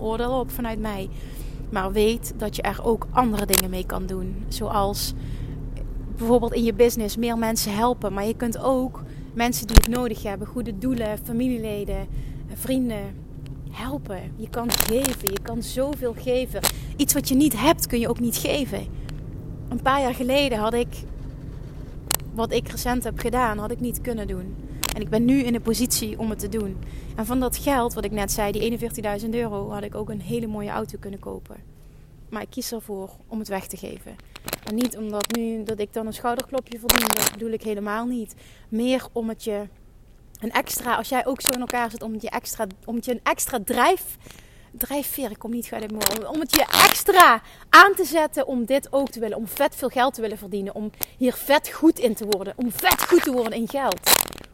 oordeel 0.00 0.38
op 0.38 0.50
vanuit 0.50 0.78
mij. 0.78 1.08
Maar 1.70 1.92
weet 1.92 2.32
dat 2.36 2.56
je 2.56 2.62
er 2.62 2.84
ook 2.84 3.06
andere 3.10 3.46
dingen 3.46 3.70
mee 3.70 3.86
kan 3.86 4.06
doen. 4.06 4.44
Zoals 4.48 5.14
bijvoorbeeld 6.16 6.52
in 6.52 6.64
je 6.64 6.74
business 6.74 7.16
meer 7.16 7.38
mensen 7.38 7.74
helpen. 7.74 8.12
Maar 8.12 8.26
je 8.26 8.36
kunt 8.36 8.58
ook 8.58 9.02
mensen 9.32 9.66
die 9.66 9.76
het 9.76 9.88
nodig 9.88 10.22
hebben, 10.22 10.46
goede 10.46 10.78
doelen, 10.78 11.18
familieleden, 11.18 12.06
vrienden 12.54 13.14
helpen. 13.70 14.32
Je 14.36 14.48
kan 14.48 14.72
geven. 14.72 15.32
Je 15.32 15.40
kan 15.42 15.62
zoveel 15.62 16.14
geven. 16.18 16.60
Iets 16.96 17.14
wat 17.14 17.28
je 17.28 17.34
niet 17.34 17.60
hebt 17.60 17.86
kun 17.86 17.98
je 17.98 18.08
ook 18.08 18.20
niet 18.20 18.36
geven. 18.36 18.86
Een 19.68 19.82
paar 19.82 20.00
jaar 20.00 20.14
geleden 20.14 20.58
had 20.58 20.74
ik 20.74 20.88
wat 22.34 22.52
ik 22.52 22.68
recent 22.68 23.04
heb 23.04 23.18
gedaan, 23.18 23.58
had 23.58 23.70
ik 23.70 23.80
niet 23.80 24.00
kunnen 24.00 24.26
doen. 24.26 24.56
En 24.94 25.00
ik 25.00 25.08
ben 25.08 25.24
nu 25.24 25.42
in 25.42 25.52
de 25.52 25.60
positie 25.60 26.18
om 26.18 26.30
het 26.30 26.38
te 26.38 26.48
doen. 26.48 26.76
En 27.16 27.26
van 27.26 27.40
dat 27.40 27.56
geld, 27.56 27.94
wat 27.94 28.04
ik 28.04 28.10
net 28.10 28.32
zei, 28.32 28.52
die 28.52 28.78
41.000 29.22 29.28
euro, 29.30 29.70
had 29.70 29.82
ik 29.82 29.94
ook 29.94 30.10
een 30.10 30.20
hele 30.20 30.46
mooie 30.46 30.70
auto 30.70 30.98
kunnen 31.00 31.20
kopen. 31.20 31.56
Maar 32.28 32.42
ik 32.42 32.50
kies 32.50 32.72
ervoor 32.72 33.10
om 33.26 33.38
het 33.38 33.48
weg 33.48 33.66
te 33.66 33.76
geven. 33.76 34.16
En 34.64 34.74
niet 34.74 34.96
omdat 34.96 35.36
nu 35.36 35.62
dat 35.62 35.78
ik 35.78 35.92
dan 35.92 36.06
een 36.06 36.12
schouderklopje 36.12 36.78
verdien, 36.78 37.08
dat 37.14 37.32
bedoel 37.32 37.50
ik 37.50 37.62
helemaal 37.62 38.06
niet. 38.06 38.34
Meer 38.68 39.06
om 39.12 39.28
het 39.28 39.44
je 39.44 39.68
een 40.40 40.52
extra, 40.52 40.94
als 40.94 41.08
jij 41.08 41.26
ook 41.26 41.40
zo 41.40 41.50
in 41.50 41.60
elkaar 41.60 41.90
zit, 41.90 42.02
om 42.02 42.12
het 42.12 42.22
je 42.22 42.30
extra, 42.30 42.66
om 42.84 42.94
het 42.94 43.04
je 43.04 43.12
een 43.12 43.20
extra 43.22 43.58
drijf 43.64 44.16
drijfveer, 44.72 45.30
ik 45.30 45.38
kom 45.38 45.50
niet 45.50 45.70
het 45.70 45.92
Om 46.26 46.40
het 46.40 46.54
je 46.56 46.64
extra 46.88 47.42
aan 47.68 47.94
te 47.94 48.04
zetten 48.04 48.46
om 48.46 48.64
dit 48.64 48.92
ook 48.92 49.08
te 49.08 49.20
willen. 49.20 49.36
Om 49.36 49.48
vet 49.48 49.76
veel 49.76 49.88
geld 49.88 50.14
te 50.14 50.20
willen 50.20 50.38
verdienen. 50.38 50.74
Om 50.74 50.90
hier 51.16 51.32
vet 51.32 51.68
goed 51.68 51.98
in 51.98 52.14
te 52.14 52.26
worden. 52.26 52.52
Om 52.56 52.72
vet 52.72 53.08
goed 53.08 53.22
te 53.22 53.32
worden 53.32 53.52
in 53.52 53.68
geld. 53.68 54.00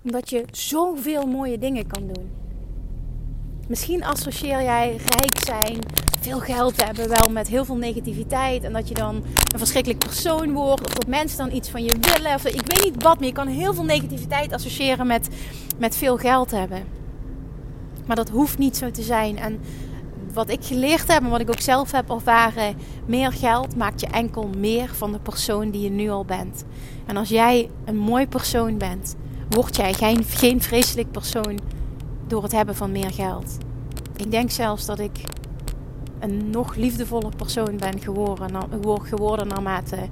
Omdat 0.05 0.31
je 0.31 0.45
zoveel 0.51 1.27
mooie 1.27 1.59
dingen 1.59 1.87
kan 1.87 2.07
doen. 2.13 2.46
Misschien 3.67 4.05
associeer 4.05 4.63
jij 4.63 4.97
rijk 4.97 5.45
zijn, 5.45 5.79
veel 6.21 6.39
geld 6.39 6.85
hebben 6.85 7.09
wel 7.09 7.33
met 7.33 7.49
heel 7.49 7.65
veel 7.65 7.77
negativiteit. 7.77 8.65
En 8.65 8.73
dat 8.73 8.89
je 8.89 8.95
dan 8.95 9.15
een 9.53 9.59
verschrikkelijk 9.59 10.05
persoon 10.05 10.53
wordt. 10.53 10.87
Of 10.87 10.93
dat 10.93 11.07
mensen 11.07 11.39
dan 11.39 11.53
iets 11.53 11.69
van 11.69 11.85
je 11.85 11.97
willen. 12.01 12.35
Of 12.35 12.45
ik 12.45 12.67
weet 12.67 12.85
niet 12.85 13.03
wat, 13.03 13.19
maar 13.19 13.29
je 13.29 13.33
kan 13.33 13.47
heel 13.47 13.75
veel 13.75 13.85
negativiteit 13.85 14.53
associëren 14.53 15.07
met, 15.07 15.29
met 15.79 15.97
veel 15.97 16.17
geld 16.17 16.51
hebben. 16.51 16.85
Maar 18.07 18.17
dat 18.17 18.29
hoeft 18.29 18.59
niet 18.59 18.77
zo 18.77 18.91
te 18.91 19.03
zijn. 19.03 19.39
En 19.39 19.61
wat 20.33 20.51
ik 20.51 20.65
geleerd 20.65 21.13
heb 21.13 21.23
en 21.23 21.31
wat 21.31 21.41
ik 21.41 21.51
ook 21.51 21.61
zelf 21.61 21.93
heb 21.93 22.11
ervaren, 22.11 22.77
meer 23.07 23.33
geld 23.33 23.77
maakt 23.77 24.01
je 24.01 24.07
enkel 24.07 24.51
meer 24.59 24.89
van 24.95 25.13
de 25.13 25.19
persoon 25.19 25.71
die 25.71 25.83
je 25.83 25.91
nu 25.91 26.11
al 26.11 26.25
bent. 26.25 26.65
En 27.07 27.17
als 27.17 27.29
jij 27.29 27.71
een 27.85 27.97
mooi 27.97 28.27
persoon 28.27 28.79
bent, 28.79 29.17
word 29.49 29.77
jij 29.77 29.93
geen, 29.93 30.25
geen 30.25 30.63
vreselijk 30.63 31.11
persoon 31.11 31.59
door 32.27 32.43
het 32.43 32.53
hebben 32.53 32.77
van 32.77 32.93
meer 32.93 33.13
geld. 33.13 33.57
Ik 34.17 34.31
denk 34.31 34.51
zelfs 34.51 34.87
dat 34.87 34.99
ik 34.99 35.21
een 36.19 36.51
nog 36.51 36.75
liefdevoller 36.75 37.37
persoon 37.37 37.77
ben 37.77 38.01
geworden, 38.01 39.49
naarmate 39.49 40.09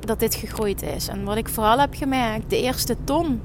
dat 0.00 0.20
dit 0.20 0.34
gegroeid 0.34 0.82
is. 0.82 1.08
En 1.08 1.24
wat 1.24 1.36
ik 1.36 1.48
vooral 1.48 1.78
heb 1.78 1.94
gemerkt, 1.94 2.50
de 2.50 2.62
eerste 2.62 2.96
ton 3.04 3.40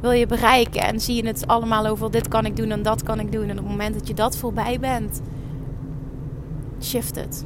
wil 0.00 0.10
je 0.10 0.26
bereiken. 0.26 0.82
En 0.82 1.00
zie 1.00 1.16
je 1.16 1.26
het 1.26 1.46
allemaal 1.46 1.86
over 1.86 2.10
dit 2.10 2.28
kan 2.28 2.44
ik 2.44 2.56
doen 2.56 2.70
en 2.70 2.82
dat 2.82 3.02
kan 3.02 3.20
ik 3.20 3.32
doen. 3.32 3.48
En 3.48 3.50
op 3.50 3.64
het 3.64 3.66
moment 3.66 3.94
dat 3.94 4.08
je 4.08 4.14
dat 4.14 4.36
voorbij 4.36 4.78
bent, 4.80 5.20
shift 6.80 7.14
het. 7.14 7.44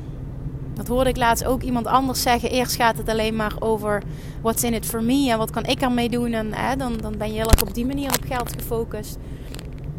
Dat 0.74 0.88
hoorde 0.88 1.10
ik 1.10 1.16
laatst 1.16 1.44
ook 1.44 1.62
iemand 1.62 1.86
anders 1.86 2.22
zeggen. 2.22 2.50
Eerst 2.50 2.76
gaat 2.76 2.96
het 2.96 3.08
alleen 3.08 3.36
maar 3.36 3.54
over 3.58 4.02
what's 4.40 4.62
in 4.62 4.74
it 4.74 4.86
for 4.86 5.02
me 5.02 5.30
en 5.30 5.38
wat 5.38 5.50
kan 5.50 5.64
ik 5.64 5.80
ermee 5.80 6.08
doen. 6.08 6.32
En 6.32 6.52
hè, 6.52 6.76
dan, 6.76 6.96
dan 6.96 7.16
ben 7.18 7.26
je 7.26 7.34
heel 7.34 7.50
erg 7.50 7.62
op 7.62 7.74
die 7.74 7.86
manier 7.86 8.08
op 8.08 8.24
geld 8.26 8.52
gefocust. 8.52 9.18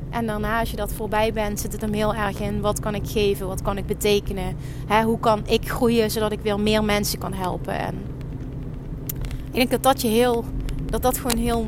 En 0.10 0.26
daarna, 0.26 0.60
als 0.60 0.70
je 0.70 0.76
dat 0.76 0.93
voorbij 0.93 1.34
bent, 1.34 1.60
zit 1.60 1.72
het 1.72 1.82
hem 1.82 1.93
heel 1.93 2.15
erg 2.15 2.39
in 2.39 2.62
wat 2.62 2.80
kan 2.80 2.96
ik 2.96 3.08
geven, 3.08 3.48
wat 3.48 3.62
kan 3.62 3.78
ik 3.78 3.86
betekenen. 3.86 4.56
Hè, 4.88 5.04
hoe 5.04 5.20
kan 5.20 5.41
ik 5.48 5.70
groeien 5.70 6.12
zodat 6.12 6.32
ik 6.32 6.39
weer 6.39 6.60
meer 6.60 6.84
mensen 6.84 7.20
kan 7.20 7.34
helpen. 7.34 7.80
En 7.80 7.96
ik 9.46 9.54
denk 9.54 9.72
dat 9.72 9.84
dat 9.84 10.02
je 10.02 10.08
heel, 10.08 10.46
dat 10.86 11.02
dat 11.02 11.17
gewoon 11.17 11.38
heel 11.38 11.67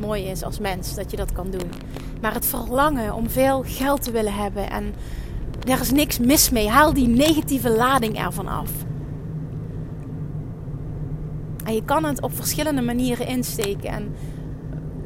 mooi 0.00 0.24
is 0.24 0.42
als 0.42 0.58
mens, 0.58 0.94
dat 0.94 1.10
je 1.10 1.16
dat 1.16 1.32
kan 1.32 1.50
doen. 1.50 1.70
Maar 2.20 2.34
het 2.34 2.46
verlangen 2.46 3.14
om 3.14 3.30
veel 3.30 3.62
geld 3.66 4.02
te 4.02 4.10
willen 4.10 4.34
hebben 4.34 4.70
en 4.70 4.94
er 5.68 5.80
is 5.80 5.90
niks 5.90 6.18
mis 6.18 6.50
mee. 6.50 6.68
Haal 6.68 6.92
die 6.92 7.08
negatieve 7.08 7.70
lading 7.70 8.18
ervan 8.18 8.48
af. 8.48 8.70
En 11.64 11.74
je 11.74 11.84
kan 11.84 12.04
het 12.04 12.22
op 12.22 12.34
verschillende 12.34 12.82
manieren 12.82 13.26
insteken. 13.26 13.90
En 13.90 14.14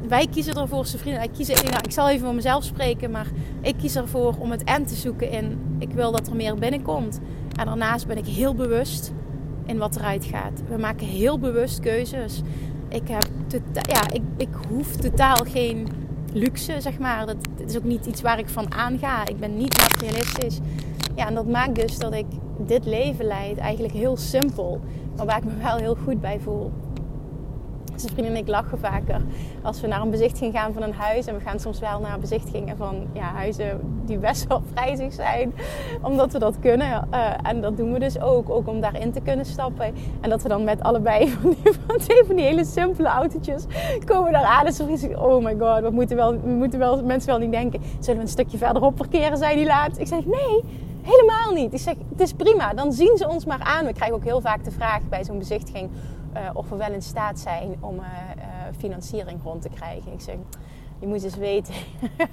wij 0.07 0.27
kiezen 0.27 0.53
ervoor, 0.53 0.85
zijn 0.85 1.01
vrienden, 1.01 1.23
ik, 1.23 1.31
kies, 1.31 1.49
ik 1.49 1.91
zal 1.91 2.09
even 2.09 2.25
voor 2.25 2.35
mezelf 2.35 2.63
spreken, 2.63 3.11
maar 3.11 3.27
ik 3.61 3.75
kies 3.77 3.95
ervoor 3.95 4.35
om 4.39 4.51
het 4.51 4.63
en 4.63 4.85
te 4.85 4.95
zoeken 4.95 5.31
in, 5.31 5.59
ik 5.79 5.91
wil 5.91 6.11
dat 6.11 6.27
er 6.27 6.35
meer 6.35 6.55
binnenkomt. 6.55 7.19
En 7.59 7.65
daarnaast 7.65 8.07
ben 8.07 8.17
ik 8.17 8.25
heel 8.25 8.55
bewust 8.55 9.11
in 9.65 9.77
wat 9.77 9.95
eruit 9.95 10.25
gaat. 10.25 10.61
We 10.67 10.77
maken 10.77 11.07
heel 11.07 11.39
bewust 11.39 11.79
keuzes 11.79 12.41
ik, 12.95 13.07
heb 13.07 13.27
ja, 13.87 14.11
ik, 14.11 14.21
ik 14.37 14.49
hoef 14.69 14.95
totaal 14.95 15.35
geen 15.35 15.87
luxe, 16.33 16.81
zeg 16.81 16.99
maar. 16.99 17.25
Dat, 17.25 17.35
is 17.65 17.77
ook 17.77 17.83
niet 17.83 18.05
iets 18.05 18.21
waar 18.21 18.39
ik 18.39 18.49
van 18.49 18.73
aanga. 18.73 19.27
Ik 19.27 19.39
ben 19.39 19.57
niet 19.57 19.77
materialistisch. 19.77 20.59
Ja, 21.15 21.27
en 21.27 21.33
dat 21.33 21.47
maakt 21.47 21.75
dus 21.75 21.97
dat 21.97 22.13
ik 22.13 22.25
dit 22.57 22.85
leven 22.85 23.25
leid 23.25 23.57
eigenlijk 23.57 23.93
heel 23.93 24.17
simpel. 24.17 24.81
Maar 25.15 25.25
waar 25.25 25.37
ik 25.37 25.43
me 25.43 25.63
wel 25.63 25.77
heel 25.77 25.95
goed 26.03 26.21
bij 26.21 26.39
voel. 26.39 26.71
Zijn 27.95 28.13
vrienden 28.13 28.35
en 28.35 28.41
ik 28.41 28.47
lachen 28.47 28.79
vaker 28.79 29.21
als 29.61 29.81
we 29.81 29.87
naar 29.87 30.01
een 30.01 30.09
bezichtiging 30.09 30.53
gaan 30.53 30.73
van 30.73 30.83
een 30.83 30.93
huis. 30.93 31.25
En 31.25 31.35
we 31.35 31.41
gaan 31.41 31.59
soms 31.59 31.79
wel 31.79 31.99
naar 31.99 32.19
bezichtigingen 32.19 32.77
van 32.77 33.07
ja, 33.13 33.21
huizen 33.21 33.79
die 34.05 34.17
best 34.17 34.47
wel 34.47 34.61
prijzig 34.73 35.13
zijn. 35.13 35.53
Omdat 36.01 36.31
we 36.31 36.39
dat 36.39 36.59
kunnen. 36.59 37.07
Uh, 37.13 37.33
en 37.43 37.61
dat 37.61 37.77
doen 37.77 37.93
we 37.93 37.99
dus 37.99 38.19
ook. 38.19 38.49
Ook 38.49 38.67
om 38.67 38.81
daarin 38.81 39.11
te 39.11 39.21
kunnen 39.21 39.45
stappen. 39.45 39.93
En 40.21 40.29
dat 40.29 40.41
we 40.41 40.49
dan 40.49 40.63
met 40.63 40.81
allebei 40.81 41.29
van 41.41 41.55
die, 41.97 42.23
van 42.27 42.35
die 42.35 42.45
hele 42.45 42.65
simpele 42.65 43.07
autootjes 43.07 43.63
komen 44.05 44.31
daar 44.31 44.43
aan. 44.43 44.73
Zo 44.73 44.87
ik, 44.87 45.19
oh 45.19 45.43
my 45.43 45.55
god, 45.59 45.81
we 45.81 45.89
moeten, 45.89 46.15
wel, 46.15 46.41
we 46.41 46.51
moeten 46.51 46.79
wel, 46.79 47.03
mensen 47.03 47.29
wel 47.29 47.39
niet 47.39 47.51
denken. 47.51 47.81
Zullen 47.99 48.15
we 48.15 48.25
een 48.25 48.31
stukje 48.31 48.57
verderop 48.57 48.95
parkeren, 48.95 49.37
zei 49.37 49.55
die 49.55 49.65
laat. 49.65 49.99
Ik 49.99 50.07
zeg 50.07 50.25
nee 50.25 50.63
Helemaal 51.05 51.53
niet. 51.53 51.73
Ik 51.73 51.79
zeg, 51.79 51.95
het 52.09 52.19
is 52.19 52.33
prima. 52.33 52.73
Dan 52.73 52.93
zien 52.93 53.17
ze 53.17 53.27
ons 53.27 53.45
maar 53.45 53.59
aan. 53.59 53.85
We 53.85 53.93
krijgen 53.93 54.15
ook 54.15 54.23
heel 54.23 54.41
vaak 54.41 54.63
de 54.63 54.71
vraag 54.71 55.01
bij 55.09 55.23
zo'n 55.23 55.37
bezichtiging 55.37 55.89
of 56.53 56.69
we 56.69 56.75
wel 56.75 56.91
in 56.91 57.01
staat 57.01 57.39
zijn 57.39 57.77
om 57.79 57.95
uh, 57.95 58.05
uh, 58.37 58.43
financiering 58.77 59.39
rond 59.43 59.61
te 59.61 59.69
krijgen. 59.69 60.11
Ik 60.11 60.21
zeg, 60.21 60.35
je 60.99 61.07
moet 61.07 61.23
eens 61.23 61.35
weten. 61.35 61.73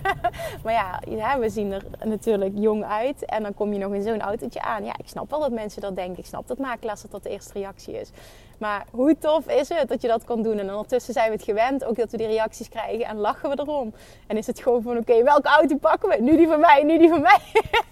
maar 0.65 0.73
ja, 0.73 1.01
ja, 1.09 1.39
we 1.39 1.49
zien 1.49 1.73
er 1.73 1.85
natuurlijk 2.05 2.53
jong 2.55 2.85
uit. 2.85 3.25
En 3.25 3.43
dan 3.43 3.55
kom 3.55 3.73
je 3.73 3.79
nog 3.79 3.93
in 3.93 4.03
zo'n 4.03 4.21
autootje 4.21 4.63
aan. 4.63 4.85
Ja, 4.85 4.93
ik 4.99 5.09
snap 5.09 5.31
wel 5.31 5.41
dat 5.41 5.53
mensen 5.53 5.81
dat 5.81 5.97
denken. 5.97 6.19
Ik 6.19 6.27
snap 6.27 6.47
dat 6.49 6.59
makelaars 6.59 7.03
dat 7.03 7.11
dat 7.11 7.23
de 7.23 7.31
eerste 7.31 7.53
reactie 7.53 8.01
is. 8.01 8.11
Maar 8.59 8.87
hoe 8.91 9.19
tof 9.19 9.47
is 9.47 9.69
het 9.69 9.89
dat 9.89 10.03
je 10.03 10.09
dat 10.09 10.25
kan 10.25 10.43
doen? 10.43 10.59
En 10.59 10.71
ondertussen 10.71 11.13
zijn 11.13 11.27
we 11.27 11.35
het 11.35 11.45
gewend, 11.45 11.85
ook 11.85 11.97
dat 11.97 12.11
we 12.11 12.17
die 12.17 12.27
reacties 12.27 12.69
krijgen 12.69 13.05
en 13.05 13.17
lachen 13.17 13.51
we 13.51 13.59
erom. 13.59 13.95
En 14.27 14.37
is 14.37 14.47
het 14.47 14.61
gewoon 14.61 14.83
van, 14.83 14.97
oké, 14.97 15.23
welke 15.23 15.49
auto 15.49 15.77
pakken 15.77 16.09
we? 16.09 16.17
Nu 16.21 16.37
die 16.37 16.47
van 16.47 16.61
mij, 16.61 16.83
nu 16.83 16.99
die 16.99 17.09
van 17.09 17.21
mij. 17.21 17.41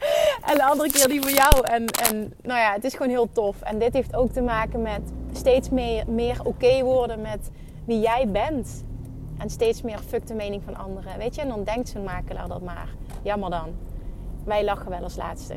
en 0.51 0.55
de 0.55 0.65
andere 0.65 0.91
keer 0.91 1.09
die 1.09 1.23
van 1.23 1.33
jou. 1.33 1.67
En, 1.67 1.87
en 1.87 2.35
nou 2.43 2.61
ja, 2.61 2.73
het 2.73 2.85
is 2.85 2.93
gewoon 2.93 3.09
heel 3.09 3.33
tof. 3.33 3.63
En 3.63 3.79
dit 3.79 3.93
heeft 3.93 4.17
ook 4.17 4.33
te 4.33 4.41
maken 4.41 4.83
met 4.83 5.01
steeds 5.33 5.71
meer, 5.71 6.05
meer 6.09 6.41
oké 6.45 6.83
worden 6.83 7.21
met 7.21 7.51
wie 7.85 8.01
jij 8.01 8.29
bent. 8.29 8.85
En 9.41 9.51
steeds 9.51 9.83
meer 9.83 9.99
fuck 9.99 10.27
de 10.27 10.35
mening 10.35 10.63
van 10.65 10.77
anderen. 10.77 11.19
Weet 11.19 11.35
je, 11.35 11.41
en 11.41 11.49
dan 11.49 11.65
denkt 11.65 11.89
zo'n 11.89 12.05
makelaar 12.05 12.49
dat 12.49 12.63
maar. 12.63 12.89
Jammer 13.23 13.51
dan. 13.51 13.69
Wij 14.45 14.65
lachen 14.65 14.91
wel 14.91 15.03
als 15.03 15.17
laatste. 15.17 15.55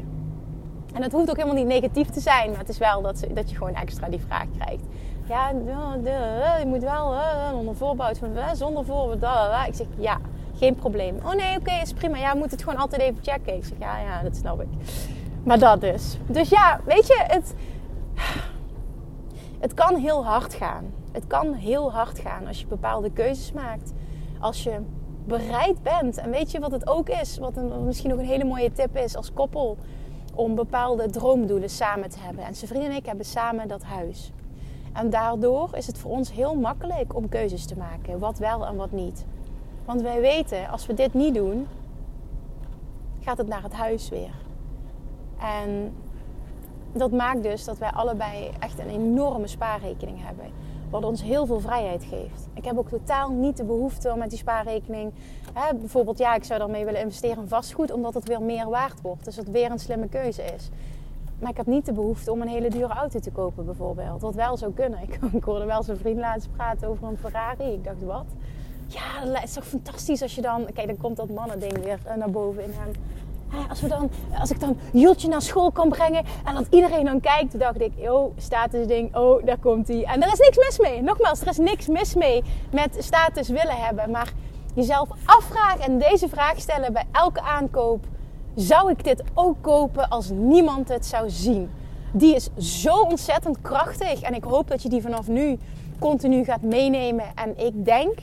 En 0.94 1.02
het 1.02 1.12
hoeft 1.12 1.30
ook 1.30 1.36
helemaal 1.36 1.58
niet 1.58 1.68
negatief 1.68 2.10
te 2.10 2.20
zijn, 2.20 2.50
maar 2.50 2.60
het 2.60 2.70
is 2.70 2.78
wel 2.78 3.02
dat, 3.02 3.26
dat 3.34 3.50
je 3.50 3.56
gewoon 3.56 3.76
extra 3.76 4.10
die 4.10 4.20
vraag 4.20 4.46
krijgt. 4.58 4.84
Ja, 5.28 5.50
je 6.60 6.66
moet 6.66 6.82
wel 6.82 7.16
onder 7.54 7.76
voorbouw 7.76 8.14
van 8.14 8.56
zonder 8.56 8.86
voorbouw. 8.86 9.66
Ik 9.68 9.76
zeg 9.76 9.88
ja, 9.98 10.18
geen 10.56 10.76
probleem. 10.76 11.18
Oh 11.26 11.34
nee, 11.34 11.58
oké, 11.60 11.72
is 11.82 11.94
prima. 11.94 12.18
Ja, 12.18 12.34
moet 12.34 12.52
het 12.52 12.64
gewoon 12.64 12.80
altijd 12.80 13.02
even 13.02 13.24
checken. 13.24 13.56
Ik 13.56 13.66
zeg 13.66 13.78
ja, 13.80 14.00
ja, 14.00 14.22
dat 14.22 14.36
snap 14.36 14.62
ik. 14.62 14.68
Maar 15.44 15.60
dat 15.60 15.82
dus. 15.82 16.18
Dus 16.28 16.50
ja, 16.50 16.80
weet 16.86 17.08
je, 17.08 17.24
het, 17.28 17.54
het 19.64 19.74
kan 19.74 19.96
heel 19.96 20.26
hard 20.26 20.54
gaan. 20.54 20.94
Het 21.12 21.28
kan 21.28 21.54
heel 21.54 21.92
hard 21.92 22.20
gaan 22.20 22.48
als 22.48 22.60
je 22.60 22.68
bepaalde 22.68 23.12
keuzes 23.12 23.52
maakt. 23.52 23.94
Als 24.40 24.64
je 24.64 24.80
bereid 25.26 25.84
bent. 25.84 26.18
En 26.18 26.30
weet 26.30 26.52
je 26.52 26.60
wat 26.60 26.72
het 26.72 26.88
ook 26.88 27.10
is? 27.10 27.38
Wat, 27.38 27.58
een, 27.58 27.86
misschien 27.86 28.14
ook 28.14 28.20
een 28.20 28.26
hele 28.26 28.44
mooie 28.44 28.72
tip 28.72 28.96
is 28.98 29.16
als 29.16 29.34
koppel. 29.34 29.78
Om 30.36 30.56
bepaalde 30.56 31.10
droomdoelen 31.10 31.70
samen 31.70 32.10
te 32.10 32.20
hebben. 32.20 32.46
En 32.46 32.56
zijn 32.56 32.72
vriend 32.72 32.86
en 32.86 32.96
ik 32.96 33.06
hebben 33.06 33.26
samen 33.26 33.68
dat 33.68 33.84
huis. 33.84 34.32
En 34.94 35.10
daardoor 35.10 35.70
is 35.76 35.88
het 35.88 35.98
voor 35.98 36.12
ons 36.12 36.32
heel 36.32 36.56
makkelijk 36.56 37.16
om 37.16 37.30
keuzes 37.30 37.66
te 37.66 37.78
maken. 37.78 38.20
Wat 38.20 38.38
wel 38.38 38.66
en 38.66 38.76
wat 38.76 38.92
niet. 38.92 39.26
Want 39.86 40.02
wij 40.02 40.22
weten, 40.22 40.70
als 40.70 40.86
we 40.86 40.94
dit 40.94 41.14
niet 41.14 41.36
doen, 41.36 41.68
gaat 43.20 43.38
het 43.38 43.48
naar 43.48 43.64
het 43.64 43.74
huis 43.74 44.10
weer. 44.10 44.34
En 45.40 45.94
dat 46.94 47.12
maakt 47.12 47.44
dus 47.44 47.64
dat 47.64 47.78
wij 47.78 47.90
allebei 47.90 48.50
echt 48.60 48.80
een 48.80 48.90
enorme 48.90 49.48
spaarrekening 49.48 50.26
hebben. 50.26 50.46
Wat 50.90 51.04
ons 51.04 51.24
heel 51.24 51.46
veel 51.46 51.60
vrijheid 51.60 52.04
geeft. 52.04 52.48
Ik 52.54 52.66
heb 52.66 52.78
ook 52.78 52.90
totaal 52.90 53.30
niet 53.30 53.58
de 53.58 53.64
behoefte 53.64 54.12
om 54.12 54.20
met 54.20 54.30
die 54.30 54.40
spaarrekening. 54.40 55.12
Hè, 55.54 55.76
bijvoorbeeld, 55.76 56.18
ja, 56.18 56.36
ik 56.36 56.44
zou 56.44 56.60
daarmee 56.60 56.86
willen 56.86 57.02
investeren 57.02 57.44
in 57.44 57.48
vastgoed, 57.48 57.92
omdat 57.92 58.14
het 58.14 58.28
weer 58.28 58.42
meer 58.42 58.70
waard 58.70 59.02
wordt. 59.02 59.26
Dus 59.26 59.36
dat 59.36 59.48
weer 59.48 59.72
een 59.72 59.80
slimme 59.80 60.08
keuze 60.08 60.42
is. 60.42 60.70
Maar 61.40 61.52
ik 61.52 61.58
heb 61.58 61.66
niet 61.66 61.86
de 61.86 61.94
behoefte 61.94 62.32
om 62.32 62.42
een 62.42 62.48
hele 62.48 62.70
dure 62.70 62.94
auto 62.94 63.20
te 63.20 63.32
kopen, 63.32 63.66
bijvoorbeeld. 63.66 64.22
Wat 64.22 64.36
wel 64.36 64.58
zou 64.58 64.74
kunnen. 64.74 65.00
Ik, 65.02 65.20
hoorde 65.46 65.66
wel 65.66 65.84
zijn 65.84 65.98
vriend 65.98 66.20
laatst 66.20 66.50
praten 66.56 66.88
over 66.88 67.08
een 67.08 67.18
Ferrari. 67.18 67.74
Ik 67.74 67.84
dacht, 67.84 68.04
wat? 68.04 68.26
Ja, 68.88 69.32
het 69.32 69.44
is 69.44 69.54
toch 69.54 69.68
fantastisch 69.68 70.22
als 70.22 70.36
je 70.36 70.42
dan... 70.42 70.66
Kijk, 70.74 70.88
dan 70.88 70.98
komt 70.98 71.18
dat 71.18 71.30
mannending 71.30 71.84
weer 71.84 72.00
eh, 72.04 72.16
naar 72.16 72.30
boven 72.30 72.64
in 72.64 72.72
hem. 72.74 72.92
Als, 73.70 73.82
we 73.82 73.88
dan, 73.88 74.10
als 74.40 74.52
ik 74.52 74.60
dan 74.60 74.78
Jultje 74.92 75.28
naar 75.28 75.42
school 75.42 75.72
kan 75.72 75.90
brengen 75.90 76.26
en 76.46 76.54
dat 76.54 76.68
iedereen 76.70 77.06
dan 77.06 77.20
kijkt, 77.20 77.60
dacht 77.60 77.82
ik, 77.82 77.94
oh, 77.98 78.38
statusding, 78.38 79.16
oh, 79.16 79.46
daar 79.46 79.58
komt 79.58 79.88
hij. 79.88 80.04
En 80.04 80.24
er 80.24 80.32
is 80.32 80.40
niks 80.40 80.58
mis 80.58 80.80
mee. 80.80 81.02
Nogmaals, 81.02 81.42
er 81.42 81.48
is 81.48 81.58
niks 81.58 81.88
mis 81.88 82.16
mee 82.16 82.44
met 82.72 82.96
status 83.00 83.48
willen 83.48 83.78
hebben. 83.78 84.12
Maar 84.12 84.32
jezelf 84.76 85.10
afvragen 85.26 85.80
en 85.80 86.00
deze 86.00 86.30
vraag 86.30 86.60
stellen 86.60 86.94
bij 86.94 87.06
elke 87.12 87.42
aankoop. 87.42 88.06
Zou 88.56 88.92
ik 88.92 89.04
dit 89.04 89.24
ook 89.34 89.58
kopen 89.62 90.10
als 90.10 90.30
niemand 90.30 90.90
het 90.90 91.06
zou 91.06 91.30
zien? 91.30 91.72
Die 92.12 92.36
is 92.36 92.50
zo 92.58 93.02
ontzettend 93.02 93.62
krachtig. 93.62 94.22
En 94.22 94.34
ik 94.34 94.44
hoop 94.44 94.68
dat 94.68 94.82
je 94.84 94.90
die 94.90 95.02
vanaf 95.02 95.28
nu 95.28 95.58
continu 96.00 96.44
gaat 96.44 96.62
meenemen. 96.62 97.26
En 97.36 97.66
ik 97.66 97.86
denk 97.86 98.20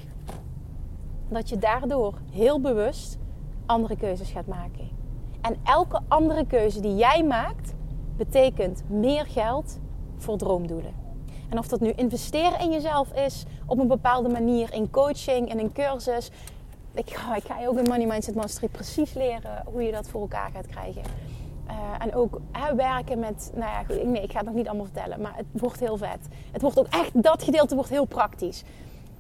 dat 1.29 1.49
je 1.49 1.59
daardoor 1.59 2.15
heel 2.31 2.61
bewust 2.61 3.19
andere 3.67 3.97
keuzes 3.97 4.31
gaat 4.31 4.47
maken. 4.47 5.00
En 5.41 5.57
elke 5.65 6.01
andere 6.09 6.47
keuze 6.47 6.81
die 6.81 6.97
jij 6.97 7.25
maakt, 7.25 7.75
betekent 8.17 8.83
meer 8.87 9.27
geld 9.27 9.79
voor 10.17 10.37
droomdoelen. 10.37 10.95
En 11.49 11.59
of 11.59 11.69
dat 11.69 11.81
nu 11.81 11.93
investeren 11.97 12.61
in 12.61 12.71
jezelf 12.71 13.13
is 13.13 13.45
op 13.67 13.79
een 13.79 13.89
bepaalde 13.89 14.29
manier, 14.29 14.73
in 14.73 14.91
coaching, 14.91 15.51
in 15.51 15.59
een 15.59 15.73
cursus. 15.73 16.31
Ik 16.95 17.11
ga, 17.11 17.37
ik 17.37 17.45
ga 17.45 17.61
je 17.61 17.69
ook 17.69 17.79
in 17.79 17.89
Money 17.89 18.07
Mindset 18.07 18.35
Mastery 18.35 18.69
precies 18.69 19.15
leren 19.15 19.63
hoe 19.65 19.83
je 19.83 19.93
dat 19.93 20.09
voor 20.09 20.21
elkaar 20.21 20.51
gaat 20.55 20.67
krijgen. 20.67 21.03
Uh, 21.69 21.75
en 21.99 22.15
ook 22.15 22.41
hè, 22.53 22.75
werken 22.75 23.19
met, 23.19 23.53
nou 23.55 23.71
ja, 23.71 24.05
nee, 24.05 24.23
ik 24.23 24.31
ga 24.31 24.37
het 24.37 24.47
nog 24.47 24.55
niet 24.55 24.69
allemaal 24.69 24.87
vertellen, 24.87 25.21
maar 25.21 25.33
het 25.37 25.47
wordt 25.53 25.81
heel 25.81 25.97
vet. 25.97 26.29
Het 26.53 26.63
wordt 26.63 26.79
ook 26.79 26.87
echt, 26.87 27.23
dat 27.23 27.43
gedeelte 27.43 27.75
wordt 27.75 27.91
heel 27.91 28.05
praktisch. 28.05 28.63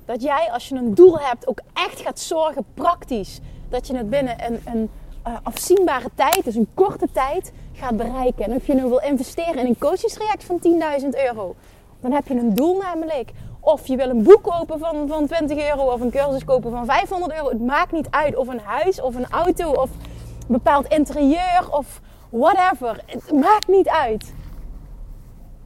Dat 0.04 0.22
jij, 0.22 0.52
als 0.52 0.68
je 0.68 0.74
een 0.74 0.94
doel 0.94 1.18
hebt, 1.18 1.46
ook 1.46 1.60
echt 1.72 2.00
gaat 2.00 2.18
zorgen, 2.18 2.64
praktisch, 2.74 3.40
dat 3.68 3.86
je 3.86 3.96
het 3.96 4.10
binnen 4.10 4.46
een, 4.46 4.60
een 4.64 4.90
uh, 5.26 5.36
afzienbare 5.42 6.10
tijd, 6.14 6.44
dus 6.44 6.54
een 6.54 6.68
korte 6.74 7.08
tijd, 7.12 7.52
gaat 7.72 7.96
bereiken. 7.96 8.44
En 8.44 8.54
of 8.54 8.66
je 8.66 8.74
nu 8.74 8.82
wil 8.82 9.00
investeren 9.00 9.58
in 9.58 9.66
een 9.66 9.78
coachingstraject 9.78 10.44
van 10.44 10.60
10.000 11.02 11.08
euro, 11.26 11.54
dan 12.00 12.12
heb 12.12 12.26
je 12.28 12.34
een 12.34 12.54
doel 12.54 12.76
namelijk. 12.76 13.32
Of 13.60 13.86
je 13.86 13.96
wil 13.96 14.08
een 14.08 14.22
boek 14.22 14.42
kopen 14.42 14.78
van, 14.78 15.08
van 15.08 15.26
20 15.26 15.70
euro 15.70 15.82
of 15.82 16.00
een 16.00 16.10
cursus 16.10 16.44
kopen 16.44 16.70
van 16.70 16.84
500 16.84 17.32
euro. 17.32 17.48
Het 17.48 17.60
maakt 17.60 17.92
niet 17.92 18.10
uit 18.10 18.36
of 18.36 18.48
een 18.48 18.60
huis 18.60 19.00
of 19.00 19.14
een 19.14 19.30
auto 19.30 19.70
of 19.70 19.90
een 19.90 20.46
bepaald 20.56 20.86
interieur 20.86 21.66
of 21.70 22.00
whatever. 22.30 23.02
Het 23.06 23.32
maakt 23.32 23.68
niet 23.68 23.88
uit. 23.88 24.34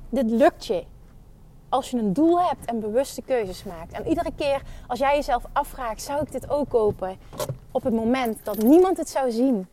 Dit 0.09 0.31
lukt 0.31 0.67
je 0.67 0.85
als 1.75 1.91
je 1.91 1.99
een 1.99 2.13
doel 2.13 2.41
hebt 2.41 2.65
en 2.65 2.81
bewuste 2.81 3.23
keuzes 3.23 3.65
maakt. 3.65 3.93
En 3.93 4.09
iedere 4.09 4.31
keer 4.37 4.63
als 4.87 4.99
jij 4.99 5.15
jezelf 5.15 5.45
afvraagt, 5.53 6.03
zou 6.03 6.23
ik 6.23 6.33
dit 6.33 6.51
ook 6.51 6.69
kopen? 6.69 7.19
Op 7.71 7.83
het 7.83 7.95
moment 7.95 8.45
dat 8.45 8.57
niemand 8.57 8.97
het 8.97 9.09
zou 9.09 9.31
zien. 9.31 9.69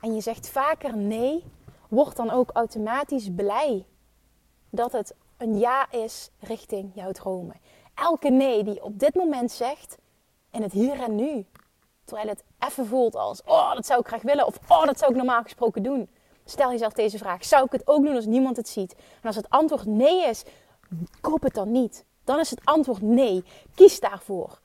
En 0.00 0.14
je 0.14 0.20
zegt 0.20 0.48
vaker 0.48 0.96
nee, 0.96 1.44
word 1.88 2.16
dan 2.16 2.30
ook 2.30 2.50
automatisch 2.52 3.28
blij 3.36 3.84
dat 4.70 4.92
het 4.92 5.14
een 5.36 5.58
ja 5.58 5.90
is 5.90 6.30
richting 6.40 6.90
jouw 6.94 7.12
dromen. 7.12 7.56
Elke 7.94 8.30
nee 8.30 8.64
die 8.64 8.74
je 8.74 8.84
op 8.84 8.98
dit 8.98 9.14
moment 9.14 9.50
zegt, 9.52 9.96
in 10.50 10.62
het 10.62 10.72
hier 10.72 11.02
en 11.02 11.14
nu. 11.14 11.46
Terwijl 12.04 12.28
het 12.28 12.44
even 12.58 12.86
voelt 12.86 13.16
als, 13.16 13.42
oh, 13.44 13.74
dat 13.74 13.86
zou 13.86 14.00
ik 14.00 14.06
graag 14.06 14.22
willen. 14.22 14.46
Of, 14.46 14.58
oh, 14.68 14.84
dat 14.84 14.98
zou 14.98 15.10
ik 15.10 15.16
normaal 15.16 15.42
gesproken 15.42 15.82
doen. 15.82 16.08
Stel 16.44 16.70
jezelf 16.70 16.92
deze 16.92 17.18
vraag. 17.18 17.44
Zou 17.44 17.64
ik 17.64 17.72
het 17.72 17.86
ook 17.86 18.04
doen 18.04 18.14
als 18.14 18.26
niemand 18.26 18.56
het 18.56 18.68
ziet? 18.68 18.94
En 18.94 19.26
als 19.26 19.36
het 19.36 19.50
antwoord 19.50 19.86
nee 19.86 20.26
is, 20.26 20.44
koop 21.20 21.42
het 21.42 21.54
dan 21.54 21.72
niet. 21.72 22.04
Dan 22.24 22.38
is 22.38 22.50
het 22.50 22.64
antwoord 22.64 23.02
nee. 23.02 23.44
Kies 23.74 24.00
daarvoor. 24.00 24.60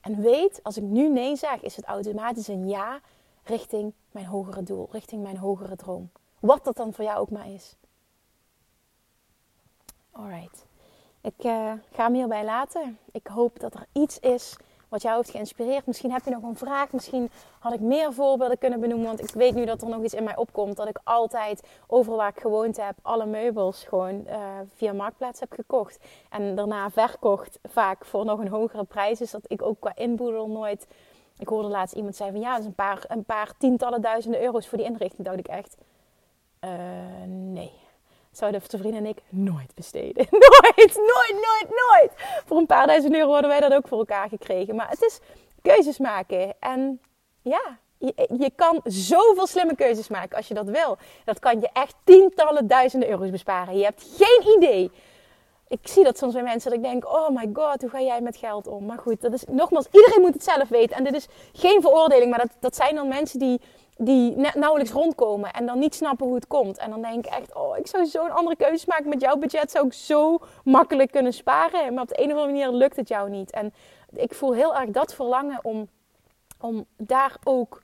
En 0.00 0.20
weet, 0.20 0.60
als 0.62 0.76
ik 0.76 0.82
nu 0.82 1.08
nee 1.08 1.36
zeg, 1.36 1.62
is 1.62 1.76
het 1.76 1.84
automatisch 1.84 2.48
een 2.48 2.68
ja 2.68 3.00
richting 3.44 3.92
mijn 4.10 4.26
hogere 4.26 4.62
doel, 4.62 4.88
richting 4.90 5.22
mijn 5.22 5.36
hogere 5.36 5.76
droom. 5.76 6.10
Wat 6.40 6.64
dat 6.64 6.76
dan 6.76 6.92
voor 6.92 7.04
jou 7.04 7.18
ook 7.18 7.30
maar 7.30 7.52
is. 7.52 7.76
Alright. 10.10 10.64
Ik 11.20 11.44
uh, 11.44 11.72
ga 11.92 12.04
hem 12.04 12.14
hierbij 12.14 12.44
laten. 12.44 12.98
Ik 13.12 13.26
hoop 13.26 13.60
dat 13.60 13.74
er 13.74 13.86
iets 13.92 14.18
is 14.18 14.56
wat 14.88 15.02
jou 15.02 15.16
heeft 15.16 15.30
geïnspireerd. 15.30 15.86
Misschien 15.86 16.12
heb 16.12 16.24
je 16.24 16.30
nog 16.30 16.42
een 16.42 16.56
vraag. 16.56 16.92
Misschien 16.92 17.30
had 17.58 17.72
ik 17.72 17.80
meer 17.80 18.12
voorbeelden 18.12 18.58
kunnen 18.58 18.80
benoemen. 18.80 19.06
Want 19.06 19.20
ik 19.20 19.30
weet 19.30 19.54
nu 19.54 19.64
dat 19.64 19.82
er 19.82 19.88
nog 19.88 20.02
iets 20.02 20.14
in 20.14 20.24
mij 20.24 20.36
opkomt. 20.36 20.76
Dat 20.76 20.88
ik 20.88 20.98
altijd 21.04 21.62
overal 21.86 22.18
waar 22.18 22.28
ik 22.28 22.40
gewoond 22.40 22.76
heb, 22.76 22.94
alle 23.02 23.26
meubels 23.26 23.84
gewoon 23.84 24.24
uh, 24.26 24.36
via 24.74 24.92
Marktplaats 24.92 25.40
heb 25.40 25.52
gekocht. 25.52 25.98
En 26.30 26.54
daarna 26.54 26.90
verkocht. 26.90 27.58
Vaak 27.62 28.04
voor 28.04 28.24
nog 28.24 28.38
een 28.38 28.48
hogere 28.48 28.84
prijs. 28.84 29.18
Dus 29.18 29.30
dat 29.30 29.44
ik 29.46 29.62
ook 29.62 29.80
qua 29.80 29.92
inboedel 29.94 30.48
nooit. 30.48 30.86
Ik 31.38 31.48
hoorde 31.48 31.68
laatst 31.68 31.94
iemand 31.94 32.16
zeggen 32.16 32.36
van 32.36 32.44
ja, 32.44 32.50
dat 32.50 32.60
is 32.60 32.66
een 32.66 32.74
paar, 32.74 33.04
een 33.08 33.24
paar 33.24 33.52
tientallen 33.58 34.00
duizenden 34.00 34.42
euro's 34.42 34.68
voor 34.68 34.78
die 34.78 34.86
inrichting. 34.86 35.26
Dacht 35.26 35.38
ik 35.38 35.48
echt. 35.48 35.76
Uh, 36.60 36.70
nee 37.26 37.85
zouden 38.36 38.60
de 38.66 38.78
vrienden 38.78 39.04
en 39.04 39.06
ik 39.06 39.18
nooit 39.28 39.74
besteden. 39.74 40.26
nooit, 40.46 40.96
nooit, 40.96 41.32
nooit, 41.32 41.68
nooit. 41.68 42.12
Voor 42.46 42.56
een 42.56 42.66
paar 42.66 42.86
duizend 42.86 43.14
euro 43.14 43.32
hadden 43.32 43.50
wij 43.50 43.60
dat 43.60 43.72
ook 43.72 43.88
voor 43.88 43.98
elkaar 43.98 44.28
gekregen. 44.28 44.74
Maar 44.74 44.88
het 44.88 45.02
is 45.02 45.20
keuzes 45.62 45.98
maken. 45.98 46.54
En 46.60 47.00
ja, 47.42 47.78
je, 48.38 48.52
kan 48.56 48.80
zoveel 48.84 49.46
slimme 49.46 49.74
keuzes 49.74 50.08
maken 50.08 50.36
als 50.36 50.48
je 50.48 50.54
dat 50.54 50.68
wil. 50.68 50.98
Dat 51.24 51.38
kan 51.38 51.60
je 51.60 51.68
echt 51.72 51.94
tientallen 52.04 52.66
duizenden 52.66 53.08
euro's 53.10 53.30
besparen. 53.30 53.78
Je 53.78 53.84
hebt 53.84 54.06
geen 54.16 54.56
idee. 54.56 54.90
Ik 55.68 55.78
zie 55.82 56.04
dat 56.04 56.18
soms 56.18 56.32
bij 56.32 56.42
mensen 56.42 56.70
dat 56.70 56.78
ik 56.78 56.84
denk, 56.84 57.04
oh 57.04 57.28
my 57.28 57.50
god, 57.52 57.80
hoe 57.80 57.90
ga 57.90 58.00
jij 58.00 58.20
met 58.20 58.36
geld 58.36 58.66
om? 58.66 58.84
Maar 58.84 58.98
goed, 58.98 59.20
dat 59.20 59.32
is 59.32 59.44
nogmaals, 59.48 59.86
iedereen 59.90 60.20
moet 60.20 60.34
het 60.34 60.44
zelf 60.44 60.68
weten. 60.68 60.96
En 60.96 61.04
dit 61.04 61.14
is 61.14 61.26
geen 61.52 61.80
veroordeling, 61.80 62.30
maar 62.30 62.38
dat, 62.38 62.50
dat 62.60 62.76
zijn 62.76 62.94
dan 62.94 63.08
mensen 63.08 63.38
die 63.38 63.60
die 63.96 64.36
nauwelijks 64.54 64.92
rondkomen 64.92 65.52
en 65.52 65.66
dan 65.66 65.78
niet 65.78 65.94
snappen 65.94 66.26
hoe 66.26 66.34
het 66.34 66.46
komt. 66.46 66.78
En 66.78 66.90
dan 66.90 67.02
denk 67.02 67.26
ik 67.26 67.32
echt, 67.32 67.54
oh, 67.54 67.76
ik 67.76 67.86
zou 67.86 68.06
zo'n 68.06 68.30
andere 68.30 68.56
keuze 68.56 68.84
maken. 68.88 69.08
Met 69.08 69.20
jouw 69.20 69.36
budget 69.36 69.70
zou 69.70 69.86
ik 69.86 69.92
zo 69.92 70.38
makkelijk 70.64 71.10
kunnen 71.10 71.32
sparen. 71.32 71.94
Maar 71.94 72.02
op 72.02 72.08
de 72.08 72.22
een 72.22 72.32
of 72.32 72.38
andere 72.38 72.52
manier 72.52 72.70
lukt 72.70 72.96
het 72.96 73.08
jou 73.08 73.30
niet. 73.30 73.50
En 73.50 73.74
ik 74.10 74.34
voel 74.34 74.54
heel 74.54 74.76
erg 74.76 74.90
dat 74.90 75.14
verlangen 75.14 75.58
om, 75.62 75.88
om 76.60 76.86
daar 76.96 77.36
ook 77.44 77.82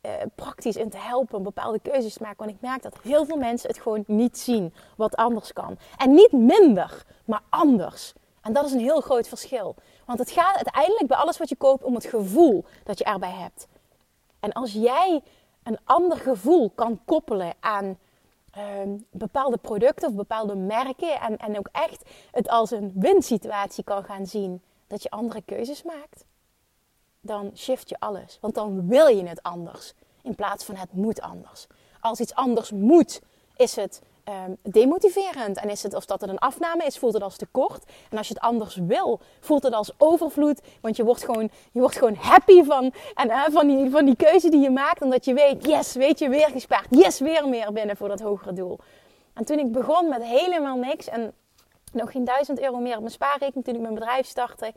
eh, 0.00 0.12
praktisch 0.34 0.76
in 0.76 0.90
te 0.90 0.98
helpen. 0.98 1.42
Bepaalde 1.42 1.80
keuzes 1.80 2.14
te 2.14 2.22
maken. 2.22 2.38
Want 2.38 2.50
ik 2.50 2.60
merk 2.60 2.82
dat 2.82 2.96
heel 3.02 3.24
veel 3.24 3.36
mensen 3.36 3.68
het 3.68 3.80
gewoon 3.80 4.04
niet 4.06 4.38
zien 4.38 4.74
wat 4.96 5.16
anders 5.16 5.52
kan. 5.52 5.78
En 5.96 6.14
niet 6.14 6.32
minder, 6.32 7.04
maar 7.24 7.42
anders. 7.48 8.12
En 8.42 8.52
dat 8.52 8.64
is 8.64 8.72
een 8.72 8.78
heel 8.78 9.00
groot 9.00 9.28
verschil. 9.28 9.74
Want 10.06 10.18
het 10.18 10.30
gaat 10.30 10.54
uiteindelijk 10.54 11.06
bij 11.06 11.16
alles 11.16 11.38
wat 11.38 11.48
je 11.48 11.56
koopt 11.56 11.84
om 11.84 11.94
het 11.94 12.04
gevoel 12.04 12.64
dat 12.84 12.98
je 12.98 13.04
erbij 13.04 13.30
hebt. 13.30 13.66
En 14.40 14.52
als 14.52 14.72
jij 14.72 15.22
een 15.62 15.78
ander 15.84 16.18
gevoel 16.18 16.70
kan 16.70 17.00
koppelen 17.04 17.54
aan 17.60 17.98
ehm, 18.50 18.96
bepaalde 19.10 19.56
producten 19.56 20.08
of 20.08 20.14
bepaalde 20.14 20.54
merken. 20.54 21.20
En, 21.20 21.36
en 21.36 21.58
ook 21.58 21.68
echt 21.72 22.04
het 22.30 22.48
als 22.48 22.70
een 22.70 22.92
winsituatie 22.94 23.84
kan 23.84 24.04
gaan 24.04 24.26
zien. 24.26 24.62
Dat 24.86 25.02
je 25.02 25.10
andere 25.10 25.42
keuzes 25.42 25.82
maakt. 25.82 26.24
Dan 27.20 27.50
shift 27.56 27.88
je 27.88 28.00
alles. 28.00 28.38
Want 28.40 28.54
dan 28.54 28.88
wil 28.88 29.06
je 29.06 29.26
het 29.26 29.42
anders. 29.42 29.94
In 30.22 30.34
plaats 30.34 30.64
van 30.64 30.74
het 30.74 30.92
moet 30.92 31.20
anders. 31.20 31.66
Als 32.00 32.20
iets 32.20 32.34
anders 32.34 32.70
moet, 32.70 33.22
is 33.56 33.76
het 33.76 34.02
um, 34.28 34.56
demotiverend. 34.62 35.56
En 35.56 35.70
is 35.70 35.82
het, 35.82 35.94
of 35.94 36.04
dat 36.04 36.20
het 36.20 36.30
een 36.30 36.38
afname 36.38 36.84
is, 36.84 36.98
voelt 36.98 37.14
het 37.14 37.22
als 37.22 37.36
tekort. 37.36 37.84
En 38.10 38.18
als 38.18 38.28
je 38.28 38.34
het 38.34 38.42
anders 38.42 38.76
wil, 38.76 39.20
voelt 39.40 39.62
het 39.62 39.74
als 39.74 39.92
overvloed. 39.98 40.60
Want 40.80 40.96
je 40.96 41.04
wordt 41.04 41.24
gewoon, 41.24 41.50
je 41.72 41.80
wordt 41.80 41.96
gewoon 41.96 42.14
happy 42.14 42.62
van, 42.62 42.92
en, 43.14 43.28
uh, 43.28 43.44
van, 43.50 43.66
die, 43.66 43.90
van 43.90 44.04
die 44.04 44.16
keuze 44.16 44.48
die 44.48 44.60
je 44.60 44.70
maakt. 44.70 45.02
Omdat 45.02 45.24
je 45.24 45.34
weet, 45.34 45.66
yes, 45.66 45.92
weet 45.92 46.18
je, 46.18 46.28
weer 46.28 46.48
gespaard. 46.48 46.86
Yes, 46.90 47.20
weer 47.20 47.48
meer 47.48 47.72
binnen 47.72 47.96
voor 47.96 48.08
dat 48.08 48.20
hogere 48.20 48.52
doel. 48.52 48.78
En 49.34 49.44
toen 49.44 49.58
ik 49.58 49.72
begon 49.72 50.08
met 50.08 50.22
helemaal 50.24 50.76
niks 50.76 51.08
en 51.08 51.32
nog 51.92 52.12
geen 52.12 52.24
duizend 52.24 52.60
euro 52.60 52.78
meer 52.78 52.94
op 52.94 53.00
mijn 53.00 53.12
spaarrekening 53.12 53.64
toen 53.64 53.74
ik 53.74 53.80
mijn 53.80 53.94
bedrijf 53.94 54.26
startte. 54.26 54.72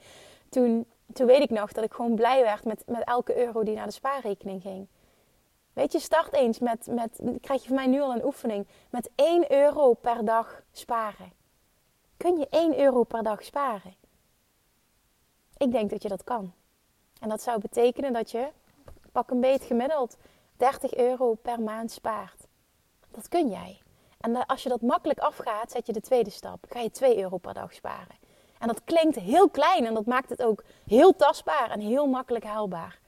Toen, 0.49 0.85
toen 1.13 1.25
weet 1.27 1.41
ik 1.41 1.49
nog 1.49 1.71
dat 1.71 1.83
ik 1.83 1.93
gewoon 1.93 2.15
blij 2.15 2.43
werd 2.43 2.65
met, 2.65 2.83
met 2.85 3.03
elke 3.03 3.37
euro 3.37 3.63
die 3.63 3.75
naar 3.75 3.85
de 3.85 3.91
spaarrekening 3.91 4.61
ging. 4.61 4.87
Weet 5.75 5.91
je, 5.91 5.99
start 5.99 6.33
eens 6.33 6.59
met, 6.59 6.87
met, 6.87 7.19
krijg 7.41 7.61
je 7.61 7.67
van 7.67 7.75
mij 7.75 7.87
nu 7.87 8.01
al 8.01 8.13
een 8.13 8.25
oefening, 8.25 8.67
met 8.89 9.09
1 9.15 9.51
euro 9.51 9.93
per 9.93 10.25
dag 10.25 10.61
sparen. 10.71 11.31
Kun 12.17 12.37
je 12.37 12.47
1 12.49 12.79
euro 12.79 13.03
per 13.03 13.23
dag 13.23 13.43
sparen? 13.43 13.95
Ik 15.57 15.71
denk 15.71 15.89
dat 15.89 16.01
je 16.01 16.09
dat 16.09 16.23
kan. 16.23 16.53
En 17.19 17.29
dat 17.29 17.41
zou 17.41 17.59
betekenen 17.59 18.13
dat 18.13 18.31
je, 18.31 18.47
pak 19.11 19.29
een 19.29 19.39
beet 19.39 19.63
gemiddeld, 19.63 20.17
30 20.57 20.95
euro 20.95 21.33
per 21.33 21.61
maand 21.61 21.91
spaart. 21.91 22.47
Dat 23.11 23.27
kun 23.27 23.49
jij. 23.49 23.81
En 24.19 24.45
als 24.45 24.63
je 24.63 24.69
dat 24.69 24.81
makkelijk 24.81 25.19
afgaat, 25.19 25.71
zet 25.71 25.85
je 25.85 25.93
de 25.93 26.01
tweede 26.01 26.29
stap. 26.29 26.65
Ga 26.69 26.79
je 26.79 26.91
2 26.91 27.19
euro 27.19 27.37
per 27.37 27.53
dag 27.53 27.73
sparen. 27.73 28.15
En 28.59 28.67
dat 28.67 28.83
klinkt 28.83 29.15
heel 29.15 29.49
klein 29.49 29.85
en 29.85 29.93
dat 29.93 30.05
maakt 30.05 30.29
het 30.29 30.43
ook 30.43 30.63
heel 30.85 31.15
tastbaar 31.15 31.71
en 31.71 31.79
heel 31.79 32.07
makkelijk 32.07 32.45
haalbaar. 32.45 32.99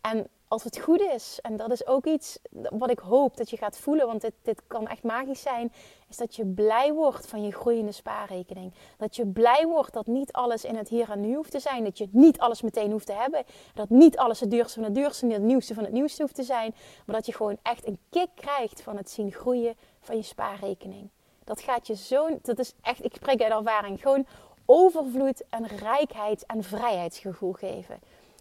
En 0.00 0.28
als 0.50 0.64
het 0.64 0.78
goed 0.78 1.00
is, 1.00 1.38
en 1.42 1.56
dat 1.56 1.70
is 1.70 1.86
ook 1.86 2.06
iets 2.06 2.38
wat 2.52 2.90
ik 2.90 2.98
hoop 2.98 3.36
dat 3.36 3.50
je 3.50 3.56
gaat 3.56 3.78
voelen, 3.78 4.06
want 4.06 4.20
dit, 4.20 4.32
dit 4.42 4.62
kan 4.66 4.88
echt 4.88 5.02
magisch 5.02 5.42
zijn, 5.42 5.72
is 6.08 6.16
dat 6.16 6.36
je 6.36 6.46
blij 6.46 6.92
wordt 6.92 7.26
van 7.26 7.42
je 7.42 7.52
groeiende 7.52 7.92
spaarrekening. 7.92 8.72
Dat 8.96 9.16
je 9.16 9.26
blij 9.26 9.66
wordt 9.66 9.92
dat 9.92 10.06
niet 10.06 10.32
alles 10.32 10.64
in 10.64 10.76
het 10.76 10.88
hier 10.88 11.10
en 11.10 11.20
nu 11.20 11.34
hoeft 11.34 11.50
te 11.50 11.60
zijn. 11.60 11.84
Dat 11.84 11.98
je 11.98 12.08
niet 12.10 12.38
alles 12.38 12.62
meteen 12.62 12.90
hoeft 12.90 13.06
te 13.06 13.12
hebben. 13.12 13.44
Dat 13.74 13.88
niet 13.88 14.16
alles 14.16 14.40
het 14.40 14.50
duurste 14.50 14.74
van 14.74 14.84
het 14.84 14.94
duurste 14.94 15.26
en 15.26 15.32
het 15.32 15.42
nieuwste 15.42 15.74
van 15.74 15.84
het 15.84 15.92
nieuwste 15.92 16.22
hoeft 16.22 16.34
te 16.34 16.42
zijn. 16.42 16.74
Maar 17.06 17.16
dat 17.16 17.26
je 17.26 17.32
gewoon 17.32 17.58
echt 17.62 17.86
een 17.86 17.98
kick 18.10 18.30
krijgt 18.34 18.82
van 18.82 18.96
het 18.96 19.10
zien 19.10 19.32
groeien 19.32 19.74
van 20.00 20.16
je 20.16 20.22
spaarrekening. 20.22 21.08
Dat 21.44 21.60
gaat 21.60 21.86
je 21.86 21.96
zo, 21.96 22.38
dat 22.42 22.58
is 22.58 22.74
echt, 22.82 23.04
ik 23.04 23.14
spreek 23.14 23.42
uit 23.42 23.52
ervaring, 23.52 24.00
gewoon 24.02 24.26
overvloed 24.64 25.44
en 25.48 25.66
rijkheid 25.66 26.46
en 26.46 26.62
vrijheidsgevoel 26.62 27.52
geven. 27.52 28.00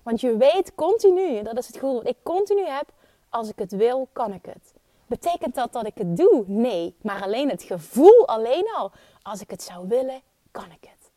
Want 0.10 0.22
je 0.22 0.38
weet 0.38 0.76
continu, 0.76 1.42
dat 1.44 1.58
is 1.58 1.68
het 1.68 1.76
gevoel 1.76 1.94
dat 1.94 2.08
ik 2.08 2.18
continu 2.24 2.66
heb, 2.66 2.92
als 3.30 3.50
ik 3.50 3.60
het 3.60 3.72
wil, 3.72 4.08
kan 4.14 4.34
ik 4.34 4.46
het. 4.46 4.74
Betekent 5.08 5.56
dat 5.56 5.74
dat 5.74 5.86
ik 5.86 5.98
het 5.98 6.18
doe? 6.18 6.44
Nee, 6.48 6.96
maar 7.02 7.24
alleen 7.24 7.50
het 7.50 7.64
gevoel 7.64 8.28
alleen 8.28 8.68
al. 8.76 8.92
Als 9.22 9.42
ik 9.42 9.50
het 9.50 9.62
zou 9.62 9.88
willen, 9.88 10.22
kan 10.52 10.72
ik 10.72 10.90
het. 10.90 11.12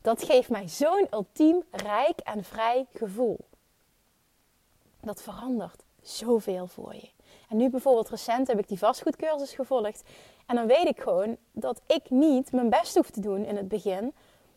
Dat 0.00 0.22
geeft 0.22 0.50
mij 0.50 0.68
zo'n 0.68 1.06
ultiem 1.10 1.62
rijk 1.70 2.20
en 2.20 2.44
vrij 2.44 2.86
gevoel. 2.92 3.38
Dat 5.00 5.22
verandert 5.22 5.84
zoveel 6.02 6.66
voor 6.66 6.94
je. 6.94 7.10
En 7.48 7.56
nu 7.56 7.70
bijvoorbeeld 7.70 8.08
recent 8.08 8.48
heb 8.48 8.58
ik 8.58 8.68
die 8.68 8.78
vastgoedcursus 8.78 9.52
gevolgd. 9.52 10.02
En 10.46 10.56
dan 10.56 10.66
weet 10.66 10.86
ik 10.86 11.00
gewoon 11.00 11.36
dat 11.52 11.80
ik 11.86 12.10
niet 12.10 12.52
mijn 12.52 12.70
best 12.70 12.94
hoef 12.94 13.10
te 13.10 13.20
doen 13.20 13.44
in 13.44 13.56
het 13.56 13.68
begin 13.68 14.14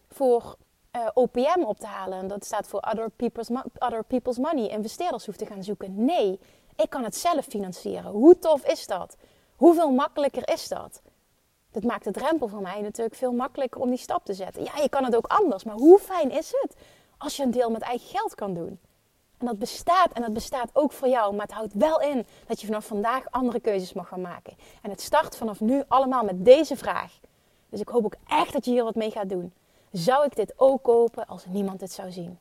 voor 0.08 0.56
eh, 0.96 1.08
OPM 1.14 1.64
op 1.64 1.80
te 1.80 1.86
halen. 1.86 2.20
En 2.20 2.28
dat 2.28 2.46
staat 2.46 2.68
voor 2.68 2.80
other 2.80 3.10
people's, 3.10 3.50
other 3.80 4.04
people's 4.04 4.38
Money. 4.38 4.68
Investeerders 4.68 5.26
hoeft 5.26 5.38
te 5.38 5.46
gaan 5.46 5.64
zoeken. 5.64 6.06
Nee, 6.06 6.40
ik 6.76 6.90
kan 6.90 7.04
het 7.04 7.16
zelf 7.16 7.46
financieren. 7.46 8.12
Hoe 8.12 8.40
tof 8.40 8.66
is 8.66 8.88
dat? 8.88 9.16
Hoeveel 9.56 9.92
makkelijker 9.92 10.50
is 10.50 10.68
dat? 10.68 11.02
Dat 11.72 11.84
maakt 11.84 12.04
de 12.04 12.12
drempel 12.12 12.48
voor 12.48 12.62
mij 12.62 12.82
natuurlijk 12.82 13.16
veel 13.16 13.32
makkelijker 13.32 13.82
om 13.82 13.90
die 13.90 13.98
stap 13.98 14.26
te 14.26 14.34
zetten. 14.34 14.64
Ja, 14.64 14.72
je 14.82 14.90
kan 14.90 15.04
het 15.04 15.16
ook 15.16 15.28
anders, 15.28 15.64
maar 15.64 15.76
hoe 15.76 16.00
fijn 16.00 16.32
is 16.32 16.52
het 16.62 16.76
als 17.18 17.38
je 17.38 17.44
een 17.44 17.52
deel 17.52 17.72
met 17.72 17.82
eigen 17.82 18.08
geld 18.08 18.36
kan 18.36 18.54
doen? 18.54 18.80
En 19.38 19.46
dat 19.46 19.60
bestaat 19.60 20.12
en 20.12 20.22
dat 20.22 20.34
bestaat 20.34 20.70
ook 20.74 20.92
voor 20.92 21.08
jou, 21.08 21.34
maar 21.34 21.46
het 21.46 21.56
houdt 21.56 21.74
wel 21.74 22.02
in 22.02 22.26
dat 22.48 22.62
je 22.62 22.68
vanaf 22.68 22.86
vandaag 22.86 23.24
andere 23.32 23.60
keuzes 23.60 23.94
mag 23.94 24.08
gaan 24.08 24.22
maken. 24.22 24.54
En 24.82 24.90
het 24.90 25.02
start 25.02 25.38
vanaf 25.38 25.60
nu 25.60 25.84
allemaal 25.88 26.24
met 26.24 26.46
deze 26.46 26.76
vraag. 26.76 27.20
Dus 27.70 27.80
ik 27.80 27.88
hoop 27.88 28.06
ook 28.06 28.16
echt 28.28 28.54
dat 28.54 28.66
je 28.66 28.72
hier 28.72 28.84
wat 28.84 28.96
mee 28.96 29.12
gaat 29.12 29.30
doen 29.30 29.54
zou 29.98 30.26
ik 30.26 30.36
dit 30.36 30.54
ook 30.58 30.84
kopen 30.84 31.26
als 31.26 31.46
niemand 31.46 31.82
het 31.82 31.92
zou 31.92 32.12
zien? 32.12 32.40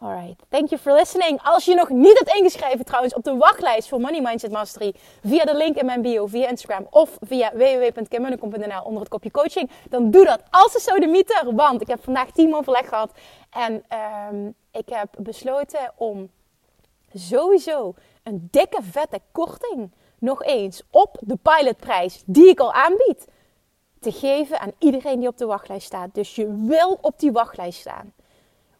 Alright, 0.00 0.42
thank 0.48 0.68
you 0.68 0.80
for 0.80 0.92
listening. 0.92 1.40
Als 1.42 1.64
je 1.64 1.74
nog 1.74 1.88
niet 1.88 2.18
hebt 2.18 2.36
ingeschreven 2.36 2.84
trouwens 2.84 3.14
op 3.14 3.24
de 3.24 3.36
wachtlijst 3.36 3.88
voor 3.88 4.00
Money 4.00 4.20
Mindset 4.20 4.50
Mastery 4.50 4.94
via 5.22 5.44
de 5.44 5.56
link 5.56 5.76
in 5.76 5.86
mijn 5.86 6.02
bio, 6.02 6.26
via 6.26 6.48
Instagram 6.48 6.86
of 6.90 7.16
via 7.20 7.52
www.kimmunnekom.nl 7.52 8.82
onder 8.82 9.00
het 9.00 9.08
kopje 9.08 9.30
coaching, 9.30 9.70
dan 9.88 10.10
doe 10.10 10.24
dat 10.24 10.42
als 10.50 10.72
de 10.72 10.80
sodemieter. 10.80 11.54
Want 11.54 11.80
ik 11.80 11.88
heb 11.88 12.04
vandaag 12.04 12.30
team 12.30 12.54
overleg 12.54 12.88
gehad 12.88 13.12
en 13.50 13.84
um, 14.32 14.54
ik 14.70 14.88
heb 14.88 15.14
besloten 15.18 15.92
om 15.96 16.30
sowieso 17.14 17.94
een 18.22 18.48
dikke 18.50 18.82
vette 18.82 19.20
korting 19.32 19.92
nog 20.18 20.42
eens 20.42 20.82
op 20.90 21.16
de 21.20 21.36
pilotprijs 21.36 22.22
die 22.26 22.48
ik 22.48 22.60
al 22.60 22.72
aanbied 22.72 23.26
te 24.00 24.12
geven 24.12 24.60
aan 24.60 24.72
iedereen 24.78 25.18
die 25.18 25.28
op 25.28 25.38
de 25.38 25.46
wachtlijst 25.46 25.86
staat. 25.86 26.14
Dus 26.14 26.34
je 26.34 26.64
wil 26.66 26.98
op 27.00 27.18
die 27.18 27.32
wachtlijst 27.32 27.80
staan. 27.80 28.12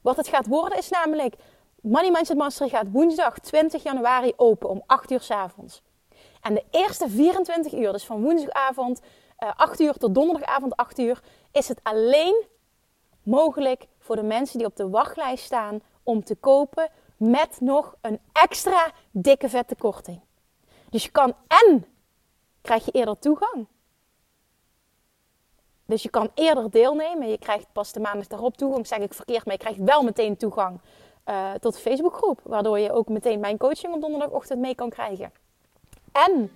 Wat 0.01 0.17
het 0.17 0.29
gaat 0.29 0.47
worden 0.47 0.79
is 0.79 0.89
namelijk, 0.89 1.35
Money 1.81 2.11
Mindset 2.11 2.37
Mastery 2.37 2.69
gaat 2.69 2.91
woensdag 2.91 3.39
20 3.39 3.83
januari 3.83 4.33
open 4.37 4.69
om 4.69 4.83
8 4.87 5.11
uur 5.11 5.21
s 5.21 5.31
avonds. 5.31 5.83
En 6.41 6.55
de 6.55 6.65
eerste 6.71 7.09
24 7.09 7.73
uur, 7.73 7.93
dus 7.93 8.05
van 8.05 8.23
woensdagavond 8.23 9.01
uh, 9.01 9.49
eh, 9.49 9.55
8 9.57 9.81
uur 9.81 9.93
tot 9.93 10.15
donderdagavond 10.15 10.77
8 10.77 10.99
uur, 10.99 11.21
is 11.53 11.69
het 11.69 11.81
alleen 11.83 12.47
mogelijk 13.23 13.87
voor 13.99 14.17
de 14.17 14.23
mensen 14.23 14.59
die 14.59 14.67
op 14.67 14.77
de 14.77 14.89
wachtlijst 14.89 15.45
staan 15.45 15.81
om 16.03 16.25
te 16.25 16.35
kopen 16.35 16.91
met 17.17 17.61
nog 17.61 17.95
een 18.01 18.21
extra 18.33 18.93
dikke 19.11 19.49
vette 19.49 19.77
korting. 19.77 20.21
Dus 20.91 21.05
je 21.05 21.11
kan 21.11 21.35
en 21.47 21.87
krijg 22.61 22.85
je 22.85 22.91
eerder 22.91 23.19
toegang 23.19 23.67
dus 25.89 26.03
je 26.03 26.09
kan 26.09 26.31
eerder 26.35 26.71
deelnemen. 26.71 27.29
Je 27.29 27.39
krijgt 27.39 27.67
pas 27.73 27.93
de 27.93 28.01
maandag 28.01 28.27
daarop 28.27 28.57
toegang. 28.57 28.87
Zeg 28.87 28.99
ik 28.99 29.15
verkeerd, 29.15 29.45
maar 29.45 29.55
je 29.55 29.61
krijgt 29.61 29.79
wel 29.79 30.03
meteen 30.03 30.37
toegang 30.37 30.81
uh, 31.27 31.53
tot 31.53 31.75
de 31.75 31.81
Facebookgroep. 31.81 32.41
Waardoor 32.43 32.79
je 32.79 32.93
ook 32.93 33.09
meteen 33.09 33.41
mijn 33.41 33.57
coaching 33.57 33.95
op 33.95 34.01
donderdagochtend 34.01 34.61
mee 34.61 34.75
kan 34.75 34.91
krijgen. 34.91 35.33
En 36.13 36.51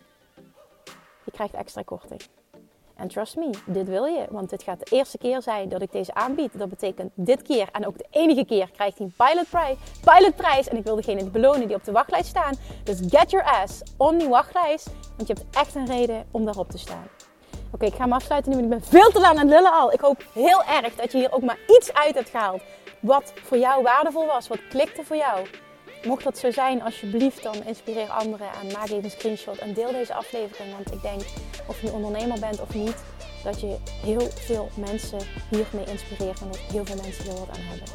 je 1.24 1.30
krijgt 1.30 1.54
extra 1.54 1.82
korting. 1.82 2.20
En 2.96 3.08
trust 3.08 3.36
me, 3.36 3.50
dit 3.66 3.88
wil 3.88 4.04
je. 4.04 4.26
Want 4.30 4.50
dit 4.50 4.62
gaat 4.62 4.78
de 4.78 4.96
eerste 4.96 5.18
keer 5.18 5.42
zijn 5.42 5.68
dat 5.68 5.82
ik 5.82 5.92
deze 5.92 6.14
aanbied. 6.14 6.58
Dat 6.58 6.68
betekent 6.68 7.12
dit 7.14 7.42
keer 7.42 7.68
en 7.72 7.86
ook 7.86 7.98
de 7.98 8.06
enige 8.10 8.44
keer 8.44 8.70
krijgt 8.70 8.98
hij 8.98 9.06
een 9.06 9.26
pilotprijs. 9.26 9.76
Pilotprijs. 10.04 10.68
En 10.68 10.76
ik 10.76 10.84
wil 10.84 10.96
degene 10.96 11.30
belonen 11.30 11.66
die 11.66 11.76
op 11.76 11.84
de 11.84 11.92
wachtlijst 11.92 12.28
staan. 12.28 12.54
Dus 12.84 12.98
get 13.08 13.30
your 13.30 13.46
ass 13.46 13.82
on 13.96 14.18
die 14.18 14.28
wachtlijst. 14.28 14.90
Want 15.16 15.28
je 15.28 15.34
hebt 15.34 15.56
echt 15.56 15.74
een 15.74 15.86
reden 15.86 16.26
om 16.30 16.44
daarop 16.44 16.70
te 16.70 16.78
staan. 16.78 17.06
Oké, 17.72 17.84
ik 17.84 17.94
ga 17.94 18.02
hem 18.02 18.12
afsluiten 18.12 18.50
nu, 18.50 18.58
want 18.58 18.72
ik 18.72 18.78
ben 18.78 19.00
veel 19.00 19.10
te 19.10 19.20
lang 19.20 19.38
aan 19.38 19.46
het 19.46 19.54
lullen 19.54 19.72
al. 19.72 19.92
Ik 19.92 20.00
hoop 20.00 20.24
heel 20.32 20.64
erg 20.64 20.94
dat 20.94 21.12
je 21.12 21.18
hier 21.18 21.32
ook 21.32 21.42
maar 21.42 21.58
iets 21.66 21.92
uit 21.92 22.14
hebt 22.14 22.28
gehaald. 22.28 22.62
Wat 23.00 23.32
voor 23.42 23.58
jou 23.58 23.82
waardevol 23.82 24.26
was, 24.26 24.48
wat 24.48 24.68
klikte 24.68 25.04
voor 25.04 25.16
jou. 25.16 25.46
Mocht 26.04 26.24
dat 26.24 26.38
zo 26.38 26.50
zijn, 26.50 26.82
alsjeblieft 26.82 27.42
dan 27.42 27.64
inspireer 27.64 28.08
anderen 28.08 28.48
en 28.60 28.72
maak 28.72 28.84
even 28.84 29.04
een 29.04 29.10
screenshot 29.10 29.58
en 29.58 29.74
deel 29.74 29.92
deze 29.92 30.14
aflevering. 30.14 30.72
Want 30.72 30.92
ik 30.92 31.02
denk, 31.02 31.20
of 31.66 31.80
je 31.80 31.92
ondernemer 31.92 32.40
bent 32.40 32.60
of 32.60 32.74
niet, 32.74 33.02
dat 33.44 33.60
je 33.60 33.76
heel 34.02 34.28
veel 34.30 34.68
mensen 34.76 35.18
hiermee 35.50 35.84
inspireert 35.86 36.40
en 36.40 36.46
dat 36.46 36.58
heel 36.58 36.84
veel 36.84 37.02
mensen 37.02 37.24
er 37.24 37.38
wat 37.38 37.48
aan 37.48 37.64
hebben. 37.68 37.88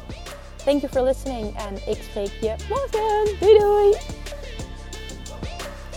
Thank 0.64 0.80
you 0.80 0.92
for 0.92 1.02
listening 1.02 1.56
en 1.56 1.74
ik 1.92 2.02
spreek 2.02 2.32
je 2.40 2.54
morgen. 2.68 3.38
Doei 3.40 3.58
doei! 3.58 3.96